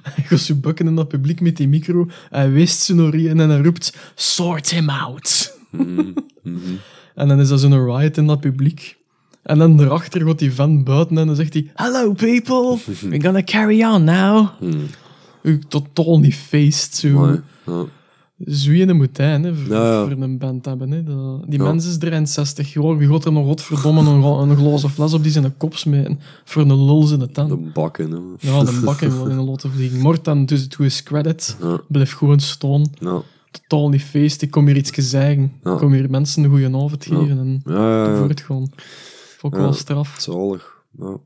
Hij 0.01 0.23
gaat 0.23 0.39
zo 0.39 0.55
bukken 0.55 0.87
in 0.87 0.95
dat 0.95 1.07
publiek 1.07 1.41
met 1.41 1.57
die 1.57 1.67
micro. 1.67 2.07
Hij 2.29 2.51
wijst 2.51 2.81
ze 2.81 2.95
naar 2.95 3.15
in 3.15 3.39
en 3.39 3.49
hij 3.49 3.61
roept, 3.61 3.97
sort 4.15 4.69
him 4.69 4.89
out. 4.89 5.57
Mhm. 5.71 6.11
En 7.17 7.27
dan 7.27 7.39
is 7.39 7.47
dat 7.49 7.59
zo'n 7.59 7.85
riot 7.85 8.17
in 8.17 8.27
dat 8.27 8.39
publiek. 8.39 8.97
En 9.43 9.57
dan 9.57 9.77
daarachter 9.77 10.25
gaat 10.27 10.39
die 10.39 10.53
van 10.53 10.83
buiten 10.83 11.17
en 11.17 11.27
dan 11.27 11.35
zegt 11.35 11.53
hij... 11.53 11.71
Hello 11.73 12.13
people, 12.13 12.77
we're 13.09 13.21
gonna 13.21 13.43
carry 13.43 13.83
on 13.83 14.03
now. 14.03 14.47
Hmm. 14.59 15.59
Totaal 15.67 16.19
niet 16.19 16.35
feest, 16.35 16.95
zo. 16.95 17.39
Zwieën 18.45 18.95
moet 18.95 19.17
hè, 19.17 19.55
voor, 19.55 19.73
Ja, 19.75 19.91
ja. 19.91 20.01
voor 20.07 20.11
een 20.23 20.37
band 20.37 20.65
hebben. 20.65 20.91
Hè. 20.91 21.03
Dat- 21.03 21.43
die 21.51 21.59
Ja. 21.59 21.65
mens 21.65 21.87
is 21.87 21.97
63 21.97 22.73
jaar, 22.73 22.97
wie 22.97 23.07
gaat 23.07 23.25
er 23.25 23.31
nog 23.31 23.45
godverdomme 23.45 23.99
een, 24.01 24.49
een 24.49 24.55
glazen 24.57 24.89
fles 24.89 25.13
op 25.13 25.23
die 25.23 25.31
zijn 25.31 25.57
kop 25.57 25.75
smijten 25.75 26.19
voor 26.43 26.61
een 26.61 26.85
lul 26.85 27.11
in 27.11 27.19
de 27.19 27.31
tent. 27.31 27.49
De 27.49 27.55
bakken. 27.73 28.11
Hè. 28.11 28.17
Ja, 28.49 28.63
de 28.63 28.81
bak 28.83 29.01
in 29.01 29.17
wel 29.17 29.27
in 29.29 29.37
een 29.37 29.45
lotte 29.45 29.69
vliegen. 29.69 29.99
Mort 29.99 30.25
dan 30.25 30.45
tussen 30.45 30.67
het 30.69 30.77
his 30.77 31.03
credit. 31.03 31.57
Blijf 31.87 32.13
gewoon 32.13 32.39
staan. 32.39 32.85
Totaal 33.51 33.89
niet 33.89 34.01
feest. 34.01 34.41
Ik 34.41 34.51
kom 34.51 34.67
hier 34.67 34.75
iets 34.77 34.91
zeggen. 35.09 35.53
Ja. 35.63 35.71
Ik 35.71 35.77
kom 35.77 35.93
hier 35.93 36.09
mensen 36.09 36.43
een 36.43 36.49
goede 36.49 36.65
avond 36.65 37.03
geven 37.05 37.37
en 37.39 37.61
Ja, 37.65 37.73
ja, 38.05 38.09
ja. 38.11 38.17
voortgaan. 38.17 38.71
Vond 39.37 39.53
ik 39.53 39.59
wel 39.59 39.73
straf. 39.73 40.15
Zalig. 40.19 40.75
Ja. 40.99 41.17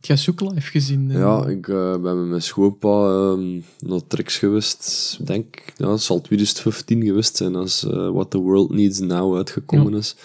Ik 0.00 0.08
heb 0.08 0.18
ook 0.30 0.40
live 0.52 0.70
gezien. 0.70 1.10
hè. 1.10 1.18
Ja, 1.18 1.46
ik 1.46 1.68
eh, 1.68 1.92
ben 1.92 2.18
met 2.20 2.28
mijn 2.28 2.42
schoonpa 2.42 2.88
ehm 3.10 3.60
naar 3.78 4.00
Trix 4.06 4.38
geweest. 4.38 5.16
Ik 5.20 5.26
denk, 5.26 5.72
ja, 5.76 5.90
het 5.90 6.00
zal 6.02 6.20
2015 6.20 7.04
geweest 7.04 7.36
zijn 7.36 7.56
als 7.56 7.82
What 7.88 8.30
the 8.30 8.38
World 8.38 8.70
Needs 8.70 8.98
Now 9.00 9.36
uitgekomen 9.36 9.92
Ja. 9.92 9.98
is. 9.98 10.16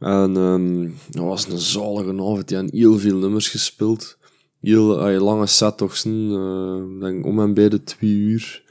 En 0.00 0.36
ehm 0.36 0.82
dat 1.10 1.24
was 1.24 1.48
een 1.48 1.58
zalige 1.58 2.10
avond. 2.10 2.48
Die 2.48 2.56
hebben 2.56 2.76
heel 2.76 2.98
veel 2.98 3.16
nummers 3.16 3.48
gespeeld. 3.48 4.16
Heel 4.60 5.08
eh, 5.08 5.20
lange 5.22 5.46
set 5.46 5.76
toch, 5.76 5.96
zijn, 5.96 6.30
eh, 6.30 7.00
denk 7.00 7.26
om 7.26 7.40
en 7.40 7.54
bij 7.54 7.68
de 7.68 7.84
twee 7.84 8.10
uur. 8.10 8.62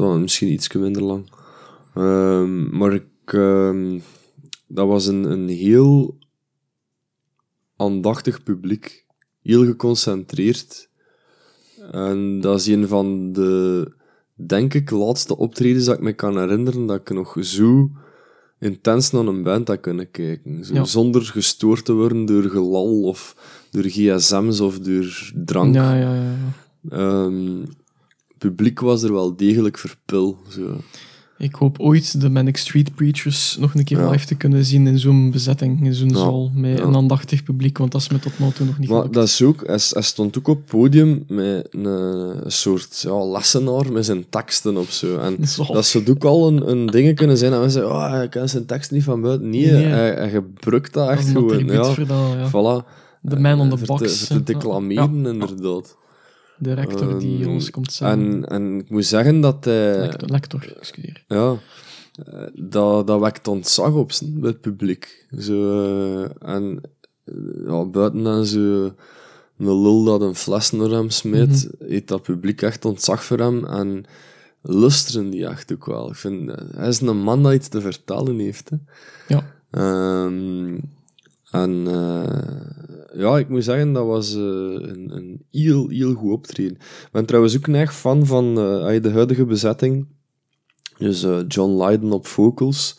Zo, 0.00 0.18
misschien 0.18 0.52
iets 0.52 0.72
minder 0.72 1.02
lang. 1.02 1.30
Ehm, 1.94 2.76
maar 2.76 2.92
ik, 2.92 3.04
ehm, 3.24 3.98
dat 4.66 4.86
was 4.86 5.06
een, 5.06 5.24
een 5.30 5.48
heel 5.48 6.18
aandachtig 7.76 8.42
publiek. 8.42 9.06
Heel 9.42 9.64
geconcentreerd. 9.64 10.88
En 11.90 12.40
dat 12.40 12.60
is 12.60 12.66
een 12.66 12.88
van 12.88 13.32
de, 13.32 13.92
denk 14.34 14.74
ik, 14.74 14.90
laatste 14.90 15.36
optredens 15.36 15.84
dat 15.84 15.96
ik 15.96 16.02
me 16.02 16.12
kan 16.12 16.38
herinneren 16.38 16.86
dat 16.86 17.00
ik 17.00 17.10
nog 17.10 17.36
zo 17.40 17.90
intens 18.58 19.10
naar 19.10 19.26
een 19.26 19.42
band 19.42 19.68
had 19.68 19.80
kunnen 19.80 20.10
kijken. 20.10 20.64
Zo, 20.64 20.74
Ja. 20.74 20.84
Zonder 20.84 21.22
gestoord 21.22 21.84
te 21.84 21.92
worden 21.92 22.24
door 22.24 22.42
gelal 22.42 23.02
of 23.02 23.36
door 23.70 23.84
gsm's 23.84 24.60
of 24.60 24.78
door 24.78 25.32
drank. 25.44 25.74
Ja, 25.74 25.94
ja, 25.94 26.14
ja. 26.14 26.36
ja. 26.90 27.30
Publiek 28.40 28.80
was 28.80 29.02
er 29.02 29.12
wel 29.12 29.36
degelijk 29.36 29.78
verpil. 29.78 30.38
Zo. 30.48 30.76
Ik 31.38 31.54
hoop 31.54 31.78
ooit 31.78 32.20
de 32.20 32.28
Manic 32.30 32.56
Street 32.56 32.94
Preachers 32.94 33.56
nog 33.60 33.74
een 33.74 33.84
keer 33.84 33.98
Ja. 33.98 34.10
live 34.10 34.26
te 34.26 34.34
kunnen 34.34 34.64
zien 34.64 34.86
in 34.86 34.98
zo'n 34.98 35.30
bezetting, 35.30 35.84
in 35.84 35.94
zo'n 35.94 36.08
Ja. 36.08 36.14
zaal, 36.14 36.50
met 36.54 36.78
Ja. 36.78 36.84
een 36.84 36.94
aandachtig 36.96 37.42
publiek, 37.42 37.78
want 37.78 37.92
dat 37.92 38.00
is 38.00 38.08
me 38.08 38.18
tot 38.18 38.38
nu 38.38 38.50
toe 38.50 38.66
nog 38.66 38.78
niet 38.78 38.88
Maar 38.88 38.96
gelukt. 38.98 39.14
dat 39.14 39.24
is 39.26 39.42
ook, 39.42 39.66
hij, 39.66 39.78
hij 39.90 40.02
stond 40.02 40.38
ook 40.38 40.48
op 40.48 40.56
het 40.56 40.66
podium 40.66 41.24
met 41.28 41.66
een, 41.70 41.84
een 41.84 42.50
soort 42.52 43.00
ja, 43.00 43.24
lessenaar 43.26 43.92
met 43.92 44.04
zijn 44.04 44.24
teksten 44.28 44.76
op 44.76 44.88
zo. 44.88 45.16
En 45.18 45.36
dat 45.72 45.86
zou 45.86 46.08
ook 46.10 46.24
al 46.24 46.48
een, 46.48 46.70
een 46.70 46.86
ding 46.86 47.16
kunnen 47.16 47.36
zijn 47.38 47.50
dat 47.50 47.60
mensen 47.60 47.80
zeggen, 47.80 47.98
oh, 47.98 48.10
hij 48.10 48.28
kan 48.28 48.48
zijn 48.48 48.66
tekst 48.66 48.90
niet 48.90 49.04
van 49.04 49.20
buiten. 49.20 49.50
Nee, 49.50 49.70
Nee. 49.72 49.84
Hij, 49.84 50.10
hij 50.14 50.30
gebruikt 50.30 50.92
dat 50.92 51.06
Dat 51.08 51.16
echt 51.18 51.26
een 51.28 51.32
gewoon. 51.34 51.66
Ja. 51.66 51.84
voor 51.84 52.06
dat, 52.06 52.18
ja. 52.32 52.48
Voilà. 52.48 52.86
De 53.22 53.38
man 53.38 53.60
on 53.60 53.70
the 53.70 53.76
Voor 53.78 53.86
box. 53.98 54.26
te, 54.26 54.42
declameren, 54.42 55.26
inderdaad. 55.26 55.96
De 56.60 56.72
rector 56.72 57.18
die 57.18 57.40
Ehm, 57.42 57.50
ons 57.50 57.70
komt 57.70 57.92
zeggen. 57.92 58.20
En, 58.20 58.48
en 58.48 58.78
ik 58.78 58.90
moet 58.90 59.06
zeggen 59.06 59.40
dat 59.40 59.64
hij... 59.64 59.98
Lector, 59.98 60.28
lector, 60.28 60.76
excuseer. 60.80 61.24
Ja, 61.28 61.56
eh, 62.24 62.42
dat, 62.54 63.06
dat 63.06 63.20
wekt 63.20 63.48
ontzag 63.48 63.92
op 63.92 64.12
zijn, 64.12 64.40
bij 64.40 64.50
het 64.50 64.60
publiek. 64.60 65.26
Zo, 65.38 65.84
eh, 65.84 66.48
en 66.54 66.80
ja, 67.66 67.84
buiten 67.84 68.22
dan 68.22 68.46
zo 68.46 68.94
een 69.58 69.82
lul 69.82 70.04
dat 70.04 70.20
een 70.20 70.34
fles 70.34 70.70
naar 70.70 70.90
hem 70.90 71.10
smijt, 71.10 71.70
heeft 71.78 72.08
dat 72.08 72.22
publiek 72.22 72.62
echt 72.62 72.84
ontzag 72.84 73.24
voor 73.24 73.38
hem 73.38 73.64
en 73.64 74.04
lusteren 74.62 75.30
die 75.30 75.46
echt 75.46 75.72
ook 75.72 75.86
wel. 75.86 76.08
Ik 76.08 76.16
vind, 76.16 76.50
hij 76.76 76.88
is 76.88 77.00
een 77.00 77.22
man 77.22 77.42
dat 77.42 77.52
iets 77.54 77.68
te 77.68 77.80
vertellen 77.80 78.38
heeft. 78.38 78.70
Hè. 78.70 78.76
Ja. 79.34 79.52
Ehm, 79.70 80.78
en 81.50 81.86
eh, 81.86 83.20
ja, 83.20 83.38
ik 83.38 83.48
moet 83.48 83.64
zeggen, 83.64 83.92
dat 83.92 84.06
was 84.06 84.34
eh, 84.34 84.40
een, 84.40 85.10
een 85.10 85.44
heel, 85.50 85.88
heel 85.88 86.14
goed 86.14 86.32
optreden. 86.32 86.76
Ik 86.76 87.08
ben 87.12 87.26
trouwens 87.26 87.56
ook 87.56 87.66
een 87.66 87.74
erg 87.74 87.94
fan 87.94 88.26
van 88.26 88.46
eh, 88.48 89.02
de 89.02 89.10
huidige 89.10 89.44
bezetting. 89.44 90.06
Dus 90.98 91.26
John 91.48 91.82
Lydon 91.82 92.12
op 92.12 92.26
vocals. 92.26 92.98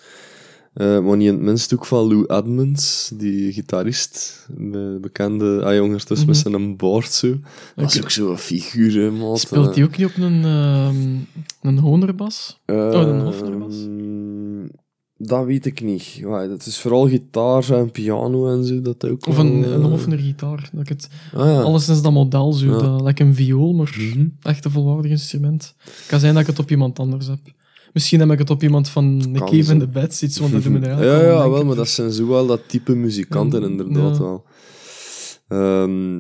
Maar 0.74 1.18
niet 1.18 1.28
in 1.28 1.34
het 1.34 1.44
minst 1.44 1.74
ook 1.74 1.86
van 1.86 2.08
Lou 2.08 2.26
Edmonds, 2.26 3.12
die 3.14 3.54
gitarist. 3.54 4.46
De 4.58 4.98
bekende, 5.02 5.64
ah, 5.66 5.82
ondertussen 5.82 6.28
met 6.28 6.38
zijn 6.38 6.78
baard 6.78 7.12
zo. 7.12 7.38
Dat 7.76 7.94
is 7.94 8.02
ook 8.02 8.10
zo'n 8.10 8.38
figuur, 8.38 9.02
hè. 9.02 9.38
Speelt 9.38 9.76
hij 9.76 9.84
ook 9.84 9.98
niet 9.98 10.08
op 10.08 10.18
een, 10.18 10.44
ehm 10.46 10.96
een 11.62 11.80
honerbas? 11.80 12.60
Oh, 12.66 12.92
een 12.92 13.22
Hofner-bas? 13.22 13.76
Dat 15.24 15.46
weet 15.46 15.66
ik 15.66 15.82
niet. 15.82 16.04
Ja, 16.04 16.48
dat 16.48 16.66
is 16.66 16.78
vooral 16.80 17.08
gitaar 17.08 17.70
en 17.70 17.92
piano 17.92 18.48
en 18.58 18.64
zo. 18.66 18.82
Dat 18.82 19.06
ook 19.08 19.28
Of 19.28 19.36
wel, 19.36 19.46
een, 19.46 19.74
een 19.74 19.82
eh, 19.82 19.88
Hofner 19.90 20.18
gitaar? 20.18 20.70
Dat 20.72 20.82
ik 20.82 20.90
het, 20.90 21.10
Ah, 21.34 21.46
ja. 21.46 21.62
Alleszins 21.62 22.02
dat 22.02 22.12
model, 22.12 22.54
zo, 22.54 22.66
Ja. 22.66 22.78
dat, 22.78 23.02
like 23.02 23.24
een 23.24 23.36
viool, 23.36 23.74
maar 23.74 23.96
Mhm. 24.00 24.28
echt 24.42 24.66
een 24.66 24.72
volwaardig 24.72 25.12
instrument. 25.12 25.74
Het 25.78 26.06
kan 26.08 26.20
zijn 26.20 26.34
dat 26.34 26.42
ik 26.42 26.48
het 26.50 26.60
op 26.60 26.72
iemand 26.72 27.00
anders 27.00 27.28
heb. 27.28 27.40
Misschien 27.94 28.20
heb 28.20 28.32
ik 28.32 28.40
het 28.40 28.50
op 28.50 28.64
iemand 28.64 28.90
van 28.90 29.04
een 29.06 29.34
Cave 29.34 29.64
zo. 29.64 29.72
in 29.72 29.80
the 29.80 29.88
Beds, 29.88 30.24
iets, 30.24 30.40
want 30.40 30.52
dat 30.52 30.64
doen 30.64 30.80
we 30.80 30.88
er 30.88 31.06
ja, 31.06 31.22
ja, 31.22 31.50
wel, 31.50 31.66
maar 31.66 31.76
dat 31.76 31.90
zijn 31.90 32.12
zo 32.12 32.28
wel 32.28 32.46
dat 32.48 32.62
type 32.68 32.96
muzikanten, 32.96 33.62
Ja. 33.62 33.68
inderdaad 33.68 34.18
Ja. 34.18 34.24
wel. 34.24 34.44
Ehm, 35.48 36.16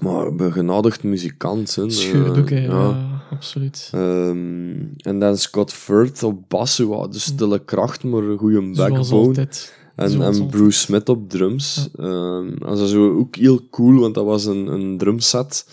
maar 0.00 0.26
een 0.26 0.36
begenadigd 0.36 1.02
muzikant, 1.02 1.74
hè, 1.74 1.86
Eh, 1.86 2.66
ja, 2.66 3.09
absoluut. 3.40 3.90
Ehm, 3.92 4.84
en 4.96 5.18
dan 5.18 5.38
Scott 5.38 5.72
Firth 5.72 6.22
op 6.22 6.48
bas, 6.48 6.76
de 6.76 7.08
stille 7.10 7.64
kracht, 7.64 8.04
maar 8.04 8.22
een 8.22 8.38
goede 8.38 8.74
Zoals 8.74 8.76
backbone. 8.76 9.26
altijd. 9.26 9.74
En, 9.96 10.10
Zoals 10.10 10.36
en 10.36 10.42
altijd. 10.42 10.60
Bruce 10.60 10.78
Smith 10.78 11.08
op 11.08 11.28
drums. 11.28 11.88
Dat 11.92 12.78
was 12.78 12.90
zo 12.90 13.18
ook 13.18 13.36
heel 13.36 13.68
cool, 13.70 14.00
want 14.00 14.14
dat 14.14 14.24
was 14.24 14.44
een, 14.44 14.66
een 14.66 14.98
drumset. 14.98 15.66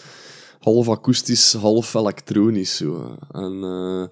Half 0.60 0.90
akoestisch, 0.90 1.54
half 1.54 1.94
elektronisch. 1.94 2.78
Zo. 2.78 3.18
En 3.32 3.64
eh, 3.64 4.04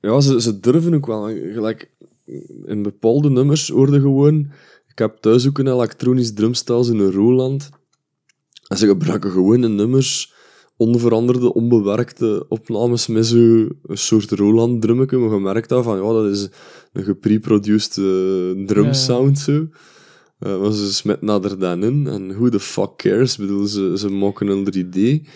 ja, 0.00 0.20
ze, 0.20 0.40
ze 0.40 0.60
durven 0.60 0.94
ook 0.94 1.06
wel. 1.06 1.22
Gelijk, 1.52 1.90
in 2.64 2.82
bepaalde 2.82 3.30
nummers 3.30 3.68
hoorde 3.68 4.00
gewoon... 4.00 4.50
Ik 4.88 4.98
heb 4.98 5.16
thuis 5.16 5.46
ook 5.46 5.58
een 5.58 5.72
elektronisch 5.72 6.34
drumstel, 6.34 6.84
zo'n 6.84 7.10
Roland. 7.10 7.70
En 8.68 8.76
ze 8.76 8.86
gebruiken 8.86 9.30
gewoon 9.30 9.64
in 9.64 9.74
nummers 9.74 10.36
onveranderde, 10.78 11.54
onbewerkte 11.54 12.46
opnames 12.48 13.06
met 13.06 13.26
zo'n 13.26 13.78
soort 13.88 14.30
Roland 14.30 14.82
drummetje. 14.82 15.18
Maar 15.18 15.34
je 15.34 15.40
merkt 15.40 15.68
dat 15.68 15.84
van, 15.84 15.96
ja, 15.96 16.12
dat 16.12 16.26
is 16.26 16.48
een 16.92 17.04
gepreproduced 17.04 17.96
eh, 17.96 18.66
drumsound 18.66 19.38
zo. 19.38 19.66
Eh, 20.38 20.60
maar 20.60 20.72
ze 20.72 20.94
smeten 20.94 21.26
nader 21.26 21.58
dan 21.58 21.84
in. 21.84 22.06
En 22.06 22.28
who 22.28 22.48
the 22.48 22.60
fuck 22.60 22.96
cares? 22.96 23.32
Ik 23.32 23.38
bedoel, 23.38 23.66
ze, 23.66 23.94
ze 23.98 24.08
maken 24.08 24.48
een 24.48 24.64
3D. 24.74 25.28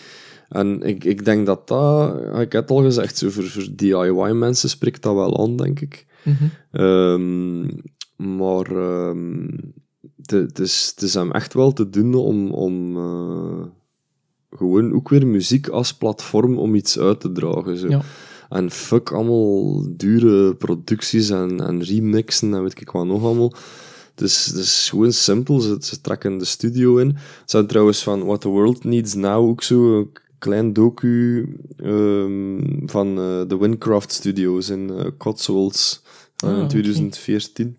En 0.48 0.82
ik, 0.82 1.04
ik 1.04 1.24
denk 1.24 1.46
dat 1.46 1.68
dat... 1.68 2.14
Ik 2.40 2.52
heb 2.52 2.68
het 2.68 2.70
al 2.70 2.82
gezegd, 2.82 3.18
zo 3.18 3.30
voor, 3.30 3.44
voor 3.44 3.66
DIY-mensen 3.76 4.68
spreekt 4.68 5.02
dat 5.02 5.14
wel 5.14 5.38
aan, 5.40 5.56
denk 5.56 5.80
ik. 5.80 6.06
Mhm. 6.24 6.44
Ehm, 6.70 7.60
maar 8.16 8.66
ehm, 8.76 9.48
het 10.16 10.30
het 10.30 10.58
is, 10.58 10.92
het 10.94 11.04
is 11.04 11.14
hem 11.14 11.32
echt 11.32 11.54
wel 11.54 11.72
te 11.72 11.90
doen 11.90 12.14
om, 12.14 12.50
om 12.50 12.96
eh, 12.96 13.66
gewoon 14.56 14.94
ook 14.94 15.08
weer 15.08 15.26
muziek 15.26 15.68
als 15.68 15.94
platform 15.94 16.58
om 16.58 16.74
iets 16.74 16.98
uit 16.98 17.20
te 17.20 17.32
dragen. 17.32 17.76
Zo. 17.76 17.88
Ja. 17.88 18.02
En 18.48 18.70
fuck 18.70 19.12
allemaal 19.12 19.86
dure 19.88 20.54
producties 20.54 21.30
en, 21.30 21.60
en 21.60 21.82
remixen 21.82 22.54
en 22.54 22.62
weet 22.62 22.80
ik 22.80 22.90
wat 22.90 23.06
nog 23.06 23.22
allemaal. 23.22 23.52
Het 24.14 24.20
is, 24.20 24.46
het 24.46 24.56
is 24.56 24.88
gewoon 24.90 25.12
simpel. 25.12 25.60
Ze, 25.60 25.76
ze 25.80 26.00
trekken 26.00 26.38
de 26.38 26.44
studio 26.44 26.96
in. 26.96 27.16
Ze 27.16 27.42
zijn 27.44 27.66
trouwens 27.66 28.02
van 28.02 28.24
What 28.24 28.40
the 28.40 28.48
World 28.48 28.84
Needs 28.84 29.14
Now 29.14 29.48
ook 29.48 29.62
zo 29.62 29.98
een 29.98 30.10
klein 30.38 30.72
docu 30.72 31.48
ehm, 31.76 32.86
van 32.86 33.08
eh, 33.18 33.48
de 33.48 33.56
Windcraft 33.58 34.12
Studios 34.12 34.68
in 34.68 34.90
eh, 34.90 35.06
Cotswolds 35.18 36.02
eh, 36.36 36.48
Ah, 36.48 36.54
in 36.56 36.62
oké. 36.62 36.68
2014. 36.68 37.76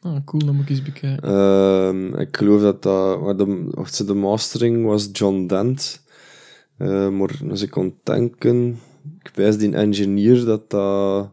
Ah, 0.00 0.16
cool, 0.24 0.44
dat 0.44 0.54
moet 0.54 0.62
ik 0.62 0.70
eens 0.70 0.82
bekijken. 0.82 1.28
Ehm, 1.28 2.14
ik 2.14 2.36
geloof 2.36 2.60
dat 2.60 2.82
dat... 2.82 3.38
De, 3.38 4.04
de 4.06 4.14
mastering 4.14 4.84
was 4.84 5.08
John 5.12 5.46
Dent. 5.46 6.01
Eh, 6.76 7.08
maar 7.08 7.40
als 7.50 7.62
ik 7.62 7.70
kon 7.70 7.94
denken... 8.02 8.78
Ik 9.22 9.30
wijs 9.34 9.58
die 9.58 9.74
engineer 9.74 10.44
dat 10.44 10.70
dat 10.70 11.30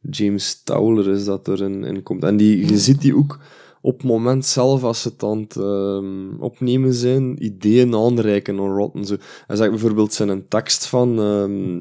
James 0.00 0.62
Towler 0.62 1.08
is 1.08 1.24
dat 1.24 1.48
erin 1.48 1.84
in 1.84 2.02
komt. 2.02 2.24
En 2.24 2.36
die, 2.36 2.66
je 2.66 2.78
ziet 2.78 3.00
die 3.00 3.16
ook 3.16 3.38
op 3.80 3.96
het 3.96 4.06
moment 4.06 4.46
zelf, 4.46 4.82
als 4.82 5.02
ze 5.02 5.08
het 5.08 5.22
aan 5.22 5.40
het 5.40 5.56
ehm, 5.56 6.36
opnemen 6.38 6.94
zijn, 6.94 7.44
ideeën 7.44 7.94
aanreiken 7.94 8.58
aan 8.58 8.76
Rotten. 8.76 9.04
Zo. 9.04 9.16
Hij 9.46 9.56
zegt 9.56 9.70
bijvoorbeeld 9.70 10.12
zijn 10.12 10.28
een 10.28 10.48
tekst 10.48 10.86
van... 10.86 11.18
ehm 11.18 11.78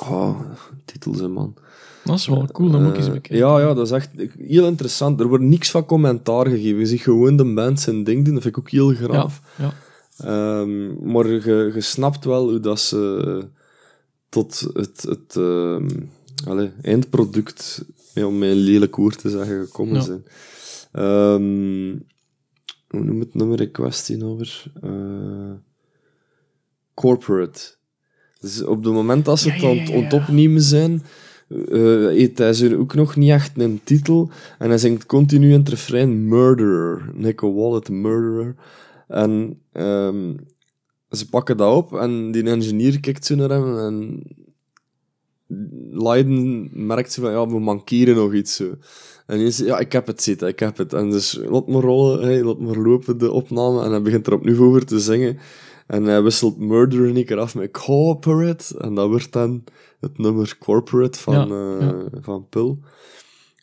oh, 0.00 0.40
titels, 0.84 1.20
man. 1.20 1.54
Dat 2.04 2.18
is 2.18 2.26
wel 2.26 2.48
cool, 2.52 2.70
dat 2.70 2.80
moet 2.80 2.90
ik 2.90 2.96
eens 2.96 3.06
Eh, 3.06 3.12
bekijken. 3.12 3.46
Ja, 3.46 3.60
ja, 3.60 3.74
dat 3.74 3.86
is 3.86 3.92
echt 3.92 4.10
heel 4.38 4.66
interessant. 4.66 5.20
Er 5.20 5.28
wordt 5.28 5.44
niks 5.44 5.70
van 5.70 5.86
commentaar 5.86 6.46
gegeven. 6.46 6.78
Je 6.78 6.86
ziet 6.86 7.00
gewoon 7.00 7.36
de 7.36 7.72
zijn 7.74 8.04
ding 8.04 8.24
doen. 8.24 8.34
Dat 8.34 8.42
vind 8.42 8.56
ik 8.56 8.62
ook 8.62 8.70
heel 8.70 8.90
ja, 8.90 8.96
graaf. 8.96 9.40
ja. 9.58 9.72
Ehm, 10.18 11.10
maar 11.10 11.28
je, 11.28 11.70
je 11.74 11.80
snapt 11.80 12.24
wel 12.24 12.48
hoe 12.48 12.60
dat 12.60 12.80
ze 12.80 13.44
tot 14.28 14.66
het, 14.72 15.02
het 15.02 15.36
ehm, 15.36 15.88
allee, 16.46 16.70
eindproduct, 16.82 17.84
ja, 18.14 18.26
om 18.26 18.42
een 18.42 18.54
lelijk 18.54 18.96
woord 18.96 19.18
te 19.18 19.30
zeggen, 19.30 19.64
gekomen 19.66 19.94
Ja. 19.94 20.00
zijn. 20.00 20.24
Ehm, 20.92 21.98
hoe 22.88 23.04
noem 23.04 23.20
het 23.20 23.34
nummer 23.34 23.60
in 23.60 23.70
kwestie 23.70 24.24
over? 24.24 24.64
Eh, 24.82 25.52
corporate. 26.94 27.74
Dus 28.40 28.62
op 28.62 28.84
het 28.84 28.92
moment 28.92 29.24
dat 29.24 29.38
ze 29.38 29.50
het 29.50 29.62
aan 29.64 29.78
het 29.78 29.88
ja. 29.88 29.94
aan 29.96 30.02
het 30.02 30.12
opnemen 30.12 30.62
zijn, 30.62 31.02
eh, 31.48 32.06
heeft 32.06 32.38
hij 32.38 32.52
ze 32.52 32.76
ook 32.76 32.94
nog 32.94 33.16
niet 33.16 33.30
echt 33.30 33.58
een 33.58 33.80
titel. 33.84 34.30
En 34.58 34.68
hij 34.68 34.78
zingt 34.78 35.06
continu 35.06 35.52
in 35.52 35.58
het 35.58 35.68
refrein 35.68 36.28
Murderer. 36.28 37.10
Nico 37.14 37.54
Wallet, 37.54 37.88
Murderer. 37.88 38.54
En 39.06 39.60
ehm, 39.72 40.34
ze 41.10 41.28
pakken 41.28 41.56
dat 41.56 41.76
op 41.76 41.92
en 41.92 42.32
die 42.32 42.42
engineer 42.42 43.00
kijkt 43.00 43.24
zo 43.24 43.34
naar 43.34 43.50
hem 43.50 43.78
en 43.78 44.22
Leiden 45.90 46.68
merkt 46.86 47.12
ze 47.12 47.20
van, 47.20 47.30
ja, 47.30 47.48
we 47.48 47.58
mankeren 47.58 48.14
nog 48.14 48.34
iets 48.34 48.56
zo. 48.56 48.74
En 49.26 49.38
hij 49.38 49.50
zegt, 49.50 49.68
ja, 49.68 49.78
ik 49.78 49.92
heb 49.92 50.06
het 50.06 50.22
zitten, 50.22 50.48
ik 50.48 50.58
heb 50.58 50.76
het. 50.76 50.92
En 50.92 51.10
dus, 51.10 51.40
laat 51.48 51.66
maar 51.66 51.82
rollen, 51.82 52.22
hey, 52.22 52.42
laat 52.42 52.58
maar 52.58 52.76
lopen, 52.76 53.18
de 53.18 53.32
opname. 53.32 53.82
En 53.82 53.90
hij 53.90 54.02
begint 54.02 54.26
er 54.26 54.32
opnieuw 54.32 54.64
over 54.64 54.86
te 54.86 55.00
zingen. 55.00 55.38
En 55.86 56.04
hij 56.04 56.22
wisselt 56.22 56.58
Murder 56.58 57.16
een 57.16 57.24
keer 57.24 57.38
af 57.38 57.54
met 57.54 57.70
Corporate. 57.70 58.78
En 58.78 58.94
dat 58.94 59.08
wordt 59.08 59.32
dan 59.32 59.64
het 60.00 60.18
nummer 60.18 60.56
Corporate 60.58 61.18
van, 61.18 61.34
Ja, 61.34 61.78
eh, 61.78 61.88
ja. 62.12 62.20
van 62.20 62.46
Pil. 62.48 62.78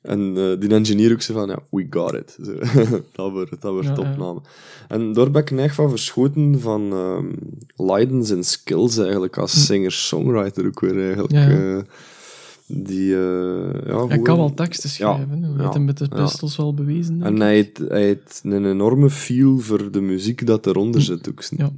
En 0.03 0.33
eh, 0.37 0.59
die 0.59 0.69
engineer 0.69 1.11
ook 1.11 1.21
zo 1.21 1.33
van, 1.33 1.47
ja, 1.47 1.59
we 1.69 1.87
got 1.89 2.13
it. 2.13 2.37
Zo. 2.43 2.53
dat 3.15 3.31
wordt, 3.31 3.61
dat 3.61 3.71
wordt 3.71 3.87
Ja, 3.87 4.15
ja. 4.17 4.35
En 4.87 5.13
daar 5.13 5.31
ben 5.31 5.41
ik 5.41 5.51
echt 5.51 5.75
van 5.75 5.89
verschoten 5.89 6.59
van 6.59 6.91
ehm 6.91 7.25
Leiden 7.75 8.25
zijn 8.25 8.43
skills 8.43 8.97
eigenlijk 8.97 9.37
als 9.37 9.65
singer-songwriter 9.65 10.65
ook 10.65 10.79
weer 10.79 11.05
eigenlijk. 11.05 11.31
Hm. 11.31 11.37
Ja, 11.37 11.49
ja. 11.49 11.77
eh, 11.77 11.83
die, 12.65 13.15
eh, 13.15 13.85
ja, 13.85 14.07
Hij 14.07 14.19
kan 14.19 14.37
wel 14.37 14.53
teksten 14.53 14.89
schrijven. 14.89 15.39
ja, 15.41 15.61
heeft 15.61 15.73
hem 15.73 15.85
met 15.85 15.97
de 15.97 16.07
ja. 16.09 16.23
pistols 16.23 16.57
wel 16.57 16.73
bewezen. 16.73 17.21
En 17.21 17.39
hij 17.39 17.53
heeft, 17.53 17.77
hij 17.77 18.03
heeft 18.03 18.41
een 18.43 18.65
enorme 18.65 19.09
feel 19.09 19.59
voor 19.59 19.91
de 19.91 20.01
muziek 20.01 20.45
dat 20.45 20.65
eronder 20.65 21.01
zit 21.01 21.29
ook. 21.29 21.43
Ja. 21.43 21.71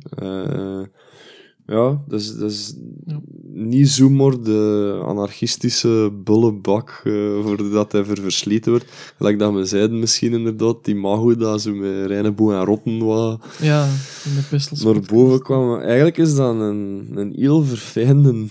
Ja, 1.68 2.01
dus, 2.07 2.36
dus 2.38 2.76
Ja. 3.05 3.20
niet 3.53 3.89
zomaar 3.89 4.41
de 4.41 5.01
anarchistische 5.05 6.11
bullebak 6.24 7.01
eh 7.03 7.13
voordat 7.43 7.91
hij 7.91 8.03
ver 8.05 8.22
versleten 8.22 8.72
wordt. 8.72 8.86
Gelijk 9.18 9.39
dat 9.39 9.53
we 9.53 9.66
zeiden 9.66 9.99
misschien 9.99 10.34
inderdaad, 10.34 10.86
die 10.86 10.95
Mago 10.95 11.36
dat 11.36 11.61
zo 11.61 11.74
met 11.74 12.05
Reineboe 12.05 12.53
en 12.53 12.63
Rotten 12.66 13.05
wat 13.05 13.45
Ja, 13.61 13.86
in 14.26 14.36
de 14.49 14.84
naar 14.84 14.99
boven 15.01 15.41
kwam. 15.41 15.68
Maar 15.68 15.82
Eigenlijk 15.82 16.18
is 16.18 16.36
dat 16.36 16.55
een, 16.55 17.07
een 17.16 17.34
heel 17.36 17.63
verfijnde 17.63 18.45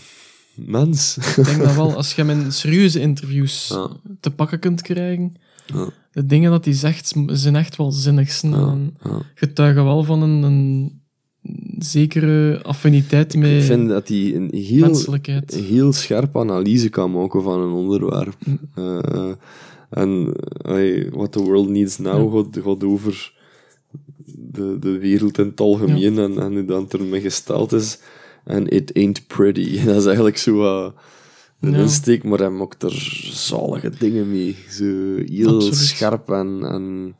mens. 0.54 1.16
Ik 1.36 1.44
denk 1.44 1.58
dat 1.62 1.74
wel, 1.74 1.94
als 1.96 2.14
je 2.14 2.22
hem 2.24 2.40
in 2.40 2.52
serieuze 2.52 3.00
interviews 3.00 3.68
Ja. 3.68 3.90
te 4.20 4.30
pakken 4.30 4.58
kunt 4.58 4.82
krijgen, 4.82 5.34
Ja. 5.66 5.88
de 6.12 6.26
dingen 6.26 6.50
dat 6.50 6.64
hij 6.64 6.74
zegt, 6.74 7.14
zijn 7.26 7.56
echt 7.56 7.76
wel 7.76 7.92
zinnig. 7.92 8.40
Ja, 8.40 8.48
En 8.50 8.96
ja. 9.04 9.20
getuigen 9.34 9.84
wel 9.84 10.04
van 10.04 10.22
een, 10.22 10.42
een 10.42 11.02
zekere 11.78 12.62
affiniteit 12.62 13.36
met 13.36 13.50
Ik 13.50 13.62
vind 13.62 13.88
dat 13.88 14.08
hij 14.08 14.34
een 14.34 14.50
heel, 14.52 15.04
heel 15.46 15.92
scherp 15.92 16.36
analyse 16.36 16.88
kan 16.88 17.12
maken 17.12 17.42
van 17.42 17.60
een 17.60 17.72
onderwerp. 17.72 18.36
Mm. 18.44 18.58
Eh, 18.74 19.32
en 19.90 20.32
hey, 20.62 21.08
What 21.10 21.32
the 21.32 21.42
World 21.42 21.68
Needs 21.68 21.98
Now 21.98 22.34
gaat, 22.36 22.62
gaat 22.64 22.84
over 22.84 23.32
de, 24.24 24.76
de 24.80 24.98
wereld 24.98 25.38
in 25.38 25.46
het 25.46 25.60
algemeen 25.60 26.18
en, 26.18 26.38
en 26.38 26.52
hoe 26.52 26.64
dat 26.64 26.92
ermee 26.92 27.20
gesteld 27.20 27.72
is. 27.72 27.98
En 28.44 28.68
it 28.68 28.94
ain't 28.94 29.26
pretty. 29.26 29.78
Dat 29.84 29.96
is 29.96 30.04
eigenlijk 30.04 30.36
zo 30.36 30.54
wat 30.54 30.94
een 31.60 31.72
Ja. 31.72 31.78
insteek, 31.78 32.24
maar 32.24 32.38
hij 32.38 32.50
maakt 32.50 32.82
er 32.82 33.20
zalige 33.32 33.90
dingen 33.98 34.30
mee. 34.30 34.56
Zo 34.70 34.84
heel 35.26 35.54
Absoluut. 35.54 35.74
scherp 35.74 36.30
en, 36.30 36.60
en 36.62 37.14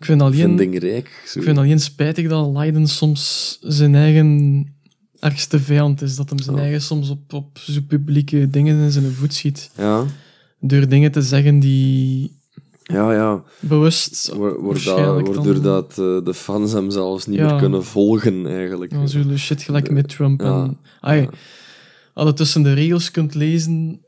Ik 0.00 0.06
vind 0.06 0.22
alleen, 0.22 0.40
vindingrijk. 0.56 1.30
Ik 1.34 1.42
vind 1.42 1.58
alleen 1.58 1.80
spijtig 1.80 2.28
dat 2.28 2.52
Leiden 2.52 2.86
soms 2.88 3.58
zijn 3.62 3.94
eigen 3.94 4.66
ergste 5.18 5.60
vijand 5.60 6.02
is. 6.02 6.16
Dat 6.16 6.30
hem 6.30 6.38
zijn 6.38 6.56
Ja. 6.56 6.62
eigen 6.62 6.80
soms 6.82 7.10
op, 7.10 7.32
op 7.32 7.58
zo 7.58 7.80
publieke 7.88 8.50
dingen 8.50 8.78
in 8.82 8.90
zijn 8.90 9.12
voet 9.12 9.34
schiet. 9.34 9.70
Ja, 9.76 10.04
Door 10.60 10.88
dingen 10.88 11.12
te 11.12 11.22
zeggen 11.22 11.58
die 11.60 12.38
ja, 12.82 13.12
ja. 13.12 13.42
bewust 13.60 14.28
dan- 14.30 14.38
waardoor 15.24 15.60
dat, 15.62 15.90
eh, 15.90 16.24
de 16.24 16.34
fans 16.34 16.72
hem 16.72 16.90
zelfs 16.90 17.26
niet 17.26 17.38
Ja. 17.38 17.50
meer 17.50 17.60
kunnen 17.60 17.84
volgen, 17.84 18.46
eigenlijk. 18.46 18.92
Ja, 18.92 19.06
zo'n 19.06 19.36
shit 19.38 19.62
gelijk 19.62 19.90
met 19.90 20.08
Trump. 20.08 20.40
Ja. 20.40 20.62
En, 20.64 20.78
ai, 21.00 21.28
Als 22.14 22.28
je 22.28 22.34
tussen 22.34 22.62
de 22.62 22.72
regels 22.72 23.10
kunt 23.10 23.34
lezen, 23.34 24.00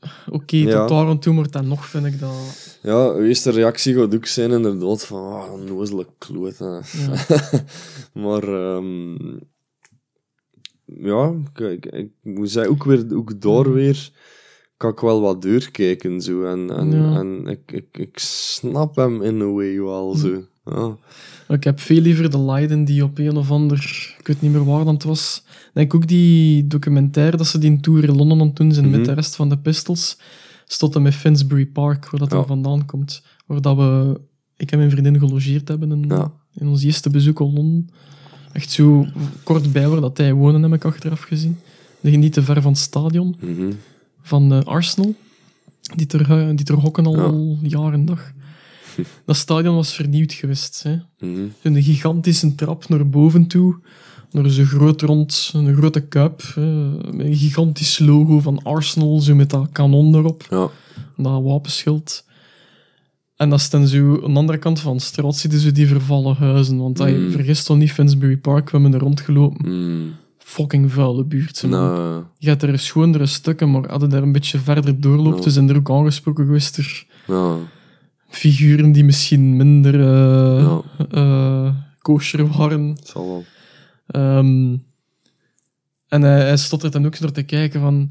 oké, 0.30 0.56
Ja. 0.56 0.78
tot 0.80 0.88
daar 0.88 1.08
en 1.08 1.18
toe, 1.18 1.34
maar 1.34 1.50
dan 1.50 1.68
nog 1.68 1.86
vind 1.86 2.06
ik 2.06 2.20
dat... 2.20 2.78
Ja, 2.82 3.12
de 3.12 3.26
eerste 3.26 3.50
reactie 3.50 3.94
gaat 3.94 4.14
ook 4.14 4.26
zijn 4.26 4.50
inderdaad 4.50 5.06
van, 5.06 5.32
ah, 5.32 5.52
een 5.52 5.64
nozele 5.64 6.06
kloot. 6.18 6.58
Ja. 6.58 6.80
maar, 8.24 8.42
ehm, 8.42 9.36
ja, 10.84 11.34
kijk, 11.52 11.86
ik 11.86 12.10
moet 12.22 12.50
zeggen, 12.50 12.72
ook, 12.72 12.84
weer, 12.84 13.06
ook 13.14 13.40
daar 13.40 13.72
weer 13.72 14.10
kan 14.76 14.90
ik 14.90 15.00
wel 15.00 15.20
wat 15.20 15.42
doorkijken. 15.42 16.20
Zo. 16.20 16.44
En, 16.44 16.70
en, 16.70 16.90
Ja. 16.92 17.18
en 17.18 17.46
ik, 17.46 17.72
ik, 17.72 17.98
ik 17.98 18.18
snap 18.18 18.96
hem 18.96 19.22
in 19.22 19.40
a 19.40 19.44
way 19.46 19.80
wel 19.80 20.14
zo. 20.14 20.42
Ja. 20.74 20.96
Ik 21.54 21.64
heb 21.64 21.80
veel 21.80 22.00
liever 22.00 22.30
de 22.30 22.38
Leiden 22.38 22.84
die 22.84 23.04
op 23.04 23.18
een 23.18 23.36
of 23.36 23.50
ander... 23.50 23.78
Ik 24.18 24.26
weet 24.26 24.40
niet 24.42 24.52
meer 24.52 24.64
waar 24.64 24.84
dat 24.84 24.94
het 24.94 25.02
was. 25.02 25.42
Ik 25.46 25.70
denk 25.72 25.94
ook 25.94 26.06
die 26.08 26.66
documentaire 26.66 27.36
dat 27.36 27.46
ze 27.46 27.58
die 27.58 27.70
in 27.70 27.80
Tour 27.80 28.04
in 28.04 28.16
Londen 28.16 28.40
aan 28.40 28.50
doen 28.54 28.72
zijn 28.72 28.90
met 28.90 29.00
Mhm. 29.00 29.08
de 29.08 29.14
rest 29.14 29.36
van 29.36 29.48
de 29.48 29.58
Pistols. 29.58 30.18
Hem 30.90 31.06
in 31.06 31.12
Finsbury 31.12 31.66
Park, 31.66 32.10
waar 32.10 32.20
dat 32.20 32.30
Ja. 32.30 32.36
dan 32.36 32.46
vandaan 32.46 32.84
komt. 32.86 33.22
Waar 33.46 33.60
dat 33.60 33.76
we... 33.76 34.20
Ik 34.56 34.70
en 34.72 34.78
mijn 34.78 34.90
vriendin 34.90 35.18
gelogeerd 35.18 35.68
hebben 35.68 35.90
in, 35.92 36.04
Ja. 36.08 36.32
in 36.54 36.66
ons 36.66 36.82
eerste 36.82 37.10
bezoek 37.10 37.40
aan 37.40 37.52
Londen. 37.54 37.88
Echt 38.52 38.70
zo 38.70 39.06
kort 39.42 39.72
bij 39.72 39.88
waar 39.88 40.00
dat 40.00 40.16
hij 40.18 40.32
woonde, 40.32 40.60
heb 40.68 40.72
ik 40.72 40.84
achteraf 40.84 41.20
gezien. 41.22 41.58
Liggen 42.00 42.20
niet 42.22 42.32
te 42.32 42.42
ver 42.42 42.62
van 42.62 42.72
het 42.72 42.80
stadion. 42.80 43.36
Mhm. 43.40 43.72
van 44.22 44.52
eh, 44.52 44.60
Arsenal. 44.62 45.14
Die 45.96 46.06
ter, 46.06 46.56
die 46.56 46.64
ter 46.64 46.74
hokken 46.74 47.06
al 47.06 47.58
jaar 47.62 47.92
en 47.92 48.04
dag. 48.04 48.32
Dat 49.26 49.36
stadion 49.36 49.74
was 49.74 49.94
vernieuwd 49.94 50.32
geweest. 50.32 50.82
Hè. 50.82 50.96
Mhm. 51.28 51.46
Een 51.62 51.82
gigantische 51.82 52.54
trap 52.54 52.88
naar 52.88 53.08
boven 53.08 53.46
toe. 53.46 53.76
Naar 54.30 54.50
zo'n 54.50 54.64
groot 54.66 55.02
rond, 55.02 55.50
een 55.54 55.74
grote 55.76 56.00
kuip. 56.00 56.42
hè, 56.54 56.62
met 57.12 57.26
een 57.26 57.36
gigantisch 57.36 57.98
logo 57.98 58.40
van 58.40 58.62
Arsenal, 58.62 59.20
zo 59.20 59.34
met 59.34 59.50
dat 59.50 59.68
kanon 59.72 60.14
erop. 60.14 60.46
Ja. 60.50 60.68
Dat 61.16 61.42
wapenschild. 61.42 62.24
En 63.36 63.50
dat 63.50 63.58
is 63.58 63.70
dan 63.70 63.86
zo 63.86 64.14
aan 64.24 64.32
de 64.32 64.38
andere 64.38 64.58
kant 64.58 64.80
van 64.80 64.96
de 64.96 65.02
straat 65.02 65.36
zitten 65.36 65.60
zo 65.60 65.72
die 65.72 65.86
vervallen 65.86 66.36
huizen. 66.36 66.78
Want 66.78 66.98
hij 66.98 67.18
Mm. 67.18 67.30
vergist 67.30 67.66
toch 67.66 67.76
niet 67.76 67.92
Finsbury 67.92 68.36
Park, 68.36 68.70
we 68.70 68.78
hebben 68.78 68.94
er 68.94 69.00
rondgelopen. 69.06 69.68
Mm. 69.70 70.14
Fucking 70.38 70.92
vuile 70.92 71.24
buurt. 71.24 71.62
Nou, 71.66 72.22
Je 72.38 72.48
hebt 72.48 72.62
er 72.62 72.78
schoonere 72.78 73.26
stukken, 73.26 73.70
maar 73.70 73.88
hadden 73.90 74.08
daar 74.10 74.22
een 74.22 74.32
beetje 74.32 74.58
verder 74.58 75.00
doorloopt, 75.00 75.38
Ja. 75.38 75.42
dus 75.44 75.52
zijn 75.54 75.68
er 75.68 75.76
ook 75.76 75.90
aangesproken 75.90 76.44
geweest 76.44 76.76
er 76.76 77.06
ja. 77.26 77.54
Figuren 78.28 78.92
die 78.92 79.04
misschien 79.04 79.56
minder 79.56 79.94
eh 80.00 80.62
Ja. 80.62 80.82
eh, 81.10 81.74
kosher 82.02 82.48
waren. 82.48 82.96
Zal 83.04 83.26
wel. 83.26 83.44
Ehm, 84.06 84.76
en 86.08 86.22
hij, 86.22 86.40
hij 86.40 86.56
stottert 86.56 86.92
dan 86.92 87.06
ook 87.06 87.18
door 87.20 87.32
te 87.32 87.42
kijken 87.42 87.80
van 87.80 88.10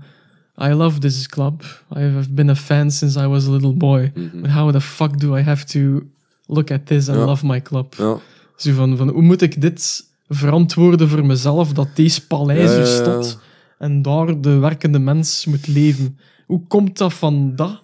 I 0.63 0.67
love 0.73 0.99
this 0.99 1.27
club. 1.27 1.83
I 1.97 1.99
have 2.01 2.31
been 2.33 2.49
a 2.49 2.55
fan 2.55 2.91
since 2.91 3.19
I 3.19 3.25
was 3.27 3.47
a 3.47 3.51
little 3.51 3.73
boy. 3.73 4.11
Mhm. 4.15 4.41
But 4.41 4.51
how 4.51 4.71
the 4.71 4.81
fuck 4.81 5.19
do 5.19 5.35
I 5.37 5.41
have 5.41 5.65
to 5.65 6.01
look 6.45 6.71
at 6.71 6.85
this 6.85 7.09
and 7.09 7.17
Ja. 7.17 7.25
love 7.25 7.45
my 7.45 7.61
club? 7.61 7.93
Ja. 7.97 8.17
Zo 8.55 8.73
van, 8.73 8.97
van, 8.97 9.09
hoe 9.09 9.21
moet 9.21 9.41
ik 9.41 9.61
dit 9.61 10.05
verantwoorden 10.29 11.09
voor 11.09 11.25
mezelf, 11.25 11.73
dat 11.73 11.87
deze 11.95 12.27
paleis 12.27 12.59
Ja, 12.71 12.75
er 12.75 12.79
ja, 12.81 12.85
ja. 12.87 13.01
stond 13.01 13.39
en 13.79 14.01
daar 14.01 14.41
de 14.41 14.57
werkende 14.57 14.99
mens 14.99 15.45
moet 15.45 15.67
leven? 15.67 16.17
Hoe 16.45 16.61
komt 16.67 16.97
dat 16.97 17.13
van 17.13 17.55
dat 17.55 17.81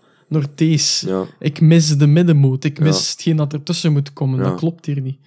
Ja. 1.07 1.25
Ik 1.39 1.61
mis 1.61 1.97
de 1.97 2.07
middenmoot, 2.07 2.63
ik 2.63 2.77
Ja. 2.77 2.84
mis 2.84 3.11
hetgeen 3.11 3.36
dat 3.36 3.53
ertussen 3.53 3.91
moet 3.91 4.13
komen. 4.13 4.39
Ja. 4.39 4.43
Dat 4.49 4.55
klopt 4.59 4.86
hier 4.86 5.01
niet. 5.01 5.17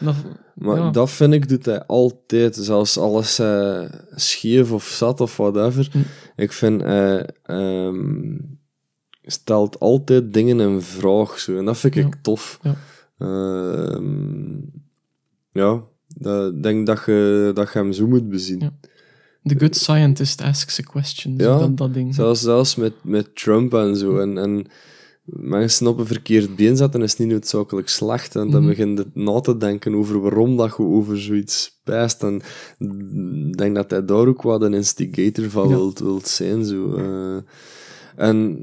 Dat, 0.00 0.14
Maar 0.54 0.92
dat 0.92 1.10
vind 1.10 1.32
ik 1.32 1.48
doet 1.48 1.64
hij 1.66 1.86
altijd, 1.86 2.56
zelfs 2.56 2.98
alles 2.98 3.38
eh, 3.38 3.82
scheef 4.14 4.72
of 4.72 4.84
zat 4.84 5.20
of 5.20 5.36
whatever. 5.36 5.88
Hm. 5.92 5.98
Ik 6.36 6.52
vind 6.52 6.82
hij 6.82 7.28
ehm, 7.42 8.36
stelt 9.22 9.80
altijd 9.80 10.32
dingen 10.32 10.60
in 10.60 10.80
vraag 10.82 11.38
zo, 11.38 11.56
en 11.58 11.64
dat 11.64 11.78
vind 11.78 11.96
ik 11.96 12.14
tof. 12.22 12.58
Ja. 12.62 12.74
Ehm, 13.18 14.58
dat- 16.08 16.62
denk 16.62 16.86
dat 16.86 17.02
je, 17.06 17.50
dat 17.54 17.72
je 17.72 17.78
hem 17.78 17.92
zo 17.92 18.06
moet 18.06 18.28
bezien. 18.28 18.70
The 19.46 19.58
good 19.58 19.76
scientist 19.76 20.42
asks 20.42 20.80
a 20.80 20.82
question. 20.82 21.34
Ja, 21.36 21.58
dat, 21.58 21.76
dat 21.76 21.94
ding. 21.94 22.14
Zelfs, 22.14 22.40
zelfs 22.40 22.76
met, 22.76 22.92
met 23.02 23.36
Trump 23.36 23.74
en 23.74 23.96
zo. 23.96 24.18
En, 24.18 24.38
en 24.38 24.66
mensen 25.24 25.86
op 25.86 25.98
een 25.98 26.06
verkeerd 26.06 26.56
been 26.56 26.76
zetten 26.76 27.02
is 27.02 27.16
niet 27.16 27.28
noodzakelijk 27.28 27.88
slecht. 27.88 28.36
En 28.36 28.50
dan 28.50 28.60
Mhm. 28.60 28.68
begin 28.70 28.96
je 28.96 29.06
na 29.14 29.40
te 29.40 29.56
denken 29.56 29.94
over 29.94 30.20
waarom 30.20 30.56
dat 30.56 30.74
je 30.76 30.82
over 30.82 31.20
zoiets 31.20 31.80
pijst. 31.84 32.22
En 32.22 32.42
ik 32.78 33.56
denk 33.56 33.74
dat 33.74 33.90
hij 33.90 34.04
daar 34.04 34.26
ook 34.26 34.42
wat 34.42 34.62
een 34.62 34.74
instigator 34.74 35.50
van 35.50 35.68
Ja. 35.68 35.74
wilt, 35.74 35.98
wilt 35.98 36.28
zijn. 36.28 36.64
Zo. 36.64 36.94
eh. 36.96 37.36
en 38.26 38.58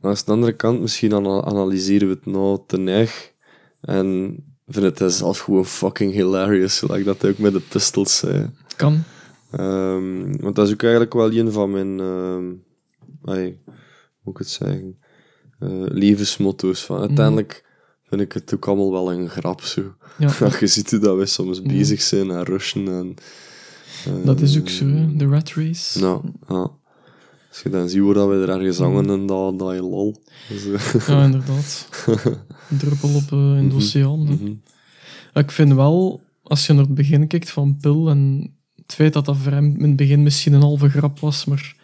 aan 0.00 0.14
de 0.24 0.32
andere 0.32 0.52
kant, 0.52 0.80
misschien 0.80 1.12
ana- 1.14 1.42
analyseren 1.42 2.08
we 2.08 2.14
het 2.14 2.26
nou 2.26 2.58
te 2.66 2.76
neig. 2.78 3.32
En 3.80 4.36
vind 4.68 4.98
het 4.98 5.12
zelf 5.12 5.38
gewoon 5.38 5.66
fucking 5.66 6.12
hilarious. 6.12 6.78
Gelijk 6.78 7.04
dat 7.04 7.22
hij 7.22 7.30
ook 7.30 7.38
met 7.38 7.52
de 7.52 7.60
pistols 7.68 8.16
zei. 8.16 8.50
Kan. 8.76 9.02
Ehm, 9.50 10.36
want 10.36 10.54
dat 10.56 10.66
is 10.66 10.72
ook 10.72 10.82
eigenlijk 10.82 11.12
wel 11.12 11.32
een 11.32 11.52
van 11.52 11.70
mijn, 11.70 12.00
ehm 12.00 12.52
ai, 13.24 13.58
hoe 13.64 13.74
moet 14.22 14.34
ik 14.34 14.38
het 14.38 14.48
zeggen, 14.48 14.98
eh, 15.58 15.68
levensmotto's. 15.86 16.84
Van. 16.84 17.00
Uiteindelijk 17.00 17.64
vind 18.08 18.20
ik 18.20 18.32
het 18.32 18.54
ook 18.54 18.66
allemaal 18.68 18.92
wel 18.92 19.12
een 19.12 19.28
grap 19.28 19.60
zo. 19.60 19.94
Ja, 20.18 20.30
je 20.60 20.66
ziet 20.66 20.90
hoe 20.90 21.00
dat 21.00 21.16
wij 21.16 21.26
soms 21.26 21.62
bezig 21.62 22.00
zijn 22.02 22.30
en 22.30 22.42
rushen. 22.42 22.88
En, 22.88 23.14
eh, 24.06 24.24
dat 24.24 24.40
is 24.40 24.58
ook 24.58 24.68
zo, 24.68 24.86
de 25.16 25.26
rat 25.26 25.52
race. 25.52 26.00
Nou, 26.00 26.22
ja. 26.48 26.70
Als 27.48 27.62
je 27.62 27.68
dan 27.68 27.88
ziet 27.88 28.00
hoe 28.00 28.14
dat 28.14 28.28
we 28.28 28.34
er 28.34 28.48
ergens 28.48 28.78
hangen 28.78 29.10
en 29.10 29.26
dat, 29.26 29.58
dat 29.58 29.74
je 29.74 29.82
lol. 29.82 30.22
Dus, 30.48 30.66
eh, 30.66 31.06
Ja, 31.08 31.24
inderdaad. 31.24 31.88
Een 32.70 32.78
druppel 32.82 33.14
op 33.14 33.32
eh, 33.32 33.56
in 33.56 33.68
de 33.68 33.74
oceaan. 33.74 34.22
mhm. 34.22 34.52
Ik 35.32 35.50
vind 35.50 35.72
wel, 35.72 36.20
als 36.42 36.66
je 36.66 36.72
naar 36.72 36.84
het 36.84 36.94
begin 36.94 37.26
kijkt 37.26 37.50
van 37.50 37.76
Pil 37.80 38.08
en 38.08 38.54
het 38.90 38.98
feit 38.98 39.12
dat 39.12 39.24
dat 39.24 39.36
voor 39.36 39.52
hem 39.52 39.74
in 39.78 39.86
het 39.88 39.96
begin 39.96 40.22
misschien 40.22 40.52
een 40.52 40.60
halve 40.60 40.88
grap 40.88 41.18
was, 41.18 41.44
maar 41.44 41.74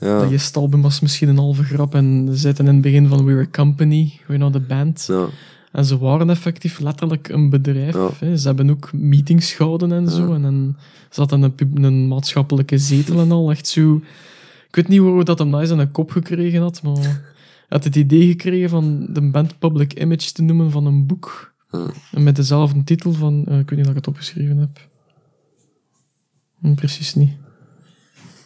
ja. 0.00 0.20
dat 0.20 0.30
eerste 0.30 0.58
album 0.58 0.82
was 0.82 1.00
misschien 1.00 1.28
een 1.28 1.38
halve 1.38 1.62
grap 1.64 1.94
en 1.94 2.26
ze 2.30 2.36
zitten 2.36 2.66
in 2.66 2.72
het 2.72 2.82
begin 2.82 3.08
van 3.08 3.24
We're 3.24 3.40
a 3.40 3.46
Company, 3.50 4.12
we 4.26 4.34
know 4.34 4.52
the 4.52 4.60
band. 4.60 5.04
ja. 5.08 5.26
En 5.72 5.84
ze 5.84 5.98
waren 5.98 6.30
effectief 6.30 6.78
letterlijk 6.78 7.28
een 7.28 7.50
bedrijf. 7.50 7.94
Ja. 7.94 8.08
Hè. 8.18 8.36
Ze 8.36 8.46
hebben 8.46 8.70
ook 8.70 8.92
meetings 8.92 9.52
gehouden 9.52 9.92
en 9.92 10.08
zo. 10.10 10.32
En, 10.34 10.44
en 10.44 10.76
ze 11.10 11.20
hadden 11.20 11.42
een, 11.42 11.54
pub- 11.54 11.78
een 11.78 12.08
maatschappelijke 12.08 12.78
zetel 12.78 13.20
en 13.20 13.32
al. 13.32 13.50
Echt 13.50 13.66
zo... 13.66 13.96
Ik 14.68 14.74
weet 14.76 14.88
niet 14.88 14.98
hoe 14.98 15.24
dat 15.24 15.38
hem 15.38 15.50
dat 15.50 15.60
eens 15.60 15.70
aan 15.70 15.78
een 15.78 15.90
kop 15.90 16.10
gekregen 16.10 16.60
had, 16.60 16.82
maar 16.82 16.96
hij 16.96 17.20
had 17.68 17.84
het 17.84 17.96
idee 17.96 18.26
gekregen 18.26 18.68
van 18.68 19.06
de 19.10 19.30
band 19.30 19.58
Public 19.58 19.92
Image 20.00 20.32
te 20.32 20.42
noemen 20.42 20.70
van 20.70 20.86
een 20.86 21.06
boek. 21.06 21.54
En 22.12 22.22
met 22.22 22.36
dezelfde 22.36 22.84
titel 22.84 23.12
van... 23.12 23.44
eh, 23.48 23.58
ik 23.58 23.68
weet 23.70 23.78
niet 23.78 23.86
dat 23.86 23.96
ik 23.96 24.04
het 24.04 24.08
opgeschreven 24.08 24.56
heb. 24.56 24.88
Hm, 26.66 26.74
precies 26.74 27.14
niet. 27.14 27.32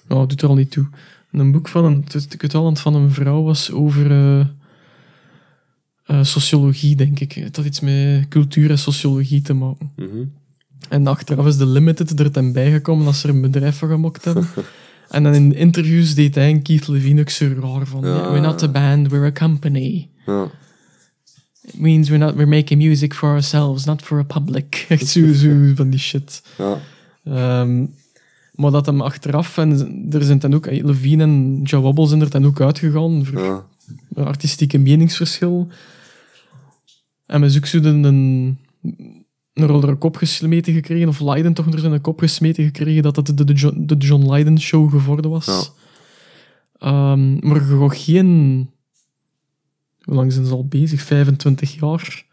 Nou, 0.08 0.20
het 0.20 0.28
doet 0.30 0.42
er 0.42 0.48
al 0.48 0.54
niet 0.54 0.70
toe. 0.70 0.86
Een 1.32 1.52
boek 1.52 1.68
van 1.68 1.84
een... 1.84 2.04
Het 2.38 2.80
van 2.80 2.94
een 2.94 3.10
vrouw 3.12 3.42
was 3.42 3.70
over... 3.70 4.10
eh, 4.10 4.40
eh, 6.04 6.24
sociologie, 6.24 6.96
denk 6.96 7.20
ik. 7.20 7.32
Het 7.32 7.56
had 7.56 7.64
iets 7.64 7.80
met 7.80 8.28
cultuur 8.28 8.70
en 8.70 8.78
sociologie 8.78 9.42
te 9.42 9.52
maken. 9.52 9.92
Mhm. 9.96 10.24
En 10.88 11.06
achteraf 11.06 11.46
is 11.46 11.56
de 11.56 11.66
Limited 11.66 12.20
er 12.20 12.30
ten 12.30 12.52
bijgekomen 12.52 13.06
als 13.06 13.20
ze 13.20 13.28
er 13.28 13.34
een 13.34 13.40
bedrijf 13.40 13.76
van 13.78 13.88
gemokt 13.88 14.24
hebben. 14.24 14.46
en 15.10 15.22
dan 15.22 15.34
in 15.34 15.54
interviews 15.54 16.14
deed 16.14 16.34
hij 16.34 16.50
en 16.50 16.62
Keith 16.62 16.88
Levine 16.88 17.20
ook 17.20 17.30
zo 17.30 17.54
raar 17.60 17.86
van... 17.86 18.00
Ja. 18.00 18.14
"Yeah, 18.14 18.28
we're 18.30 18.40
not 18.40 18.62
a 18.62 18.68
band, 18.68 19.08
we're 19.08 19.26
a 19.26 19.32
company. 19.32 20.08
ja. 20.26 20.50
It 21.62 21.80
means 21.80 22.08
we're, 22.08 22.24
not, 22.24 22.34
we're 22.34 22.56
making 22.56 22.82
music 22.82 23.14
for 23.14 23.28
ourselves, 23.28 23.84
not 23.84 24.02
for 24.02 24.18
a 24.18 24.22
public. 24.22 24.84
Echt 24.88 25.06
zo, 25.06 25.32
zo 25.32 25.72
van 25.74 25.90
die 25.90 26.00
shit. 26.00 26.42
ja. 26.58 26.78
Ehm, 27.24 27.84
maar 28.60 28.70
dat 28.70 28.86
hem 28.86 29.00
achteraf... 29.00 29.58
En 29.58 29.70
er 30.10 30.22
zijn 30.22 30.38
dan 30.38 30.54
ook... 30.54 30.66
eh, 30.66 30.84
Levine 30.84 31.22
en 31.22 31.80
Wobble 31.80 32.06
zijn 32.06 32.20
er 32.20 32.30
dan 32.30 32.46
ook 32.46 32.60
uitgegaan 32.60 33.24
voor 33.24 33.40
ja. 33.40 33.66
een 34.14 34.24
artistieke 34.24 34.78
meningsverschil. 34.78 35.68
En 37.26 37.40
we 37.40 37.50
zoeken 37.50 37.84
een, 37.84 38.04
een 39.54 39.66
rol 39.66 39.96
kop 39.96 40.16
gesmeten 40.16 40.72
gekregen, 40.72 41.08
of 41.08 41.20
Leiden 41.20 41.52
toch 41.52 41.72
er 41.72 41.84
een 41.84 42.00
kop 42.00 42.18
gesmeten 42.18 42.64
gekregen, 42.64 43.02
dat 43.02 43.16
het 43.16 43.36
de, 43.36 43.44
de, 43.44 43.52
John, 43.52 43.82
de 43.86 43.96
John 43.96 44.28
Leiden 44.28 44.60
show 44.60 44.90
geworden 44.90 45.30
was. 45.30 45.46
Ja. 45.46 45.62
Ehm, 47.12 47.48
maar 47.48 47.60
gaat 47.60 47.96
geen... 47.96 48.70
Hoe 50.00 50.14
lang 50.14 50.32
zijn 50.32 50.46
ze 50.46 50.52
al 50.52 50.66
bezig? 50.66 51.02
25 51.02 51.80
jaar. 51.80 52.24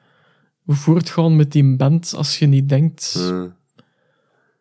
Voortgaan 0.68 1.36
met 1.36 1.52
die 1.52 1.76
band 1.76 2.14
als 2.16 2.40
je 2.40 2.48
niet 2.48 2.70
denkt. 2.70 3.34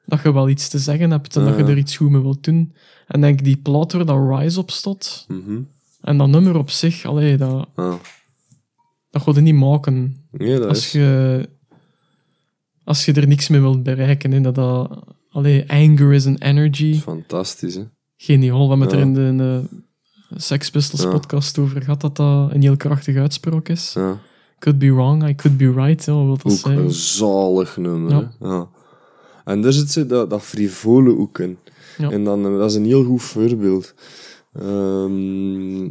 Dat 0.06 0.22
je 0.22 0.32
wel 0.32 0.48
iets 0.48 0.68
te 0.68 0.78
zeggen 0.78 1.10
hebt 1.10 1.36
en 1.36 1.44
dat 1.44 1.56
je 1.56 1.62
er 1.64 1.76
iets 1.78 1.96
goed 1.96 2.10
mee 2.10 2.20
wilt 2.22 2.44
doen. 2.44 2.72
En 3.06 3.20
denk 3.20 3.44
die 3.44 3.56
plaat 3.56 3.92
waar 3.92 4.06
dat 4.06 4.38
Rise 4.40 4.60
op 4.60 4.70
stond, 4.70 5.24
Mhm. 5.28 5.60
en 6.00 6.18
dat 6.18 6.28
nummer 6.28 6.56
op 6.56 6.70
zich, 6.70 7.04
allee, 7.04 7.36
dat, 7.36 7.66
Ja. 7.76 7.98
dat 9.10 9.22
ga 9.22 9.32
je 9.34 9.40
niet 9.40 9.54
maken. 9.54 10.26
Nee, 10.30 10.58
dat 10.58 10.68
als 10.68 10.78
is... 10.78 10.92
je, 10.92 11.48
als 12.84 13.04
je 13.04 13.12
er 13.12 13.26
niks 13.26 13.48
mee 13.48 13.60
wilt 13.60 13.82
bereiken. 13.82 14.32
Hè, 14.32 14.40
dat 14.40 14.54
dat, 14.54 15.04
allee, 15.30 15.64
anger 15.70 16.12
is 16.12 16.26
an 16.26 16.36
energy. 16.36 16.94
Fantastisch, 17.00 17.74
hè. 17.74 17.84
Geniaal. 18.16 18.68
We 18.78 18.82
het 18.84 18.90
Ja. 18.90 18.96
er 18.96 19.02
in 19.02 19.14
de, 19.14 19.20
in 19.20 19.36
de 19.36 19.62
Sex 20.36 20.70
Pistols 20.70 21.02
Ja. 21.02 21.10
podcast 21.10 21.58
over 21.58 21.82
gehad, 21.82 22.00
dat 22.00 22.16
dat 22.16 22.52
een 22.52 22.62
heel 22.62 22.76
krachtige 22.76 23.18
uitspraak 23.20 23.68
is. 23.68 23.92
Ja. 23.94 24.18
Could 24.58 24.78
be 24.78 24.92
wrong, 24.92 25.28
I 25.28 25.34
could 25.34 25.58
be 25.58 25.72
right. 25.72 26.04
Ja, 26.04 26.12
wat 26.12 26.24
wil 26.24 26.36
dat 26.36 26.44
Ook 26.52 26.58
zeggen? 26.58 26.82
een 26.84 26.90
zalig 26.92 27.76
nummer, 27.76 28.30
Ja. 28.40 28.68
En 29.46 29.60
daar 29.62 29.72
zit 29.72 29.90
ze 29.90 30.06
dat, 30.06 30.30
dat 30.30 30.42
frivole 30.42 31.18
ook 31.18 31.38
in. 31.38 31.58
Ja. 31.98 32.10
En 32.10 32.24
dan, 32.24 32.42
dat 32.42 32.70
is 32.70 32.76
een 32.76 32.84
heel 32.84 33.04
goed 33.04 33.22
voorbeeld. 33.22 33.94
Ehm, 34.52 35.82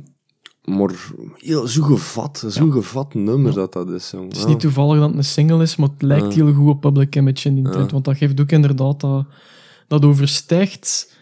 maar 0.64 0.94
heel, 1.36 1.68
zo 1.68 1.82
gevat, 1.84 2.44
zo 2.50 2.70
gevat 2.70 3.14
nummer 3.14 3.52
Ja. 3.52 3.56
dat 3.58 3.74
dat 3.74 3.90
is. 3.90 4.12
Jong. 4.12 4.28
Het 4.28 4.38
is 4.38 4.46
niet 4.46 4.60
toevallig 4.60 5.00
dat 5.00 5.08
het 5.08 5.18
een 5.18 5.24
single 5.24 5.62
is, 5.62 5.76
maar 5.76 5.90
het 5.90 6.02
lijkt 6.02 6.34
heel 6.34 6.54
goed 6.54 6.70
op 6.70 6.82
Public 6.82 7.16
Image 7.16 7.48
in 7.48 7.56
die 7.56 7.70
tijd. 7.70 7.92
Want 7.92 8.06
dat 8.06 8.18
geeft 8.18 8.40
ook 8.42 8.52
inderdaad 8.52 9.00
dat, 9.02 9.26
dat 9.88 10.06
overstijgt. 10.06 11.14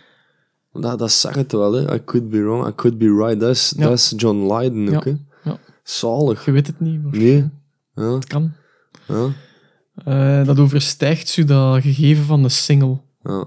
Dat, 0.72 1.00
dat 1.00 1.12
zegt 1.12 1.36
het 1.36 1.52
wel, 1.52 1.74
hè. 1.74 1.96
I 1.96 2.04
could 2.06 2.30
be 2.30 2.42
wrong, 2.42 2.68
I 2.68 2.72
could 2.76 2.98
be 2.98 3.06
right. 3.26 3.40
Dat 3.40 3.50
is, 3.50 3.70
dat 3.70 3.92
is 3.92 4.14
John 4.18 4.54
Lydon 4.54 4.96
ook, 4.96 5.04
Ja. 5.04 5.12
hè. 5.44 5.52
Zalig. 5.84 6.46
Je 6.46 6.52
weet 6.52 6.68
het 6.68 6.80
niet, 6.80 7.04
maar 7.04 7.12
Nee. 7.18 7.50
Ja, 7.96 8.14
het 8.14 8.26
kan. 8.26 8.52
ja, 9.08 9.30
Eh, 9.96 10.46
dat 10.46 10.60
overstijgt 10.60 11.28
zo 11.28 11.44
dat 11.44 11.82
gegeven 11.82 12.24
van 12.24 12.44
de 12.44 12.50
single. 12.50 13.02
ja. 13.24 13.46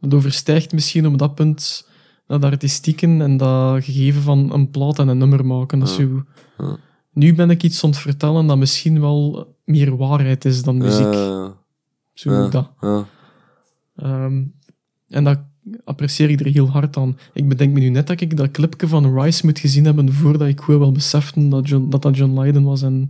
Dat 0.00 0.14
overstijgt 0.14 0.72
misschien 0.72 1.06
op 1.06 1.18
dat 1.18 1.34
punt 1.34 1.88
dat 2.26 2.44
artistieken 2.44 3.20
en 3.20 3.36
dat 3.36 3.84
gegeven 3.84 4.22
van 4.22 4.52
een 4.52 4.70
plaat 4.70 4.98
en 4.98 5.08
een 5.08 5.18
nummer 5.18 5.46
maken. 5.46 5.78
Dat 5.78 5.96
Ja. 6.58 6.76
Nu 7.12 7.34
ben 7.34 7.50
ik 7.50 7.62
iets 7.62 7.84
aan 7.84 7.90
het 7.90 7.98
vertellen 7.98 8.46
dat 8.46 8.56
misschien 8.56 9.00
wel 9.00 9.46
meer 9.64 9.96
waarheid 9.96 10.44
is 10.44 10.62
dan 10.62 10.76
muziek. 10.76 11.12
Ja, 11.12 11.54
zo 12.12 12.48
dat. 12.48 12.70
ja. 12.80 13.06
Ehm, 13.96 14.44
en 15.08 15.24
dat 15.24 15.38
apprecieer 15.84 16.30
ik 16.30 16.40
er 16.40 16.46
heel 16.46 16.68
hard 16.70 16.96
aan. 16.96 17.18
Ik 17.32 17.48
bedenk 17.48 17.72
me 17.72 17.80
nu 17.80 17.88
net 17.88 18.06
dat 18.06 18.20
ik 18.20 18.36
dat 18.36 18.50
clipje 18.50 18.88
van 18.88 19.20
Rice 19.20 19.46
moet 19.46 19.58
gezien 19.58 19.84
hebben 19.84 20.12
voordat 20.12 20.48
ik 20.48 20.60
goed 20.60 20.78
wel 20.78 20.92
besefte 20.92 21.48
dat 21.48 21.68
John, 21.68 21.88
dat, 21.90 22.02
dat 22.02 22.16
John 22.16 22.40
Lydon 22.40 22.64
was. 22.64 22.82
En, 22.82 23.08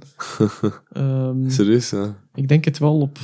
ehm, 0.92 1.48
Serieus, 1.50 1.90
ja. 1.90 2.16
ik 2.34 2.48
denk 2.48 2.64
het 2.64 2.78
wel 2.78 3.00
op 3.00 3.18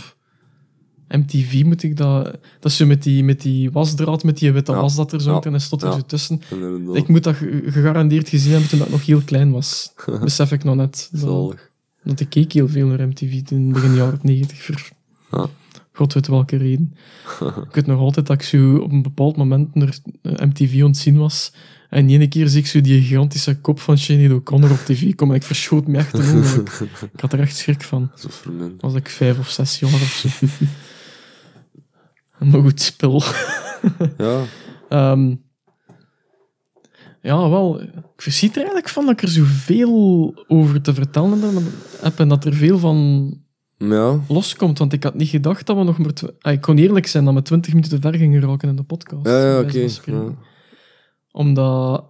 MTV 1.08 1.62
moet 1.64 1.82
ik 1.82 1.96
dat... 1.96 2.24
Dat 2.60 2.70
is 2.70 2.76
zo 2.76 2.86
met 2.86 3.02
die, 3.02 3.24
met 3.24 3.40
die 3.42 3.70
wasdraad, 3.70 4.24
met 4.24 4.38
die 4.38 4.52
witte 4.52 4.72
Ja. 4.72 4.80
was 4.80 4.94
dat 4.96 5.12
er 5.12 5.20
zo 5.20 5.32
Ja. 5.32 5.40
en 5.40 5.60
stond 5.60 5.82
er 5.82 5.88
Ja. 5.88 5.94
zo 5.94 6.00
tussen. 6.06 6.40
Inderdaad. 6.50 6.96
Ik 6.96 7.08
moet 7.08 7.24
dat 7.24 7.36
ge- 7.36 7.62
gegarandeerd 7.66 8.28
gezien 8.28 8.50
hebben 8.52 8.68
toen 8.68 8.78
dat 8.78 8.88
ik 8.88 8.92
nog 8.94 9.06
heel 9.06 9.20
klein 9.24 9.50
was. 9.50 9.92
Besef 10.20 10.52
ik 10.52 10.64
nog 10.64 10.74
net. 10.76 11.08
Dat, 11.12 11.20
Zalig. 11.20 11.70
want 12.02 12.20
ik 12.20 12.28
keek 12.30 12.52
heel 12.52 12.68
veel 12.68 12.86
naar 12.86 13.08
MTV 13.08 13.42
toen 13.42 13.72
begin 13.72 13.94
jaren 13.94 14.18
90 14.22 14.62
voor 14.62 14.90
Ja. 15.30 15.46
God 15.98 16.12
weet 16.14 16.26
welke 16.26 16.56
reden. 16.56 16.94
ik 17.68 17.74
weet 17.74 17.86
nog 17.86 18.00
altijd 18.00 18.26
dat 18.26 18.36
ik 18.36 18.42
zo 18.42 18.76
op 18.76 18.92
een 18.92 19.02
bepaald 19.02 19.36
moment 19.36 19.74
naar 19.74 19.98
eh, 20.22 20.32
MTV 20.32 20.82
ontzien 20.84 21.18
was. 21.18 21.52
En 21.90 22.08
ene 22.08 22.28
keer 22.28 22.48
zie 22.48 22.60
ik 22.60 22.66
zo 22.66 22.80
die 22.80 23.02
gigantische 23.02 23.60
kop 23.60 23.80
van 23.80 23.98
Sinead 23.98 24.32
O'Connor 24.32 24.70
op 24.70 24.78
tv 24.84 25.14
komen 25.14 25.34
en 25.34 25.40
ik 25.40 25.46
verschoot 25.46 25.86
me 25.86 25.98
echt. 25.98 26.18
Ik, 26.18 26.80
ik 27.14 27.20
had 27.20 27.32
er 27.32 27.40
echt 27.40 27.56
schrik 27.56 27.82
van. 27.82 28.10
Zo. 28.14 28.28
Was 28.78 28.94
ik 28.94 29.08
vijf 29.08 29.38
of 29.38 29.48
zes 29.48 29.78
jaar 29.78 29.92
of 29.92 30.00
zo. 30.00 30.46
maar 32.50 32.60
goed, 32.60 32.80
spel. 32.80 33.22
Ja, 34.18 34.44
Ehm, 34.88 35.34
ja, 37.22 37.48
wel. 37.48 37.80
Ik 37.82 38.22
verschiet 38.22 38.50
er 38.50 38.56
eigenlijk 38.56 38.88
van 38.88 39.04
dat 39.04 39.12
ik 39.12 39.22
er 39.22 39.28
zoveel 39.28 40.34
over 40.46 40.82
te 40.82 40.94
vertellen 40.94 41.64
heb 42.00 42.18
en 42.18 42.28
dat 42.28 42.44
er 42.44 42.54
veel 42.54 42.78
van 42.78 43.30
ja. 43.78 44.20
loskomt. 44.28 44.78
Want 44.78 44.92
ik 44.92 45.02
had 45.02 45.14
niet 45.14 45.28
gedacht 45.28 45.66
dat 45.66 45.76
we 45.76 45.82
nog 45.82 45.98
maar... 45.98 46.12
Ah, 46.40 46.52
ik 46.52 46.60
kon 46.60 46.78
eerlijk 46.78 47.06
zijn 47.06 47.24
dat 47.24 47.34
we 47.34 47.42
20 47.42 47.72
minuten 47.74 48.00
te 48.00 48.08
ver 48.08 48.18
gingen 48.18 48.40
raken 48.40 48.68
in 48.68 48.76
de 48.76 48.82
podcast. 48.82 49.26
Ja, 49.26 49.60
oké. 49.60 49.88
Ja. 50.04 50.34
Omdat... 51.32 52.04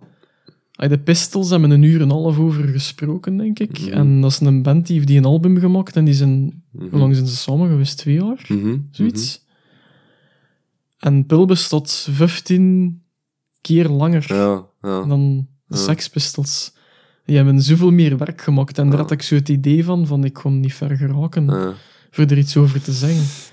ah, 0.72 0.88
de 0.88 0.98
Pistols 0.98 1.50
hebben 1.50 1.70
een 1.70 1.82
uur 1.82 2.00
en 2.00 2.02
een 2.02 2.10
half 2.10 2.38
over 2.38 2.68
gesproken, 2.68 3.36
denk 3.36 3.58
ik. 3.58 3.80
Mhm. 3.80 3.92
En 3.92 4.20
dat 4.20 4.30
is 4.30 4.40
een 4.40 4.62
band 4.62 4.86
die 4.86 4.94
heeft 4.94 5.08
die 5.08 5.18
een 5.18 5.24
album 5.24 5.58
gemaakt 5.58 5.96
en 5.96 6.04
die 6.04 6.14
zijn... 6.14 6.62
Mhm. 6.72 6.88
Hoe 6.90 6.98
lang 6.98 7.14
zijn 7.14 7.26
ze 7.26 7.36
samen 7.36 7.68
geweest? 7.68 7.98
Twee 7.98 8.14
jaar? 8.14 8.44
Mhm, 8.48 8.76
Zoiets. 8.90 9.46
En 10.98 11.26
Pil 11.26 11.46
bestond 11.46 12.08
15 12.10 13.02
keer 13.60 13.88
langer 13.88 14.24
Ja, 14.28 14.66
ja. 14.82 15.04
dan 15.04 15.48
de. 15.66 15.76
Sex 15.76 16.08
Pistols. 16.08 16.72
Die 17.28 17.36
hebben 17.36 17.62
zoveel 17.62 17.90
meer 17.90 18.16
werk 18.16 18.40
gemaakt. 18.40 18.78
En 18.78 18.90
daar 18.90 18.98
had 18.98 19.10
ik 19.10 19.22
zo 19.22 19.34
het 19.34 19.48
idee 19.48 19.84
van, 19.84 20.06
van 20.06 20.24
ik 20.24 20.32
kon 20.32 20.60
niet 20.60 20.74
ver 20.74 20.96
geraken 20.96 21.74
voor 22.10 22.24
er 22.24 22.38
iets 22.38 22.56
over 22.56 22.82
te 22.82 22.92
zeggen. 22.92 23.52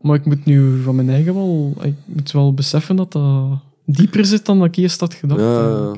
Maar 0.00 0.14
ik 0.14 0.24
moet 0.24 0.44
nu 0.44 0.82
van 0.82 0.94
mijn 0.94 1.10
eigen 1.10 1.34
wel... 1.34 1.74
Ik 1.82 1.94
moet 2.04 2.32
wel 2.32 2.54
beseffen 2.54 2.96
dat 2.96 3.12
dat 3.12 3.58
dieper 3.84 4.24
zit 4.24 4.46
dan 4.46 4.58
dat 4.58 4.66
ik 4.66 4.76
eerst 4.76 5.00
had 5.00 5.14
gedacht. 5.14 5.40
Ja. 5.40 5.94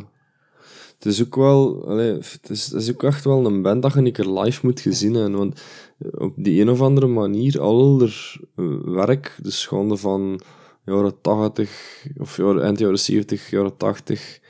Het 0.94 1.12
is 1.12 1.22
ook 1.22 1.34
wel, 1.34 1.88
allee, 1.88 2.12
het, 2.12 2.50
is, 2.50 2.64
het 2.66 2.82
is 2.82 2.90
ook 2.90 3.02
echt 3.02 3.24
wel 3.24 3.46
een 3.46 3.62
band 3.62 3.82
dat 3.82 3.92
je 3.92 3.98
een 3.98 4.12
keer 4.12 4.28
live 4.28 4.60
moet 4.62 4.80
gezien 4.80 5.14
hebben. 5.14 5.38
Want 5.38 5.62
op 6.10 6.32
die 6.36 6.60
een 6.60 6.70
of 6.70 6.80
andere 6.80 7.06
manier, 7.06 7.60
al 7.60 8.00
er 8.00 8.36
eh, 8.56 8.64
werk, 8.84 9.38
dus 9.42 9.66
gaande 9.66 9.96
van 9.96 10.40
jaren 10.84 11.20
80 11.20 12.06
of 12.16 12.36
jaren, 12.36 12.62
eind 12.62 12.78
jaren 12.78 12.98
70, 12.98 13.50
jaren 13.50 13.76
80, 13.76 14.40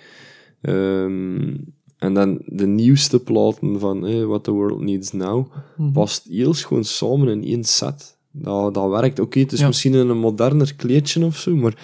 ehm, 0.61 1.55
en 2.03 2.15
dan 2.15 2.39
de 2.47 2.67
nieuwste 2.67 3.19
platen 3.21 3.81
van 3.81 4.07
eh, 4.07 4.25
What 4.25 4.45
the 4.45 4.51
World 4.51 4.81
Needs 4.81 5.13
Now, 5.13 5.47
Mhm. 5.77 5.93
past 5.93 6.27
heel 6.31 6.53
gewoon 6.53 6.85
samen 6.85 7.29
in 7.29 7.45
één 7.45 7.65
set. 7.65 8.17
Dat, 8.31 8.75
dat 8.75 8.91
werkt. 8.91 9.19
Oké, 9.21 9.39
het 9.39 9.53
is 9.53 9.59
Ja. 9.61 9.67
misschien 9.67 9.93
een 9.93 10.19
moderner 10.19 10.75
kleedje 10.75 11.25
of 11.25 11.37
zo, 11.37 11.57
maar 11.57 11.75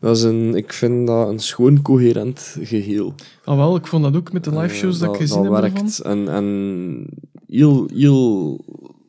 dat 0.00 0.16
is 0.16 0.22
een, 0.22 0.54
ik 0.54 0.72
vind 0.72 1.06
dat 1.06 1.28
een 1.28 1.38
schoon 1.38 1.82
coherent 1.82 2.56
geheel. 2.60 3.14
Ah, 3.44 3.56
wel, 3.56 3.76
ik 3.76 3.86
vond 3.86 4.02
dat 4.02 4.16
ook 4.16 4.32
met 4.32 4.44
de 4.44 4.58
live 4.58 4.74
shows 4.74 4.94
Eh, 5.00 5.00
dat, 5.06 5.14
ik 5.14 5.20
gezien 5.20 5.42
dat 5.42 5.52
heb 5.62 5.72
werkt. 5.72 5.98
En, 6.00 6.28
en 6.28 7.06
heel, 7.46 7.88
heel, 7.94 8.60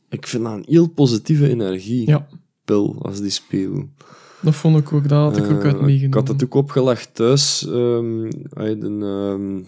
ik 0.09 0.27
vind 0.27 0.43
dat 0.43 0.53
een 0.53 0.65
heel 0.67 0.87
positieve 0.89 1.49
energie, 1.49 2.07
Ja, 2.07 2.27
pil, 2.65 2.95
als 3.01 3.21
die 3.21 3.29
spelen. 3.29 3.93
dat 4.41 4.55
vond 4.55 4.77
ik 4.77 4.93
ook. 4.93 5.09
Dat 5.09 5.19
had 5.33 5.37
ik 5.37 5.51
ook 5.51 5.63
uit 5.63 5.75
Eh, 5.75 5.81
meegenomen. 5.81 6.07
Ik 6.07 6.13
had 6.13 6.27
het 6.27 6.43
ook 6.43 6.53
opgelegd 6.53 7.15
thuis. 7.15 7.67
ehm 7.67 8.29
uit 8.53 8.83
een, 8.83 9.03
ehm, 9.03 9.59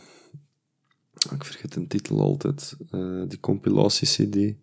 ik 1.34 1.44
vergeet 1.44 1.74
de 1.74 1.88
titel 1.88 2.20
altijd. 2.22 2.76
eh, 2.92 3.22
die 3.28 3.40
compilatie-cd. 3.40 4.54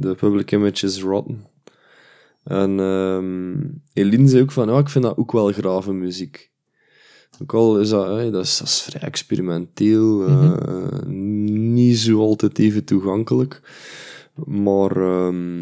The 0.00 0.14
Public 0.16 0.52
Image 0.52 0.86
is 0.86 1.02
Rotten. 1.02 1.46
En 2.44 2.80
ehm 2.80 3.60
Eline 3.92 4.28
zei 4.28 4.42
ook 4.42 4.52
van, 4.52 4.68
ja, 4.68 4.78
ik 4.78 4.88
vind 4.88 5.04
dat 5.04 5.16
ook 5.16 5.32
wel 5.32 5.52
grave 5.52 5.92
muziek. 5.92 6.50
Ook 7.42 7.54
al 7.54 7.80
is 7.80 7.88
dat, 7.88 8.06
dat, 8.32 8.44
is, 8.44 8.58
dat 8.58 8.66
is 8.68 8.80
vrij 8.82 9.00
experimenteel, 9.02 10.26
eh, 10.26 11.06
niet 11.06 11.98
zo 11.98 12.18
altijd 12.20 12.58
even 12.58 12.84
toegankelijk. 12.84 13.60
Maar 14.44 14.96
ehm, 14.96 15.58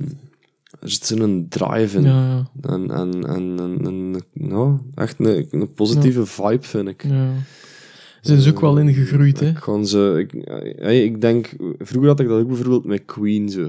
er 0.80 0.90
zit 0.90 1.06
zo'n 1.06 1.46
drive 1.48 1.96
in. 1.98 2.02
Ja, 2.04 2.26
ja. 2.62 2.70
En, 2.70 2.90
en, 2.90 3.24
en, 3.26 3.58
en, 3.58 3.84
en 3.84 4.24
ja, 4.32 4.80
echt 4.94 5.18
een, 5.18 5.46
een 5.50 5.72
positieve 5.72 6.26
vibe, 6.26 6.62
vind 6.62 6.88
ik. 6.88 7.04
ja. 7.04 7.32
Zijn 8.20 8.40
ze 8.40 8.50
ook 8.50 8.60
wel 8.60 8.78
ingegroeid, 8.78 9.40
hè? 9.40 9.84
Ze, 9.84 10.14
ik, 10.18 10.32
eh, 10.34 11.04
ik 11.04 11.20
denk, 11.20 11.56
vroeger 11.78 12.08
had 12.10 12.20
ik 12.20 12.28
dat 12.28 12.40
ook 12.40 12.46
bijvoorbeeld 12.48 12.84
met 12.84 13.04
Queen. 13.04 13.48
Zo. 13.48 13.68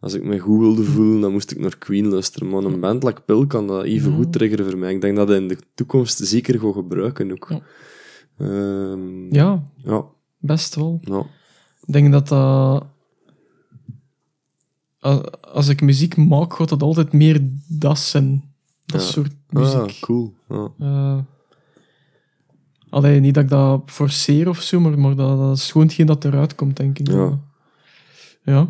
Als 0.00 0.14
ik 0.14 0.24
me 0.24 0.38
goed 0.38 0.58
wilde 0.58 0.84
voelen, 0.84 1.20
dan 1.20 1.32
moest 1.32 1.50
ik 1.50 1.58
naar 1.60 1.78
Queen 1.78 2.06
luisteren. 2.08 2.48
Maar 2.48 2.62
een 2.64 2.80
band 2.80 3.02
like 3.02 3.20
Pill 3.20 3.46
kan 3.46 3.66
dat 3.66 3.84
even 3.84 4.14
goed 4.14 4.32
triggeren 4.32 4.70
voor 4.70 4.78
mij. 4.78 4.94
Ik 4.94 5.00
denk 5.00 5.16
dat 5.16 5.28
hij 5.28 5.36
in 5.36 5.48
de 5.48 5.58
toekomst 5.74 6.18
zeker 6.18 6.58
gaat 6.60 6.72
gebruiken 6.74 7.30
ook. 7.32 7.46
Ja. 7.48 7.60
Ehm, 8.38 9.34
Ja, 9.34 9.62
ja, 9.76 10.04
best 10.38 10.74
wel. 10.74 10.98
ja. 11.02 11.20
Ik 11.86 11.92
denk 11.92 12.12
dat 12.12 12.28
dat... 12.28 12.86
a- 15.06 15.30
Als 15.52 15.68
ik 15.68 15.80
muziek 15.80 16.16
maak, 16.16 16.52
gaat 16.54 16.68
dat 16.68 16.82
altijd 16.82 17.12
meer 17.12 17.40
dat 17.68 17.98
zijn. 17.98 18.44
Dat 18.86 19.00
Ja. 19.02 19.06
soort 19.06 19.32
muziek. 19.48 19.74
Ah, 19.78 20.00
cool. 20.00 20.34
Ja. 20.48 20.68
Eh, 20.78 21.18
allee, 22.92 23.20
niet 23.20 23.34
dat 23.34 23.42
ik 23.42 23.48
dat 23.50 23.82
forceer 23.86 24.48
of 24.48 24.60
zo, 24.60 24.80
maar, 24.80 24.98
maar 24.98 25.16
dat, 25.16 25.38
dat 25.38 25.56
is 25.56 25.70
gewoon 25.70 25.86
hetgeen 25.86 26.06
dat 26.06 26.24
eruit 26.24 26.54
komt, 26.54 26.76
denk 26.76 26.98
ik. 26.98 27.08
Ja. 27.08 27.38
Ja. 28.44 28.68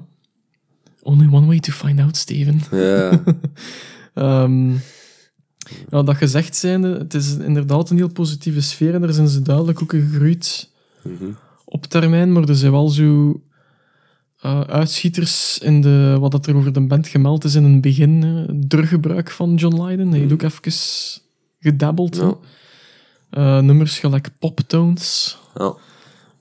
Only 1.02 1.28
one 1.32 1.46
way 1.46 1.58
to 1.58 1.72
find 1.72 2.00
out, 2.00 2.16
Steven. 2.16 2.60
Ja, 2.70 3.22
Ehm, 4.14 4.70
ja, 5.90 6.02
dat 6.02 6.16
gezegd 6.16 6.56
zijnde, 6.56 6.98
het 6.98 7.14
is 7.14 7.36
inderdaad 7.36 7.90
een 7.90 7.96
heel 7.96 8.12
positieve 8.12 8.60
sfeer 8.60 8.94
en 8.94 9.00
daar 9.00 9.12
zijn 9.12 9.28
ze 9.28 9.42
duidelijk 9.42 9.82
ook 9.82 9.90
gegroeid 9.90 10.70
Mhm. 11.04 11.30
op 11.64 11.84
termijn, 11.86 12.32
maar 12.32 12.48
er 12.48 12.56
zijn 12.56 12.72
wel 12.72 12.88
zo 12.88 13.40
eh, 14.40 14.60
uitschieters 14.60 15.58
in 15.58 15.80
de, 15.80 16.16
wat 16.20 16.30
dat 16.30 16.46
er 16.46 16.56
over 16.56 16.72
de 16.72 16.80
band 16.86 17.08
gemeld 17.08 17.44
is 17.44 17.54
in 17.54 17.64
het 17.64 17.80
begin. 17.80 18.22
Het 18.22 18.70
druggebruik 18.70 19.30
van 19.30 19.54
John 19.54 19.82
Lydon. 19.82 20.10
Hij 20.10 20.18
heeft 20.18 20.32
ook 20.32 20.42
even 20.42 20.72
gedabbeld. 21.58 22.16
Ja. 22.16 22.34
Eh, 23.32 23.60
nummers 23.60 23.98
gelijk 23.98 24.28
poptones, 24.38 25.38
ja. 25.54 25.74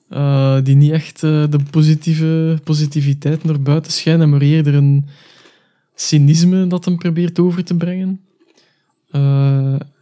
eh, 0.10 0.64
die 0.64 0.76
niet 0.76 0.92
echt 0.92 1.24
eh, 1.24 1.44
de 1.50 1.60
positieve 1.70 2.60
positiviteit 2.64 3.44
naar 3.44 3.62
buiten 3.62 3.92
schijnen, 3.92 4.30
maar 4.30 4.42
eerder 4.42 4.74
een 4.74 5.06
cynisme 5.96 6.68
dat 6.68 6.86
hem 6.86 6.98
probeert 6.98 7.40
over 7.40 7.64
te 7.64 7.76
brengen. 7.76 8.20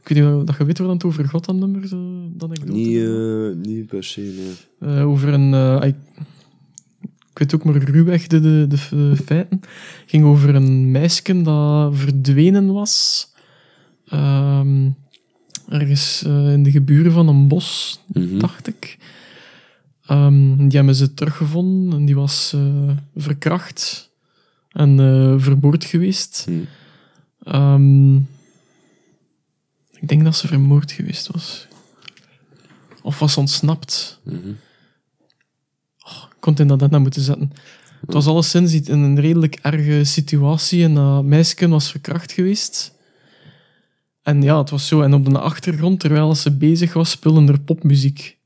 Ik 0.02 0.08
weet 0.08 0.24
niet 0.24 0.34
of 0.34 0.44
dat 0.44 0.58
je 0.58 0.66
weet 0.66 0.78
waar 0.78 0.90
het 0.90 1.04
over 1.04 1.28
gaat, 1.28 1.46
dat 1.46 1.56
nummer, 1.56 1.88
zo, 1.88 2.30
dat 2.34 2.52
ik 2.52 2.66
Niet, 2.66 3.66
niet 3.68 3.88
per 3.88 4.04
se, 4.04 4.56
nee. 4.80 5.04
over 5.04 5.34
een. 5.34 5.82
ik, 5.82 5.96
weet 7.34 7.56
ook 7.56 7.64
maar 7.64 7.76
ruwweg 7.78 8.28
de, 8.28 8.40
de, 8.40 8.68
de 8.90 9.16
feiten. 9.26 9.62
ging 10.06 10.26
over 10.26 10.56
een 10.56 10.92
meisje 10.92 11.42
dat 11.42 11.96
verdwenen 11.96 12.74
was. 12.74 13.28
Ehm, 14.06 14.90
ergens 15.70 16.24
eh, 16.24 16.52
in 16.54 16.64
de 16.64 16.72
geburen 16.72 17.12
van 17.12 17.28
een 17.28 17.48
bos, 17.48 18.00
Mhm. 18.14 18.38
dacht 18.40 18.68
ik. 18.68 18.98
Ehm, 20.06 20.68
die 20.68 20.78
hebben 20.78 20.96
ze 20.96 21.14
teruggevonden 21.14 22.00
en 22.00 22.06
die 22.06 22.16
was 22.16 22.54
eh, 22.56 22.90
verkracht 23.16 24.10
en 24.72 25.00
eh, 25.00 25.34
vermoord 25.38 25.86
geweest. 25.86 26.46
Hm. 26.46 26.54
Ehm, 27.44 28.16
ik 29.92 30.08
denk 30.08 30.24
dat 30.24 30.36
ze 30.36 30.48
vermoord 30.48 30.92
geweest 30.92 31.28
was. 31.32 31.68
Of 33.02 33.20
was 33.20 33.38
ontsnapt. 33.38 34.20
Mhm. 34.24 34.50
Ik 36.10 36.46
kon 36.46 36.52
het 36.52 36.62
in 36.62 36.68
dat 36.68 36.80
net 36.80 36.92
naar 36.92 37.02
moeten 37.02 37.22
zetten. 37.22 37.52
Het 38.02 38.14
was 38.14 38.28
alleszins 38.28 38.74
in 38.74 39.00
een 39.00 39.20
redelijk 39.20 39.56
erge 39.56 40.04
situatie 40.04 40.84
en 40.84 40.94
dat 40.94 41.24
meisje 41.24 41.68
was 41.68 41.92
verkracht 41.92 42.32
geweest. 42.32 42.94
En 44.30 44.42
ja, 44.42 44.58
het 44.58 44.70
was 44.70 44.88
zo. 44.88 45.02
En 45.02 45.14
op 45.14 45.26
de 45.30 45.40
achtergrond, 45.40 46.00
terwijl 46.00 46.36
ze 46.36 46.52
bezig 46.52 46.94
was, 46.94 47.10
speelde 47.12 47.52
er 47.52 47.60
popmuziek. 47.60 48.38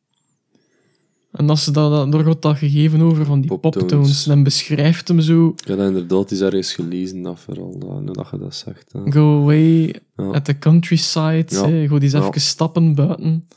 En 1.31 1.49
als 1.49 1.63
ze 1.63 1.71
dat, 1.71 1.91
dat, 1.91 2.11
daar 2.11 2.23
gaat 2.23 2.41
dat 2.41 2.57
gegeven 2.57 3.01
over 3.01 3.25
van 3.25 3.41
die 3.41 3.57
Poptones. 3.57 4.23
dan 4.23 4.43
beschrijft 4.43 5.07
hem 5.07 5.19
zo, 5.21 5.53
heb 5.65 5.77
dat 5.77 5.87
inderdaad 5.87 6.31
eens 6.31 6.41
ergens 6.41 6.73
gelezen, 6.73 7.21
dat 7.21 7.39
vooral, 7.39 7.79
dat, 7.79 8.01
nu 8.01 8.11
dat 8.11 8.27
je 8.31 8.37
dat 8.37 8.55
zegt. 8.55 8.91
hè. 8.91 9.11
go 9.11 9.41
away 9.41 9.95
Ja. 10.17 10.23
at 10.31 10.45
the 10.45 10.57
countryside. 10.59 11.45
Ja. 11.47 11.67
hè, 11.67 11.87
Ga 11.87 11.95
eens 11.99 12.11
Ja. 12.11 12.27
even 12.27 12.41
stappen 12.41 12.95
buiten. 12.95 13.47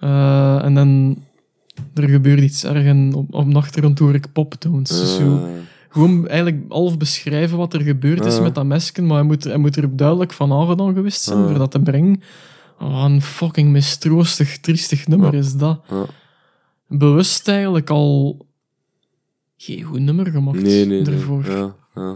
Eh, 0.00 0.64
en 0.64 0.74
dan, 0.74 1.18
er 1.94 2.08
gebeurt 2.08 2.40
iets 2.40 2.64
erg 2.64 2.84
en 2.84 3.14
op, 3.14 3.34
op 3.34 3.50
de 3.50 3.56
achtergrond 3.56 3.98
hoor 3.98 4.14
ik 4.14 4.32
poptones. 4.32 4.88
Dus 4.88 5.16
zo, 5.16 5.36
Eh, 5.36 5.42
gewoon 5.88 6.28
eigenlijk 6.28 6.64
half 6.72 6.96
beschrijven 6.96 7.58
wat 7.58 7.74
er 7.74 7.80
gebeurd 7.80 8.24
is 8.24 8.40
met 8.40 8.54
dat 8.54 8.64
mesken, 8.64 9.06
maar 9.06 9.16
hij 9.16 9.26
moet, 9.26 9.44
hij 9.44 9.56
moet 9.56 9.76
er 9.76 9.96
duidelijk 9.96 10.32
van 10.32 10.52
aangedaan 10.52 10.94
geweest 10.94 11.22
zijn 11.22 11.48
voor 11.48 11.58
dat 11.58 11.70
te 11.70 11.80
brengen. 11.80 12.22
Oh, 12.80 13.04
een 13.08 13.22
fucking 13.22 13.70
mistroostig, 13.70 14.58
triestig 14.60 15.06
nummer 15.06 15.34
is 15.34 15.54
dat. 15.54 15.80
Bewust 16.88 17.48
eigenlijk 17.48 17.90
al 17.90 18.46
geen 19.56 19.82
goed 19.82 20.00
nummer 20.00 20.26
gemaakt 20.26 20.62
Nee, 20.62 20.86
nee, 20.86 21.00
nee. 21.02 21.14
ervoor. 21.14 21.44
Ja, 21.50 21.74
ja. 21.94 22.14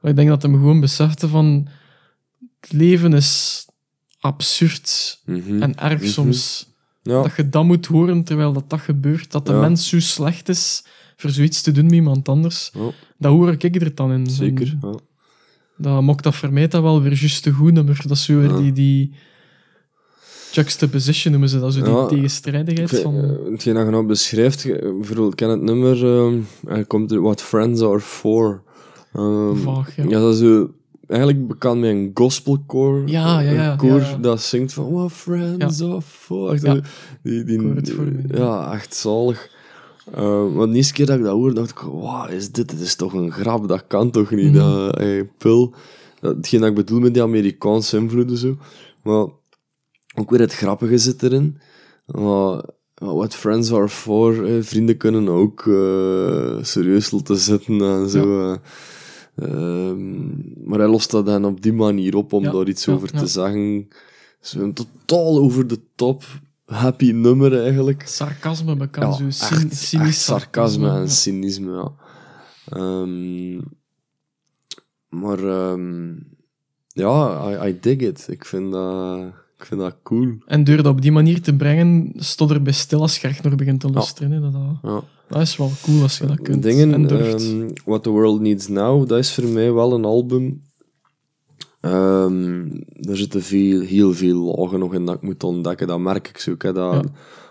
Maar 0.00 0.10
ik 0.10 0.16
denk 0.16 0.28
dat 0.28 0.42
hij 0.42 0.50
gewoon 0.50 0.80
besefte 0.80 1.28
van 1.28 1.68
het 2.60 2.72
leven 2.72 3.12
is 3.12 3.66
absurd 4.20 5.20
Mhm. 5.24 5.62
en 5.62 5.78
erg 5.78 6.00
Mhm. 6.00 6.08
soms. 6.08 6.68
ja. 7.02 7.22
Dat 7.22 7.36
je 7.36 7.48
dat 7.48 7.64
moet 7.64 7.86
horen 7.86 8.24
terwijl 8.24 8.52
dat, 8.52 8.70
dat 8.70 8.80
gebeurt. 8.80 9.30
Dat 9.30 9.46
de 9.46 9.52
mens 9.52 9.88
zo 9.88 10.00
slecht 10.00 10.48
is 10.48 10.84
voor 11.20 11.30
zoiets 11.30 11.62
te 11.62 11.72
doen 11.72 11.84
met 11.84 11.92
iemand 11.94 12.28
anders. 12.28 12.70
Ja, 12.74 12.90
Dat 13.18 13.32
hoor 13.32 13.52
ik 13.58 13.76
er 13.76 13.94
dan 13.94 14.12
in. 14.12 14.26
zeker. 14.30 14.76
Ja. 14.82 14.94
Dat 15.76 16.02
maakt 16.02 16.22
dat 16.24 16.34
voor 16.34 16.52
mij 16.52 16.68
dat 16.68 16.82
wel 16.82 17.02
weer 17.02 17.14
juist 17.14 17.42
te 17.42 17.50
goed 17.52 17.72
nummer. 17.72 18.00
Dat 18.02 18.16
is 18.16 18.24
zo 18.24 18.38
weer 18.38 18.56
die, 18.56 18.72
die 18.72 19.12
juxtaposition 20.52 21.30
noemen 21.32 21.48
ze 21.50 21.60
dat, 21.60 21.72
zo 21.72 21.82
die 21.82 21.92
Ja. 21.92 22.06
tegenstrijdigheid 22.06 23.00
van... 23.00 23.14
eh, 23.14 23.50
Hetgeen 23.52 23.74
dat 23.74 23.84
je 23.84 23.90
nou 23.90 24.06
beschrijft, 24.06 24.64
bijvoorbeeld, 24.80 25.30
ik 25.30 25.36
ken 25.36 25.48
het 25.50 25.62
nummer, 25.62 26.04
ehm, 26.16 26.38
er 26.66 26.86
komt 26.86 27.12
er 27.12 27.22
What 27.22 27.42
Friends 27.42 27.82
Are 27.82 28.00
For. 28.00 28.62
Ehm, 29.12 29.56
Vaag, 29.56 29.96
ja. 29.96 30.04
ja, 30.08 30.18
dat 30.20 30.40
is 30.40 30.66
eigenlijk 31.06 31.48
bekend 31.48 31.80
met 31.80 31.90
een 31.90 32.10
gospelkoor. 32.14 33.08
Ja, 33.08 33.40
ja, 33.40 33.50
ja, 33.50 33.70
Een 33.72 33.76
koor 33.78 34.02
dat 34.20 34.42
zingt 34.42 34.72
van 34.72 34.92
What 34.92 35.12
Friends 35.12 35.82
Are 35.82 36.00
For. 36.02 36.52
Echt, 36.52 36.62
Ja. 36.62 36.80
Die, 37.22 37.62
ja, 38.34 38.72
echt 38.72 38.94
zalig. 38.94 39.50
Uh, 40.18 40.54
want 40.54 40.70
de 40.70 40.76
eerste 40.76 40.92
keer 40.92 41.06
dat 41.06 41.16
ik 41.18 41.22
dat 41.24 41.32
hoorde, 41.32 41.54
dacht 41.54 41.70
ik, 41.70 41.78
wow, 41.78 42.30
is 42.30 42.50
dit, 42.50 42.68
dit 42.68 42.80
is 42.80 42.94
toch 42.94 43.12
een 43.12 43.32
grap, 43.32 43.68
dat 43.68 43.86
kan 43.86 44.10
toch 44.10 44.30
niet, 44.30 44.52
Mhm. 44.52 44.54
dat, 44.54 44.94
hey, 44.98 45.24
pul. 45.38 45.74
Dat, 46.20 46.36
hetgeen 46.36 46.60
dat 46.60 46.68
ik 46.68 46.74
bedoel 46.74 47.00
met 47.00 47.14
die 47.14 47.22
Amerikaanse 47.22 47.96
invloeden 47.96 48.36
zo. 48.36 48.56
Maar 49.02 49.26
ook 50.14 50.30
weer 50.30 50.40
het 50.40 50.54
grappige 50.54 50.98
zit 50.98 51.22
erin. 51.22 51.58
Maar, 52.06 52.62
what 52.94 53.34
friends 53.34 53.72
are 53.72 53.88
for, 53.88 54.44
eh, 54.46 54.62
vrienden 54.62 54.96
kunnen 54.96 55.28
ook 55.28 55.64
uh, 55.64 56.58
serieus 56.62 57.10
laten 57.10 57.36
zitten 57.36 57.80
en 57.80 58.08
zo. 58.08 58.56
Ehm, 59.36 60.18
maar 60.68 60.78
hij 60.78 60.88
lost 60.88 61.10
dat 61.10 61.26
dan 61.26 61.44
op 61.44 61.62
die 61.62 61.72
manier 61.72 62.16
op 62.16 62.32
om 62.32 62.42
daar 62.42 62.68
iets 62.68 62.88
over 62.88 63.10
te 63.10 63.26
zeggen. 63.26 63.88
Zo 64.40 64.60
een 64.60 64.72
totaal 64.74 65.38
over 65.38 65.66
de 65.66 65.78
top 65.94 66.24
happy 66.70 67.10
nummer 67.12 67.62
eigenlijk. 67.62 68.02
Sarcasme 68.06 68.76
bekend, 68.76 69.14
zo 69.14 69.30
cynisch. 69.30 69.92
Echt 69.92 70.14
sarcasme 70.14 70.90
en 70.90 71.10
cynisme, 71.10 71.72
ja. 71.72 71.92
Um, 72.76 73.62
maar 75.08 75.38
um, 75.38 76.26
ja, 76.86 77.48
I, 77.50 77.68
I, 77.68 77.78
dig 77.80 77.98
it. 77.98 78.26
Ik 78.30 78.44
vind 78.44 78.72
dat, 78.72 79.18
ik 79.58 79.64
vind 79.64 79.80
dat 79.80 79.96
cool. 80.02 80.38
En 80.46 80.64
door 80.64 80.76
dat 80.76 80.86
op 80.86 81.02
die 81.02 81.12
manier 81.12 81.42
te 81.42 81.54
brengen, 81.56 82.12
stond 82.16 82.50
er 82.50 82.62
bij 82.62 82.72
stil 82.72 83.00
als 83.00 83.18
je 83.18 83.34
nog 83.42 83.54
begint 83.54 83.80
te 83.80 83.90
luisteren. 83.90 84.42
Dat, 84.42 84.52
dat, 84.52 84.62
ja. 84.82 85.02
dat, 85.28 85.40
is 85.40 85.56
wel 85.56 85.70
cool 85.82 86.02
als 86.02 86.18
je 86.18 86.26
dat 86.26 86.40
kunt. 86.40 86.62
Dingen, 86.62 87.12
um, 87.12 87.72
What 87.84 88.02
the 88.02 88.10
World 88.10 88.40
Needs 88.40 88.68
Now, 88.68 89.08
dat 89.08 89.18
is 89.18 89.34
voor 89.34 89.48
mij 89.48 89.72
wel 89.72 89.92
een 89.92 90.04
album. 90.04 90.62
Um, 91.82 92.82
er 93.00 93.16
zitten 93.16 93.42
veel, 93.42 93.80
heel 93.80 94.12
veel 94.14 94.36
lagen 94.36 94.78
nog 94.78 94.94
in 94.94 95.04
dat 95.04 95.14
ik 95.14 95.22
moet 95.22 95.44
ontdekken. 95.44 95.86
Dat 95.86 95.98
merk 95.98 96.28
ik 96.28 96.38
zo. 96.38 96.50
Ik 96.50 96.62
heb 96.62 96.74
dat 96.74 96.92
ja. 96.92 97.00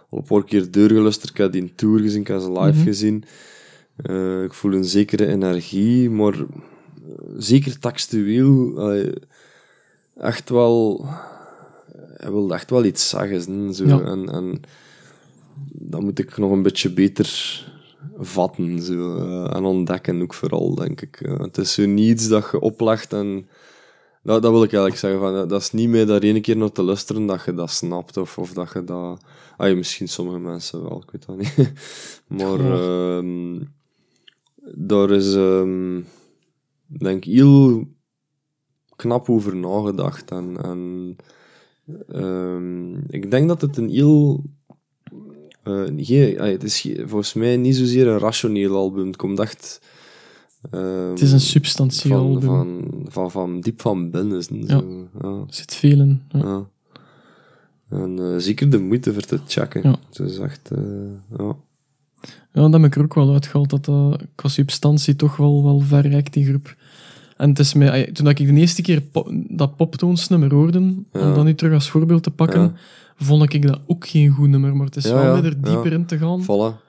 al 0.09 0.17
een 0.17 0.23
paar 0.23 0.43
keer 0.43 0.71
doorgelusterd. 0.71 1.29
Ik 1.29 1.37
heb 1.37 1.51
die 1.51 1.61
in 1.61 1.75
tour 1.75 1.99
gezien, 1.99 2.21
ik 2.21 2.27
heb 2.27 2.39
ze 2.39 2.51
live 2.51 2.65
mm 2.65 2.71
-hmm. 2.71 2.83
gezien. 2.83 3.23
Uh, 4.09 4.43
ik 4.43 4.53
voel 4.53 4.73
een 4.73 4.83
zekere 4.83 5.27
energie, 5.27 6.09
maar 6.09 6.35
zeker 7.37 7.79
textueel, 7.79 8.91
uh, 8.93 9.11
echt 10.17 10.49
wel, 10.49 11.05
hij 12.17 12.31
wil 12.31 12.53
echt 12.53 12.69
wel 12.69 12.85
iets 12.85 13.09
zeggen. 13.09 13.73
Zo. 13.73 13.85
Ja. 13.85 14.01
En, 14.01 14.29
en 14.29 14.61
dat 15.71 16.01
moet 16.01 16.19
ik 16.19 16.37
nog 16.37 16.51
een 16.51 16.61
beetje 16.61 16.93
beter 16.93 17.63
vatten 18.19 18.81
zo, 18.81 18.93
uh, 18.93 19.55
en 19.55 19.63
ontdekken 19.63 20.21
ook 20.21 20.33
vooral, 20.33 20.75
denk 20.75 21.01
ik. 21.01 21.19
Het 21.37 21.57
is 21.57 21.73
zo 21.73 21.85
niets 21.85 22.27
dat 22.27 22.49
je 22.51 22.59
oplegt 22.59 23.13
en... 23.13 23.47
Dat, 24.23 24.41
dat 24.41 24.51
wil 24.51 24.63
ik 24.63 24.73
eigenlijk 24.73 25.01
zeggen. 25.01 25.19
Van, 25.19 25.47
dat 25.47 25.61
is 25.61 25.71
niet 25.71 25.89
meer 25.89 26.05
daar 26.05 26.21
ene 26.21 26.41
keer 26.41 26.57
naar 26.57 26.71
te 26.71 26.83
luisteren 26.83 27.25
dat 27.25 27.43
je 27.45 27.53
dat 27.53 27.71
snapt, 27.71 28.17
of, 28.17 28.37
of 28.37 28.53
dat 28.53 28.71
je 28.73 28.83
dat... 28.83 29.21
Ah, 29.57 29.75
misschien 29.75 30.07
sommige 30.07 30.39
mensen 30.39 30.83
wel, 30.83 31.03
ik 31.05 31.11
weet 31.11 31.25
dat 31.25 31.37
niet. 31.37 31.73
maar... 32.39 32.59
Uh, 32.59 33.61
daar 34.75 35.11
is... 35.11 35.33
Um, 35.33 36.05
denk 36.87 37.23
heel 37.23 37.87
knap 38.95 39.29
over 39.29 39.55
nagedacht. 39.55 40.31
En, 40.31 40.57
en 40.63 41.15
um, 42.23 43.03
ik 43.09 43.31
denk 43.31 43.47
dat 43.47 43.61
het 43.61 43.77
een 43.77 43.89
heel. 43.89 44.43
Uh, 45.63 46.05
geen, 46.05 46.37
het 46.37 46.63
is 46.63 46.87
volgens 46.97 47.33
mij 47.33 47.57
niet 47.57 47.75
zozeer 47.75 48.07
een 48.07 48.19
rationeel 48.19 48.75
album. 48.75 49.07
Het 49.07 49.15
komt 49.15 49.39
echt. 49.39 49.81
Um, 50.71 51.09
het 51.09 51.21
is 51.21 51.31
een 51.31 51.39
substantieel 51.39 52.17
van, 52.17 52.49
album. 52.49 52.87
Van, 52.89 53.11
van, 53.11 53.31
van, 53.31 53.61
diep 53.61 53.81
van 53.81 54.09
binnen. 54.09 54.43
Zo. 54.43 54.55
Ja. 54.55 54.81
ja. 55.21 55.43
Zit 55.47 55.75
veel 55.75 55.99
in. 55.99 56.21
Ja. 56.29 56.39
ja. 56.39 56.67
En 57.89 58.17
uh, 58.19 58.37
zeker 58.37 58.69
de 58.69 58.79
moeite 58.79 59.13
voor 59.13 59.21
te 59.21 59.39
checken. 59.47 59.81
Ja. 59.83 59.95
Het 60.09 60.19
is 60.19 60.37
echt. 60.37 60.69
Uh, 60.71 60.79
ja. 61.37 61.55
Ja, 62.53 62.61
dat 62.61 62.73
heb 62.73 62.83
ik 62.83 62.95
er 62.95 63.03
ook 63.03 63.13
wel 63.13 63.33
uitgehaald, 63.33 63.69
dat 63.69 63.85
dat 63.85 64.21
qua 64.35 64.49
substantie 64.49 65.15
toch 65.15 65.37
wel, 65.37 65.63
wel 65.63 65.79
ver 65.79 66.07
reikt, 66.07 66.33
die 66.33 66.45
groep. 66.45 66.75
En 67.37 67.49
het 67.49 67.59
is 67.59 67.73
mij, 67.73 68.11
toen 68.11 68.27
ik 68.27 68.37
de 68.37 68.53
eerste 68.53 68.81
keer 68.81 69.01
pop, 69.01 69.31
dat 69.49 69.75
poptoonsnummer 69.75 70.53
hoorde, 70.53 70.79
ja. 71.11 71.27
om 71.27 71.33
dat 71.33 71.43
nu 71.43 71.55
terug 71.55 71.73
als 71.73 71.89
voorbeeld 71.89 72.23
te 72.23 72.31
pakken, 72.31 72.61
ja. 72.61 72.73
vond 73.15 73.53
ik 73.53 73.67
dat 73.67 73.79
ook 73.87 74.07
geen 74.07 74.29
goed 74.29 74.49
nummer. 74.49 74.75
Maar 74.75 74.85
het 74.85 74.95
is 74.95 75.03
ja, 75.03 75.13
wel 75.13 75.41
weer 75.41 75.45
er 75.45 75.61
dieper 75.61 75.93
in 75.93 76.05
te 76.05 76.17
gaan. 76.17 76.43
Voilà. 76.43 76.87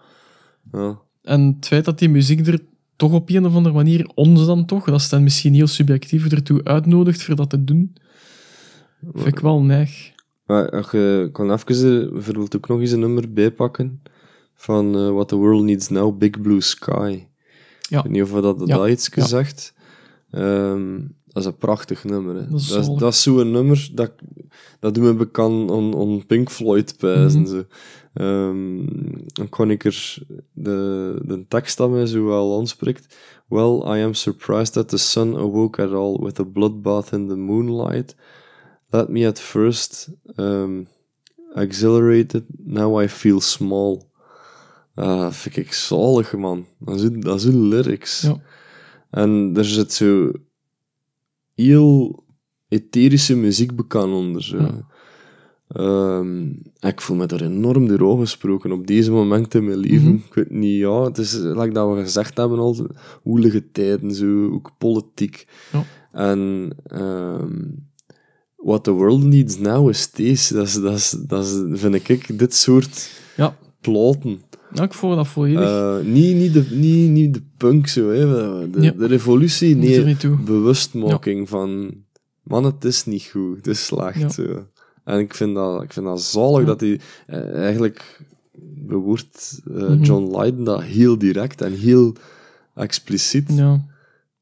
En 1.23 1.55
het 1.57 1.67
feit 1.67 1.85
dat 1.85 1.99
die 1.99 2.09
muziek 2.09 2.47
er 2.47 2.61
toch 3.01 3.13
op 3.13 3.31
een 3.31 3.47
of 3.47 3.55
andere 3.55 3.75
manier, 3.75 4.11
ons 4.15 4.47
dan 4.47 4.67
toch, 4.67 4.85
dat 4.85 5.01
is 5.01 5.09
dan 5.09 5.23
misschien 5.23 5.55
heel 5.55 5.67
subjectief, 5.67 6.33
ertoe 6.33 6.65
uitnodigt 6.65 7.23
voor 7.23 7.37
dat 7.37 7.51
te 7.51 7.65
doen, 7.65 7.97
vind 9.15 9.27
ik 9.27 9.39
wel 9.39 9.63
neig. 9.63 10.13
Maar 10.47 10.97
je 10.97 11.29
kan 11.33 11.53
even 11.53 12.13
bijvoorbeeld 12.13 12.57
ook 12.57 12.69
nog 12.69 12.81
eens 12.81 12.91
een 12.91 13.01
nummer 13.01 13.33
bijpakken 13.33 14.03
van 14.55 14.97
uh, 14.97 15.11
What 15.11 15.29
the 15.29 15.37
World 15.37 15.65
Needs 15.65 15.89
Now, 15.89 16.19
Big 16.19 16.41
Blue 16.41 16.61
Sky. 16.61 17.25
Ja. 17.89 17.99
Ik 17.99 18.05
weet 18.05 18.13
niet 18.13 18.23
of 18.23 18.33
we 18.33 18.41
dat, 18.41 18.69
dat 18.69 18.89
iets 18.89 19.09
gezegd. 19.09 19.75
Um, 20.31 21.15
dat 21.27 21.43
is 21.43 21.49
een 21.49 21.57
prachtig 21.57 22.05
nummer. 22.05 22.35
Hè. 22.35 22.49
Dat 22.49 22.61
is, 22.61 22.69
dat 22.69 22.81
is, 22.81 22.99
dat 22.99 23.13
is 23.13 23.23
zo'n 23.23 23.51
nummer 23.51 23.91
dat, 23.95 24.13
dat 24.81 24.97
me 24.97 25.15
bekend 25.15 25.71
on, 25.71 25.95
on 25.95 26.27
Pink 26.27 26.51
Floyd 26.51 26.97
pijzen. 26.99 27.41
Mm 27.41 27.47
-hmm. 27.47 27.67
Um, 28.15 28.87
dan 29.27 29.49
kon 29.49 29.71
ik 29.71 29.85
er 29.85 30.19
de, 30.53 31.21
de 31.25 31.45
tekst 31.49 31.77
dat 31.77 31.91
mij 31.91 32.07
zo 32.07 32.25
wel 32.25 32.59
aanspreekt. 32.59 33.17
Well, 33.49 33.99
I 33.99 34.03
am 34.03 34.15
surprised 34.15 34.73
that 34.73 34.89
the 34.89 34.97
sun 34.97 35.37
awoke 35.37 35.83
at 35.83 35.93
all 35.93 36.19
with 36.21 36.41
a 36.41 36.45
bloodbath 36.45 37.13
in 37.13 37.29
the 37.29 37.37
moonlight. 37.37 38.17
Let 38.91 39.09
me 39.09 39.27
at 39.27 39.41
first 39.41 40.11
um, 40.37 40.89
exhilarated, 41.55 42.45
now 42.59 43.03
I 43.03 43.09
feel 43.09 43.41
small. 43.41 44.09
Uh, 44.97 45.31
vind 45.31 45.57
ik 45.57 45.73
zalig, 45.73 46.37
man. 46.37 46.67
Dat 46.79 47.01
is, 47.01 47.09
dat 47.11 47.39
is 47.39 47.45
lyrics. 47.45 48.21
Ja. 48.21 48.41
En 49.11 49.53
er 49.57 49.65
zit 49.65 49.93
zo 49.93 50.33
heel 51.55 52.25
etherische 52.69 53.37
muziek 53.37 53.77
bekend 53.77 54.13
onder. 54.13 54.43
Zo. 54.43 54.59
Ja. 54.59 54.87
Um, 55.77 56.63
ik 56.81 57.01
voel 57.01 57.17
me 57.17 57.27
daar 57.27 57.41
enorm 57.41 57.89
door 57.89 58.11
aangesproken 58.11 58.73
op 58.73 58.87
deze 58.87 59.11
moment 59.11 59.55
in 59.55 59.65
mijn 59.65 59.79
leven. 59.79 60.13
Mhm. 60.13 60.15
Ik 60.15 60.35
weet 60.35 60.51
niet, 60.51 60.79
ja, 60.79 61.03
het 61.05 61.19
is, 61.19 61.33
like 61.33 61.71
dat 61.73 61.95
we 61.95 62.01
gezegd 62.03 62.37
hebben 62.37 62.59
al, 62.59 62.87
woelige 63.23 63.71
tijden, 63.73 64.15
zo, 64.15 64.51
ook 64.51 64.71
politiek. 64.79 65.47
Ja. 65.73 65.85
En 66.13 66.71
um, 67.01 67.89
what 68.57 68.85
the 68.85 68.91
world 68.91 69.23
needs 69.23 69.59
now 69.59 69.89
is 69.89 70.11
deze. 70.11 70.55
Dat 70.55 70.67
is, 70.67 70.75
dat 70.75 70.95
is, 70.95 71.11
dat 71.11 71.45
is, 71.45 71.81
vind 71.81 72.09
ik, 72.09 72.39
dit 72.39 72.55
soort 72.55 73.11
Ja. 73.37 73.57
platen. 73.81 74.41
Ja, 74.73 74.83
ik 74.83 74.95
voel 74.95 75.17
dat 75.17 75.29
volledig. 75.29 75.61
Uh, 75.61 76.01
niet, 76.01 76.37
niet, 76.37 76.53
de, 76.53 76.67
niet, 76.71 77.11
niet 77.11 77.35
de 77.35 77.43
punk 77.57 77.87
zo, 77.87 78.09
hè. 78.09 78.27
De, 78.71 78.81
Ja. 78.81 78.91
de 78.91 79.07
revolutie, 79.07 79.77
nee, 79.77 80.17
bewustmaking 80.45 81.49
van... 81.49 81.95
Man, 82.43 82.65
het 82.65 82.85
is 82.85 83.05
niet 83.05 83.23
goed, 83.23 83.57
het 83.57 83.67
is 83.67 83.87
slecht. 83.87 84.21
Ja. 84.21 84.29
Zo. 84.29 84.67
En 85.11 85.19
ik 85.19 85.35
vind 85.35 85.55
dat, 85.55 85.83
ik 85.83 85.93
vind 85.93 86.07
dat 86.07 86.23
zalig 86.23 86.61
Ja. 86.61 86.65
dat 86.67 86.81
hij 86.81 87.01
eh, 87.27 87.55
eigenlijk 87.55 88.21
bewoordt 88.87 89.61
eh, 89.67 89.75
Mhm. 89.75 90.03
John 90.03 90.39
Lydon 90.41 90.65
dat 90.65 90.83
heel 90.83 91.19
direct 91.19 91.61
en 91.61 91.73
heel 91.73 92.15
expliciet 92.75 93.53
Ja. 93.57 93.87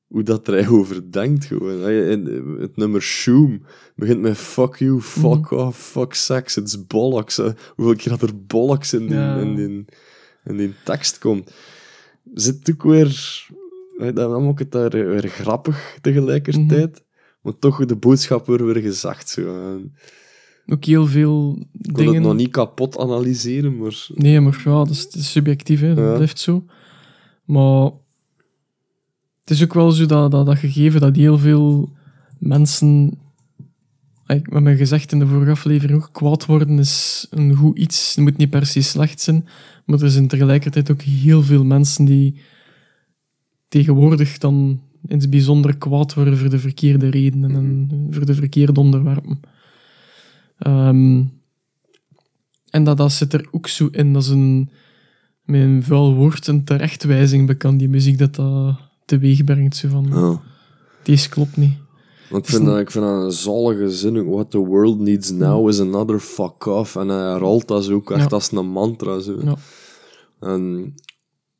hoe 0.07 0.23
dat 0.23 0.47
er 0.47 0.55
eigenlijk 0.55 0.85
over 0.85 1.13
denkt. 1.13 1.45
Gewoon. 1.45 1.81
Hij- 1.81 2.09
in- 2.09 2.57
Het 2.61 2.77
nummer 2.77 3.01
Shoom 3.03 3.63
begint 3.97 4.21
met 4.21 4.37
fuck 4.37 4.75
you, 4.77 5.01
fuck 5.01 5.51
Mhm. 5.51 5.55
off, 5.55 5.79
fuck 5.79 6.15
sex, 6.15 6.57
it's 6.57 6.87
bollocks. 6.87 7.37
hè. 7.37 7.51
Hoeveel 7.77 7.97
keer 7.97 8.09
dat 8.19 8.23
er 8.23 8.45
bollocks 8.47 8.93
in 8.93 9.07
die, 9.07 9.17
Ja. 9.17 9.37
in 9.37 9.55
die, 9.55 9.85
in 10.45 10.57
die 10.57 10.75
tekst 10.85 11.19
komt. 11.19 11.51
Zit 12.35 12.71
ook 12.73 12.83
weer... 12.83 13.47
Dan 14.15 14.45
maakt 14.45 14.59
het 14.59 14.73
daar 14.73 14.91
weer 14.91 15.29
grappig 15.29 15.99
tegelijkertijd. 16.01 16.91
Mhm. 16.91 17.01
Maar 17.43 17.59
toch 17.59 17.85
de 17.87 17.97
boodschap 17.97 18.47
wordt 18.47 18.63
weer 18.63 18.77
gezegd. 18.83 19.29
Zo. 19.29 19.43
Ook 20.71 20.85
heel 20.85 21.07
veel 21.07 21.59
Ik 21.73 21.87
wil 21.87 21.95
dingen. 21.95 22.15
het 22.15 22.23
nog 22.23 22.35
niet 22.35 22.51
kapot 22.51 22.99
analyseren, 22.99 23.77
maar... 23.79 24.07
Nee, 24.15 24.41
maar 24.41 24.63
ja, 24.65 24.71
dat 24.71 24.91
is, 24.91 25.07
is 25.07 25.31
subjectief, 25.31 25.81
hè. 25.81 25.95
dat 25.95 26.05
Ja. 26.05 26.15
blijft 26.15 26.39
zo. 26.39 26.65
Maar 27.45 27.91
het 29.41 29.51
is 29.51 29.63
ook 29.63 29.75
wel 29.75 29.91
zo 29.91 30.07
dat, 30.07 30.31
dat, 30.31 30.47
dat 30.47 30.59
gegeven 30.59 31.01
dat 31.01 31.17
heel 31.17 31.39
veel 31.39 31.93
mensen, 32.39 33.19
ik 34.27 34.51
met 34.51 34.63
mijn 34.63 34.77
gezegd 34.77 35.13
in 35.13 35.19
de 35.19 35.27
vorige 35.27 35.51
aflevering 35.51 36.03
ook, 36.03 36.09
kwaad 36.13 36.47
worden 36.47 36.79
is 36.79 37.27
een 37.31 37.55
goed 37.55 37.79
iets. 37.79 38.15
Het 38.15 38.25
moet 38.25 38.37
niet 38.37 38.51
per 38.51 38.67
se 38.67 38.83
slecht 38.83 39.21
zijn, 39.21 39.49
maar 39.85 40.03
er 40.03 40.11
zijn 40.11 40.29
tegelijkertijd 40.29 40.91
ook 40.91 41.03
heel 41.03 41.43
veel 41.43 41.65
mensen 41.65 42.05
die 42.05 42.41
tegenwoordig 43.69 44.39
dan 44.39 44.81
in 45.07 45.19
het 45.19 45.31
bijzonder 45.31 45.77
kwaad 45.77 46.15
worden 46.15 46.39
voor 46.39 46.51
de 46.51 46.59
verkeerde 46.59 47.09
redenen 47.09 47.55
en 47.55 48.07
voor 48.11 48.27
de 48.27 48.35
verkeerde 48.35 48.81
onderwerpen. 48.81 49.41
Ehm, 50.59 51.23
en 52.71 52.85
dat, 52.85 52.97
dat 52.97 53.13
zit 53.13 53.33
er 53.33 53.49
ook 53.51 53.67
zo 53.69 53.89
in. 53.91 54.13
Dat 54.13 54.23
is 54.23 54.29
een, 54.29 54.71
met 55.45 55.61
een 55.61 55.83
vuil 55.83 56.15
woord, 56.15 56.47
een 56.47 56.65
terechtwijzing 56.65 57.47
bekend, 57.47 57.79
die 57.79 57.89
muziek 57.89 58.19
dat 58.19 58.35
dat 58.35 58.77
teweeg 59.05 59.45
brengt. 59.45 59.77
Zo 59.77 59.89
van, 59.89 60.07
Ja. 60.11 60.41
deze 61.03 61.29
klopt 61.29 61.57
niet. 61.57 61.75
Want 62.31 62.45
ik 62.45 62.51
vind, 62.55 62.65
dat, 62.67 62.79
ik 62.79 62.91
vind 62.91 63.05
dat 63.05 63.25
een 63.25 63.33
zalige 63.33 63.91
zin. 63.91 64.31
What 64.31 64.51
the 64.51 64.59
world 64.59 64.99
needs 64.99 65.31
now 65.31 65.69
is 65.69 65.81
another 65.81 66.19
fuck 66.21 66.67
off. 66.67 66.97
En 66.97 67.09
hij 67.09 67.19
herhaalt 67.31 67.69
dat 67.69 67.85
zo 67.85 67.93
ook 67.95 68.11
echt 68.11 68.31
Ja. 68.31 68.37
als 68.37 68.53
een 68.53 68.67
mantra. 68.67 69.19
Zo. 69.21 69.37
Ja. 69.45 69.57
En 70.41 70.95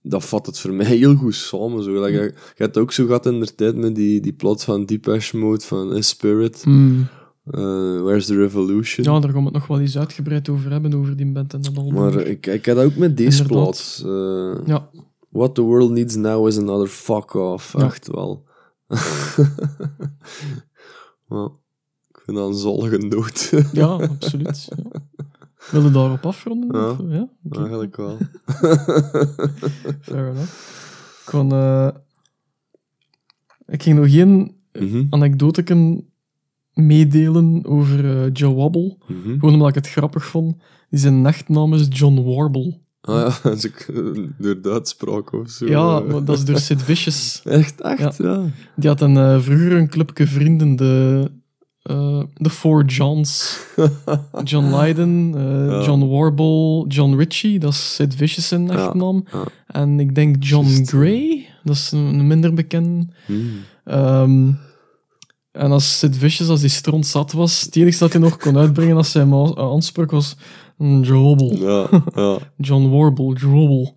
dat 0.03 0.25
vat 0.25 0.47
het 0.47 0.59
voor 0.59 0.73
mij 0.73 0.87
heel 0.87 1.15
goed 1.15 1.35
samen. 1.35 1.83
Zo. 1.83 1.93
Like, 2.05 2.17
je, 2.17 2.23
je 2.23 2.33
hebt 2.55 2.75
het 2.75 2.79
ook 2.79 2.93
zo 2.93 3.07
gehad 3.07 3.27
in 3.27 3.41
de 3.41 3.55
tijd 3.55 3.77
met 3.77 3.95
die, 3.95 4.21
die 4.21 4.33
plots 4.33 4.65
van 4.65 4.85
Depeche 4.87 5.37
Mode, 5.37 5.65
van 5.65 5.95
eh, 5.95 6.01
Spirit. 6.03 6.65
Mm, 6.67 7.07
Eh, 7.51 8.03
Where's 8.03 8.27
the 8.27 8.37
Revolution? 8.37 9.05
Ja, 9.15 9.21
daar 9.21 9.31
gaan 9.31 9.39
we 9.39 9.45
het 9.45 9.55
nog 9.55 9.67
wel 9.67 9.81
eens 9.81 9.99
uitgebreid 9.99 10.49
over 10.49 10.71
hebben, 10.71 10.95
over 10.95 11.17
die 11.17 11.33
band 11.33 11.55
en 11.55 11.61
dat 11.63 11.77
allemaal. 11.79 12.11
maar 12.11 12.21
ik, 12.21 12.47
ik 12.47 12.65
heb 12.65 12.77
dat 12.77 12.85
ook 12.85 12.97
met 12.97 13.17
deze 13.17 13.43
Inderdaad. 13.43 14.01
plaat. 14.03 14.13
Eh, 14.61 14.67
Ja, 14.67 14.89
What 15.29 15.55
the 15.55 15.63
world 15.63 15.91
needs 15.91 16.15
now 16.17 16.47
is 16.47 16.59
another 16.59 16.87
fuck 16.87 17.35
off. 17.35 17.73
Ja. 17.73 17.85
Echt 17.85 18.09
wel. 18.15 18.45
ik 22.09 22.21
vind 22.25 22.37
dat 22.37 22.49
een 22.49 22.55
zollige 22.55 22.99
noot. 22.99 23.53
ja 23.73 23.87
absoluut. 23.87 24.69
Ja. 24.77 25.01
Wil 25.71 25.83
je 25.83 25.91
daarop 25.91 26.27
afronden? 26.27 26.81
Ja. 26.81 26.91
Of, 26.91 26.99
ja? 27.09 27.29
Eigenlijk 27.51 27.97
wel. 27.97 28.17
fair 30.03 30.29
enough. 30.31 30.53
Ik, 31.19 31.25
kon, 31.25 31.53
eh, 31.53 31.89
ik 33.67 33.83
ging 33.83 33.99
nog 33.99 34.11
geen 34.11 34.57
anekdoteken 35.11 36.08
meedelen 36.79 37.65
over 37.67 38.05
eh, 38.25 38.31
Joe 38.33 38.55
Wobble. 38.55 38.97
mhm. 39.07 39.39
Gewoon 39.39 39.53
omdat 39.55 39.69
ik 39.69 39.75
het 39.75 39.89
grappig 39.89 40.25
vond. 40.25 40.57
Die 40.91 40.99
zijn 41.01 41.27
echtnaam 41.27 41.75
is 41.75 41.87
John 41.91 42.23
Warble. 42.35 42.79
Ah 43.01 43.15
ja, 43.43 43.51
als 43.51 43.65
ik 43.65 43.89
eh, 43.95 44.23
door 44.39 44.63
de 44.63 44.71
uitspraak 44.71 45.33
of 45.33 45.49
zo. 45.51 45.67
Ja, 45.67 45.99
eh. 45.99 46.13
maar 46.13 46.25
dat 46.25 46.39
is 46.39 46.45
door 46.45 46.59
Sid 46.59 46.83
Vicious. 46.83 47.41
Echt, 47.45 47.81
echt, 47.81 48.17
ja. 48.17 48.45
Die 48.77 48.89
had 48.89 49.01
een, 49.01 49.43
vroeger 49.43 49.73
een 49.73 49.89
clubje 49.89 50.27
vrienden, 50.27 50.77
de, 50.77 51.31
de 52.35 52.51
Four 52.51 52.85
Johns. 52.85 53.59
John 54.45 54.77
Lydon, 54.77 55.33
Ja. 55.37 55.83
John 55.85 56.07
Warble, 56.09 56.85
John 56.89 57.15
Ritchie, 57.17 57.59
dat 57.59 57.73
is 57.73 57.95
Sid 57.95 58.15
Vicious 58.15 58.49
zijn 58.49 58.71
echtnaam. 58.71 59.25
ja. 59.33 59.45
En 59.67 60.01
ik 60.01 60.15
denk 60.15 60.37
John. 60.45 60.85
Gray, 60.85 61.47
dat 61.65 61.75
is 61.75 61.91
een, 61.93 62.27
minder 62.27 62.55
bekende. 62.55 63.07
Hmm. 63.27 63.51
Ehm, 63.85 64.51
en 65.59 65.71
als 65.71 65.99
Sid 65.99 66.17
Vicious, 66.17 66.51
als 66.51 66.61
die 66.61 66.69
stront 66.71 67.07
zat 67.07 67.33
was, 67.33 67.61
het 67.61 67.77
enige 67.77 67.99
dat 67.99 68.13
hij 68.13 68.21
nog 68.21 68.37
kon 68.37 68.57
uitbrengen 68.57 68.97
als 68.97 69.13
hij 69.13 69.23
hem 69.23 69.35
a- 69.35 69.55
aansprak 69.57 70.11
was 70.11 70.37
Jobble. 71.03 71.59
Ja, 71.59 72.03
ja. 72.15 72.39
John 72.69 72.89
Warble, 72.91 73.35
Jobble. 73.35 73.93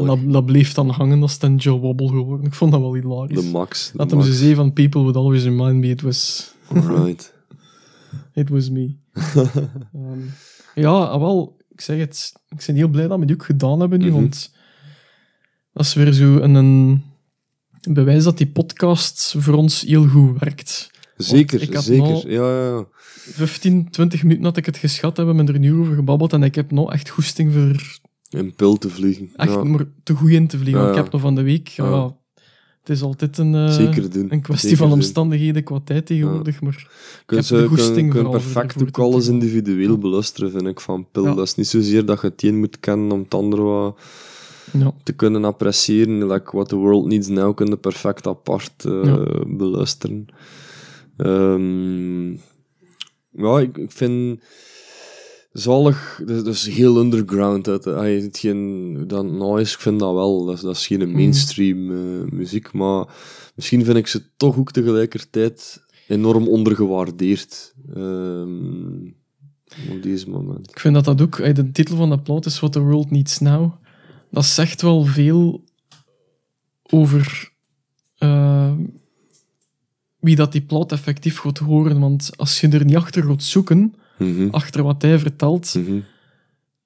En 0.00 0.06
dat, 0.06 0.18
dat 0.32 0.46
bleef 0.46 0.74
dan 0.74 0.88
hangen, 0.90 1.20
dat 1.20 1.28
is 1.28 1.38
dan 1.38 1.56
Joe 1.56 1.80
Wobble 1.80 2.08
geworden. 2.08 2.46
Ik 2.46 2.54
vond 2.54 2.72
dat 2.72 2.80
wel 2.80 2.94
hilarisch. 2.94 3.40
de 3.44 3.50
max. 3.50 3.90
De 3.90 3.96
Dat 3.98 4.10
hem 4.10 4.20
zo 4.20 4.26
max. 4.26 4.38
zei 4.40 4.54
van 4.54 4.72
people 4.72 5.00
would 5.00 5.16
always 5.16 5.42
remind 5.44 5.74
me 5.76 5.88
it 5.88 6.00
was, 6.02 6.52
Alright. 6.74 7.34
it 8.34 8.48
was 8.48 8.70
me. 8.70 8.94
Ehm, 9.12 10.20
ja, 10.74 10.90
ah, 10.90 11.20
wel, 11.20 11.56
ik 11.70 11.80
zeg 11.80 11.98
het, 11.98 12.32
ik 12.48 12.64
ben 12.66 12.76
heel 12.76 12.88
blij 12.88 13.08
dat 13.08 13.18
we 13.18 13.24
die 13.24 13.34
ook 13.36 13.44
gedaan 13.44 13.80
hebben 13.80 13.98
nu, 13.98 14.06
Mhm. 14.06 14.14
want 14.14 14.52
dat 15.72 15.84
is 15.86 15.94
weer 15.94 16.12
zo 16.12 16.36
een, 16.36 16.54
een 16.54 17.02
bewijs 17.80 18.24
dat 18.24 18.38
die 18.38 18.46
podcast 18.46 19.34
voor 19.38 19.54
ons 19.54 19.80
heel 19.82 20.06
goed 20.08 20.38
werkt. 20.38 20.90
Zeker, 21.16 21.62
ik 21.62 21.74
had 21.74 21.84
zeker. 21.84 22.02
nou- 22.08 22.30
Ja, 22.30 22.58
ja, 22.60 22.66
ja. 22.76 22.86
15, 23.32 23.90
20 23.90 24.22
minuten 24.22 24.44
had 24.44 24.56
ik 24.56 24.66
het 24.66 24.76
geschat, 24.76 25.16
hebben 25.16 25.36
we 25.36 25.44
er 25.44 25.54
een 25.54 25.62
uur 25.62 25.78
over 25.80 25.94
gebabbeld 25.94 26.32
en 26.32 26.42
ik 26.42 26.54
heb 26.54 26.70
nou 26.70 26.92
echt 26.92 27.08
goesting 27.08 27.52
voor 27.52 27.98
In 28.40 28.54
pil 28.54 28.76
te 28.76 28.88
vliegen. 28.90 29.30
echt 29.36 29.52
ja. 29.52 29.64
maar 29.64 29.84
te 30.02 30.14
goed 30.14 30.30
in 30.30 30.46
te 30.46 30.58
vliegen. 30.58 30.82
Want 30.82 30.96
Ik 30.96 31.02
heb 31.02 31.12
nog 31.12 31.20
van 31.20 31.34
de 31.34 31.42
week, 31.42 31.68
ja, 31.68 32.16
het 32.80 32.96
is 32.96 33.02
altijd 33.02 33.38
een, 33.38 33.54
eh, 33.54 33.70
Zeker 33.72 34.10
doen. 34.10 34.26
een 34.32 34.40
kwestie 34.40 34.68
Zeker 34.68 34.76
van 34.82 34.88
doen. 34.88 34.98
omstandigheden 34.98 35.62
qua 35.64 35.80
tijd 35.84 36.06
tegenwoordig, 36.06 36.60
maar 36.60 36.86
Kun 37.26 37.36
heb 37.36 37.46
de 37.46 37.54
kun, 37.56 37.68
goesting 37.68 38.10
kun 38.10 38.22
voor- 38.22 38.30
perfect 38.30 38.82
ook 38.82 38.98
alles 38.98 39.28
individueel 39.28 39.98
beluisteren, 39.98 40.50
vind 40.50 40.66
ik, 40.66 40.80
van 40.80 41.06
pil. 41.12 41.34
Dat 41.34 41.46
is 41.46 41.54
niet 41.54 41.66
zozeer 41.66 42.04
dat 42.04 42.20
je 42.20 42.26
het 42.26 42.42
een 42.42 42.58
moet 42.58 42.80
kennen 42.80 43.12
om 43.12 43.20
het 43.20 43.34
andere 43.34 43.62
wat 43.62 43.98
ja. 44.72 44.94
te 45.02 45.12
kunnen 45.12 45.44
appreciëren. 45.44 46.26
Like 46.26 46.50
What 46.56 46.68
the 46.68 46.76
World 46.76 47.06
Needs 47.06 47.28
Now 47.28 47.56
kun 47.56 47.66
je 47.66 47.76
perfect 47.76 48.26
apart 48.26 48.84
eh, 48.84 49.04
Ja. 49.04 49.24
beluisteren. 49.46 50.26
Ehm, 51.16 52.30
ja, 53.30 53.58
ik, 53.60 53.76
ik 53.78 53.90
vind 53.92 54.40
zalig, 55.52 56.20
dat 56.26 56.36
is, 56.36 56.42
dat 56.44 56.54
is 56.54 56.66
heel 56.66 56.98
underground. 57.00 57.66
Hij 57.84 58.14
het 58.14 58.38
geen, 58.38 59.04
dat 59.06 59.24
noise, 59.24 59.74
ik 59.74 59.80
vind 59.80 59.98
dat 60.00 60.12
wel, 60.14 60.44
dat 60.44 60.54
is, 60.54 60.60
dat 60.60 60.76
is 60.76 60.86
geen 60.86 61.12
mainstream 61.12 61.90
eh, 61.90 62.32
muziek, 62.32 62.72
maar 62.72 63.06
misschien 63.54 63.84
vind 63.84 63.96
ik 63.96 64.06
ze 64.06 64.22
toch 64.36 64.58
ook 64.58 64.70
tegelijkertijd 64.72 65.82
enorm 66.08 66.48
ondergewaardeerd. 66.48 67.74
ehm, 67.94 69.06
op 69.90 70.02
deze 70.02 70.30
moment. 70.30 70.70
Ik 70.70 70.80
vind 70.80 70.94
dat 70.94 71.04
dat 71.04 71.20
ook, 71.22 71.38
eh, 71.38 71.54
de 71.54 71.70
titel 71.72 71.96
van 71.96 72.08
dat 72.08 72.22
plaat 72.22 72.46
is 72.46 72.58
What 72.60 72.72
the 72.72 72.80
World 72.80 73.10
Needs 73.10 73.38
Now. 73.38 73.72
Dat 74.30 74.44
zegt 74.44 74.82
wel 74.82 75.04
veel 75.04 75.64
over 76.82 77.52
eh, 78.18 78.72
wie 80.18 80.36
dat 80.36 80.52
die 80.52 80.60
plaat 80.60 80.92
effectief 80.92 81.38
gaat 81.38 81.58
horen. 81.58 82.00
Want 82.00 82.30
als 82.36 82.60
je 82.60 82.68
er 82.68 82.84
niet 82.84 82.96
achter 82.96 83.22
gaat 83.24 83.42
zoeken, 83.42 83.94
Mhm, 84.18 84.48
achter 84.50 84.82
wat 84.82 85.02
hij 85.02 85.18
vertelt, 85.18 85.74
mhm. 85.74 85.98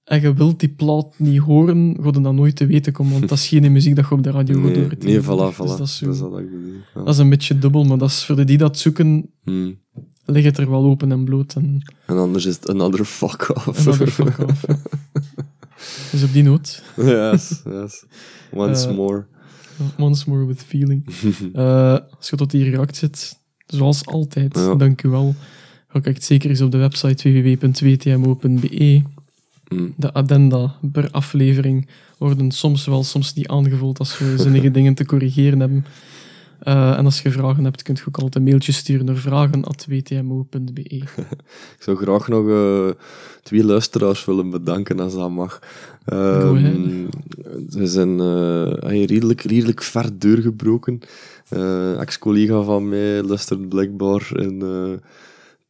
en 0.05 0.21
je 0.21 0.35
wilt 0.35 0.61
die 0.61 0.69
plaat 0.69 1.19
niet 1.19 1.39
horen, 1.41 1.97
ga 2.01 2.11
je 2.13 2.21
dat 2.21 2.33
nooit 2.35 2.57
te 2.57 2.67
weten 2.67 2.93
komen. 2.93 3.13
Want 3.13 3.29
dat 3.29 3.39
is 3.39 3.49
geen 3.49 3.73
muziek 3.73 3.97
dat 3.97 4.09
je 4.09 4.15
op 4.15 4.23
de 4.23 4.31
radio 4.31 4.55
gaat 4.63 4.75
horen. 4.77 4.89
nee, 4.89 4.97
voilà, 4.97 4.99
tegenwoordig. 4.99 5.55
voilà. 5.55 5.59
Dus 5.59 5.77
dat, 5.77 5.87
is 5.87 5.97
zo- 5.97 6.07
dat 6.31 6.41
is. 6.41 6.47
Ja. 6.95 7.01
dat 7.05 7.09
is 7.15 7.19
een 7.19 7.29
beetje 7.29 7.59
dubbel, 7.59 7.85
maar 7.85 7.99
dat 7.99 8.09
is 8.09 8.25
voor 8.25 8.37
de 8.37 8.45
die 8.45 8.59
dat 8.59 8.79
zoeken, 8.79 9.31
Hmm. 9.45 9.79
ligt 10.25 10.47
het 10.47 10.59
er 10.59 10.71
wel 10.71 10.85
open 10.85 11.13
en 11.13 11.25
bloot. 11.25 11.55
En, 11.55 11.83
En 12.07 12.17
anders 12.17 12.47
is 12.47 12.55
het 12.55 12.69
another 12.69 13.05
fuck 13.05 13.49
off. 13.67 13.79
en 13.79 13.85
dat 13.85 14.01
er 14.01 14.11
fuck 14.11 14.39
off. 14.39 14.65
Dus 16.11 16.23
op 16.23 16.33
die 16.33 16.43
noot, 16.43 16.83
yes, 16.97 17.63
yes. 17.65 18.05
Once 18.53 18.89
Eh, 18.89 18.95
more. 18.97 19.25
once 19.99 20.31
more 20.31 20.47
with 20.47 20.63
feeling. 20.67 21.07
Eh, 21.53 21.99
als 22.19 22.31
je 22.31 22.37
tot 22.37 22.53
hier 22.53 22.71
geraakt 22.71 22.97
zit, 22.97 23.39
zoals 23.67 24.07
altijd, 24.07 24.55
Ja. 24.59 24.75
dank 24.75 25.03
u 25.03 25.09
wel. 25.09 25.35
Ga 25.89 26.01
kijkt 26.01 26.25
zeker 26.25 26.51
eens 26.51 26.61
op 26.61 26.71
de 26.71 26.79
website 26.79 27.31
www.wtmo.be. 27.33 29.03
Hmm. 29.69 29.95
De 29.97 30.13
addenda 30.13 30.75
per 30.93 31.11
aflevering 31.11 31.89
worden 32.19 32.51
soms 32.51 32.85
wel, 32.87 33.05
soms 33.05 33.35
niet 33.35 33.49
aangevuld 33.49 33.99
als 33.99 34.19
we 34.19 34.35
zinnige 34.39 34.71
dingen 34.77 34.95
te 34.95 35.05
corrigeren 35.05 35.61
hebben. 35.61 35.85
Eh, 36.63 36.99
en 36.99 37.05
als 37.05 37.21
je 37.21 37.31
vragen 37.31 37.65
hebt, 37.65 37.83
kun 37.83 37.95
je 37.95 38.01
ook 38.09 38.17
altijd 38.17 38.35
een 38.35 38.43
mailtje 38.43 38.73
sturen 38.73 39.07
naar 39.07 39.17
vragen.wtmo.be. 39.17 40.83
Ik 41.77 41.79
zou 41.79 41.97
graag 41.97 42.29
nog 42.29 42.49
eh, 42.49 42.89
twee 43.43 43.65
luisteraars 43.65 44.25
willen 44.25 44.51
bedanken 44.51 45.01
als 45.01 45.15
dat 45.15 45.31
mag. 45.31 45.59
Ahead. 46.05 46.77
ze 47.71 47.87
zijn 47.87 48.19
hey, 48.19 49.05
redelijk, 49.05 49.41
redelijk 49.41 49.83
ver 49.83 50.19
doorgebroken. 50.19 51.01
Ex-collega 51.99 52.63
van 52.63 52.89
mij 52.89 53.23
luistert 53.23 53.69
blijkbaar 53.69 54.31
in 54.37 54.63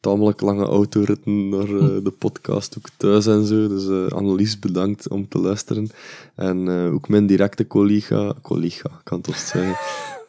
tamelijk 0.02 0.40
lange 0.40 0.64
autoritten 0.64 1.48
naar 1.48 1.68
eh, 1.68 2.04
de 2.04 2.14
podcast, 2.18 2.78
ook 2.78 2.88
thuis 2.96 3.26
en 3.26 3.46
zo. 3.46 3.68
Dus 3.68 3.88
eh, 3.88 4.16
Annelies, 4.16 4.58
bedankt 4.58 5.08
om 5.08 5.28
te 5.28 5.38
luisteren. 5.38 5.88
En 6.34 6.68
ook 6.68 7.08
mijn 7.08 7.26
directe 7.26 7.66
collega, 7.66 8.34
collega, 8.42 8.90
kan 9.04 9.16
het 9.16 9.26
toch 9.26 9.36
zeggen. 9.36 9.76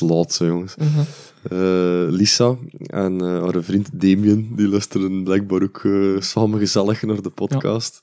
Laat, 0.00 0.32
zo, 0.32 0.46
jongens. 0.46 0.74
Uh-huh. 0.78 1.06
Eh, 1.50 2.10
Lisa 2.10 2.56
en 2.86 3.20
eh, 3.20 3.42
haar 3.42 3.62
vriend 3.62 3.88
Damien, 3.92 4.52
die 4.56 4.68
luisteren 4.68 5.24
blijkbaar 5.24 5.62
ook 5.62 5.84
eh, 5.84 6.20
samen 6.20 6.58
gezellig 6.58 7.02
naar 7.02 7.22
de 7.22 7.30
podcast. 7.30 8.02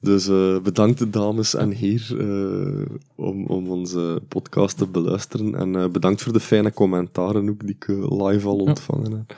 Dus 0.00 0.26
bedankt 0.62 1.12
dames 1.12 1.54
en 1.54 1.70
heren 1.70 2.86
om, 3.14 3.46
om 3.46 3.70
onze 3.70 4.22
podcast 4.28 4.78
te 4.78 4.86
beluisteren. 4.86 5.54
En 5.54 5.92
bedankt 5.92 6.22
voor 6.22 6.32
de 6.32 6.40
fijne 6.40 6.72
commentaren 6.72 7.48
ook 7.48 7.60
die 7.66 7.76
ik 7.78 7.86
live 8.10 8.48
al 8.48 8.56
ontvangen 8.56 9.12
heb. 9.12 9.36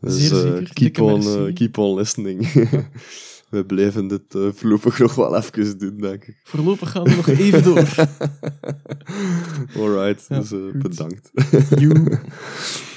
Dus 0.00 0.16
Zeer 0.16 0.28
zeker. 0.28 0.62
keep, 0.62 0.74
Dikke 0.74 1.02
on, 1.02 1.24
merci. 1.24 1.52
keep 1.52 1.78
on 1.78 1.94
listening. 1.94 2.46
We 3.50 3.64
blijven 3.64 4.08
dit 4.08 4.34
eh, 4.34 4.48
voorlopig 4.54 4.98
nog 4.98 5.14
wel 5.14 5.36
even 5.36 5.78
doen, 5.78 5.98
denk 5.98 6.24
ik. 6.24 6.40
Voorlopig 6.42 6.90
gaan 6.90 7.02
we 7.02 7.14
nog 7.14 7.28
even 7.28 7.62
door. 7.62 7.88
Alright, 9.78 10.24
Ja, 10.28 10.38
dus 10.38 10.52
eh, 10.52 10.58
bedankt. 10.72 11.30
You. 11.78 11.92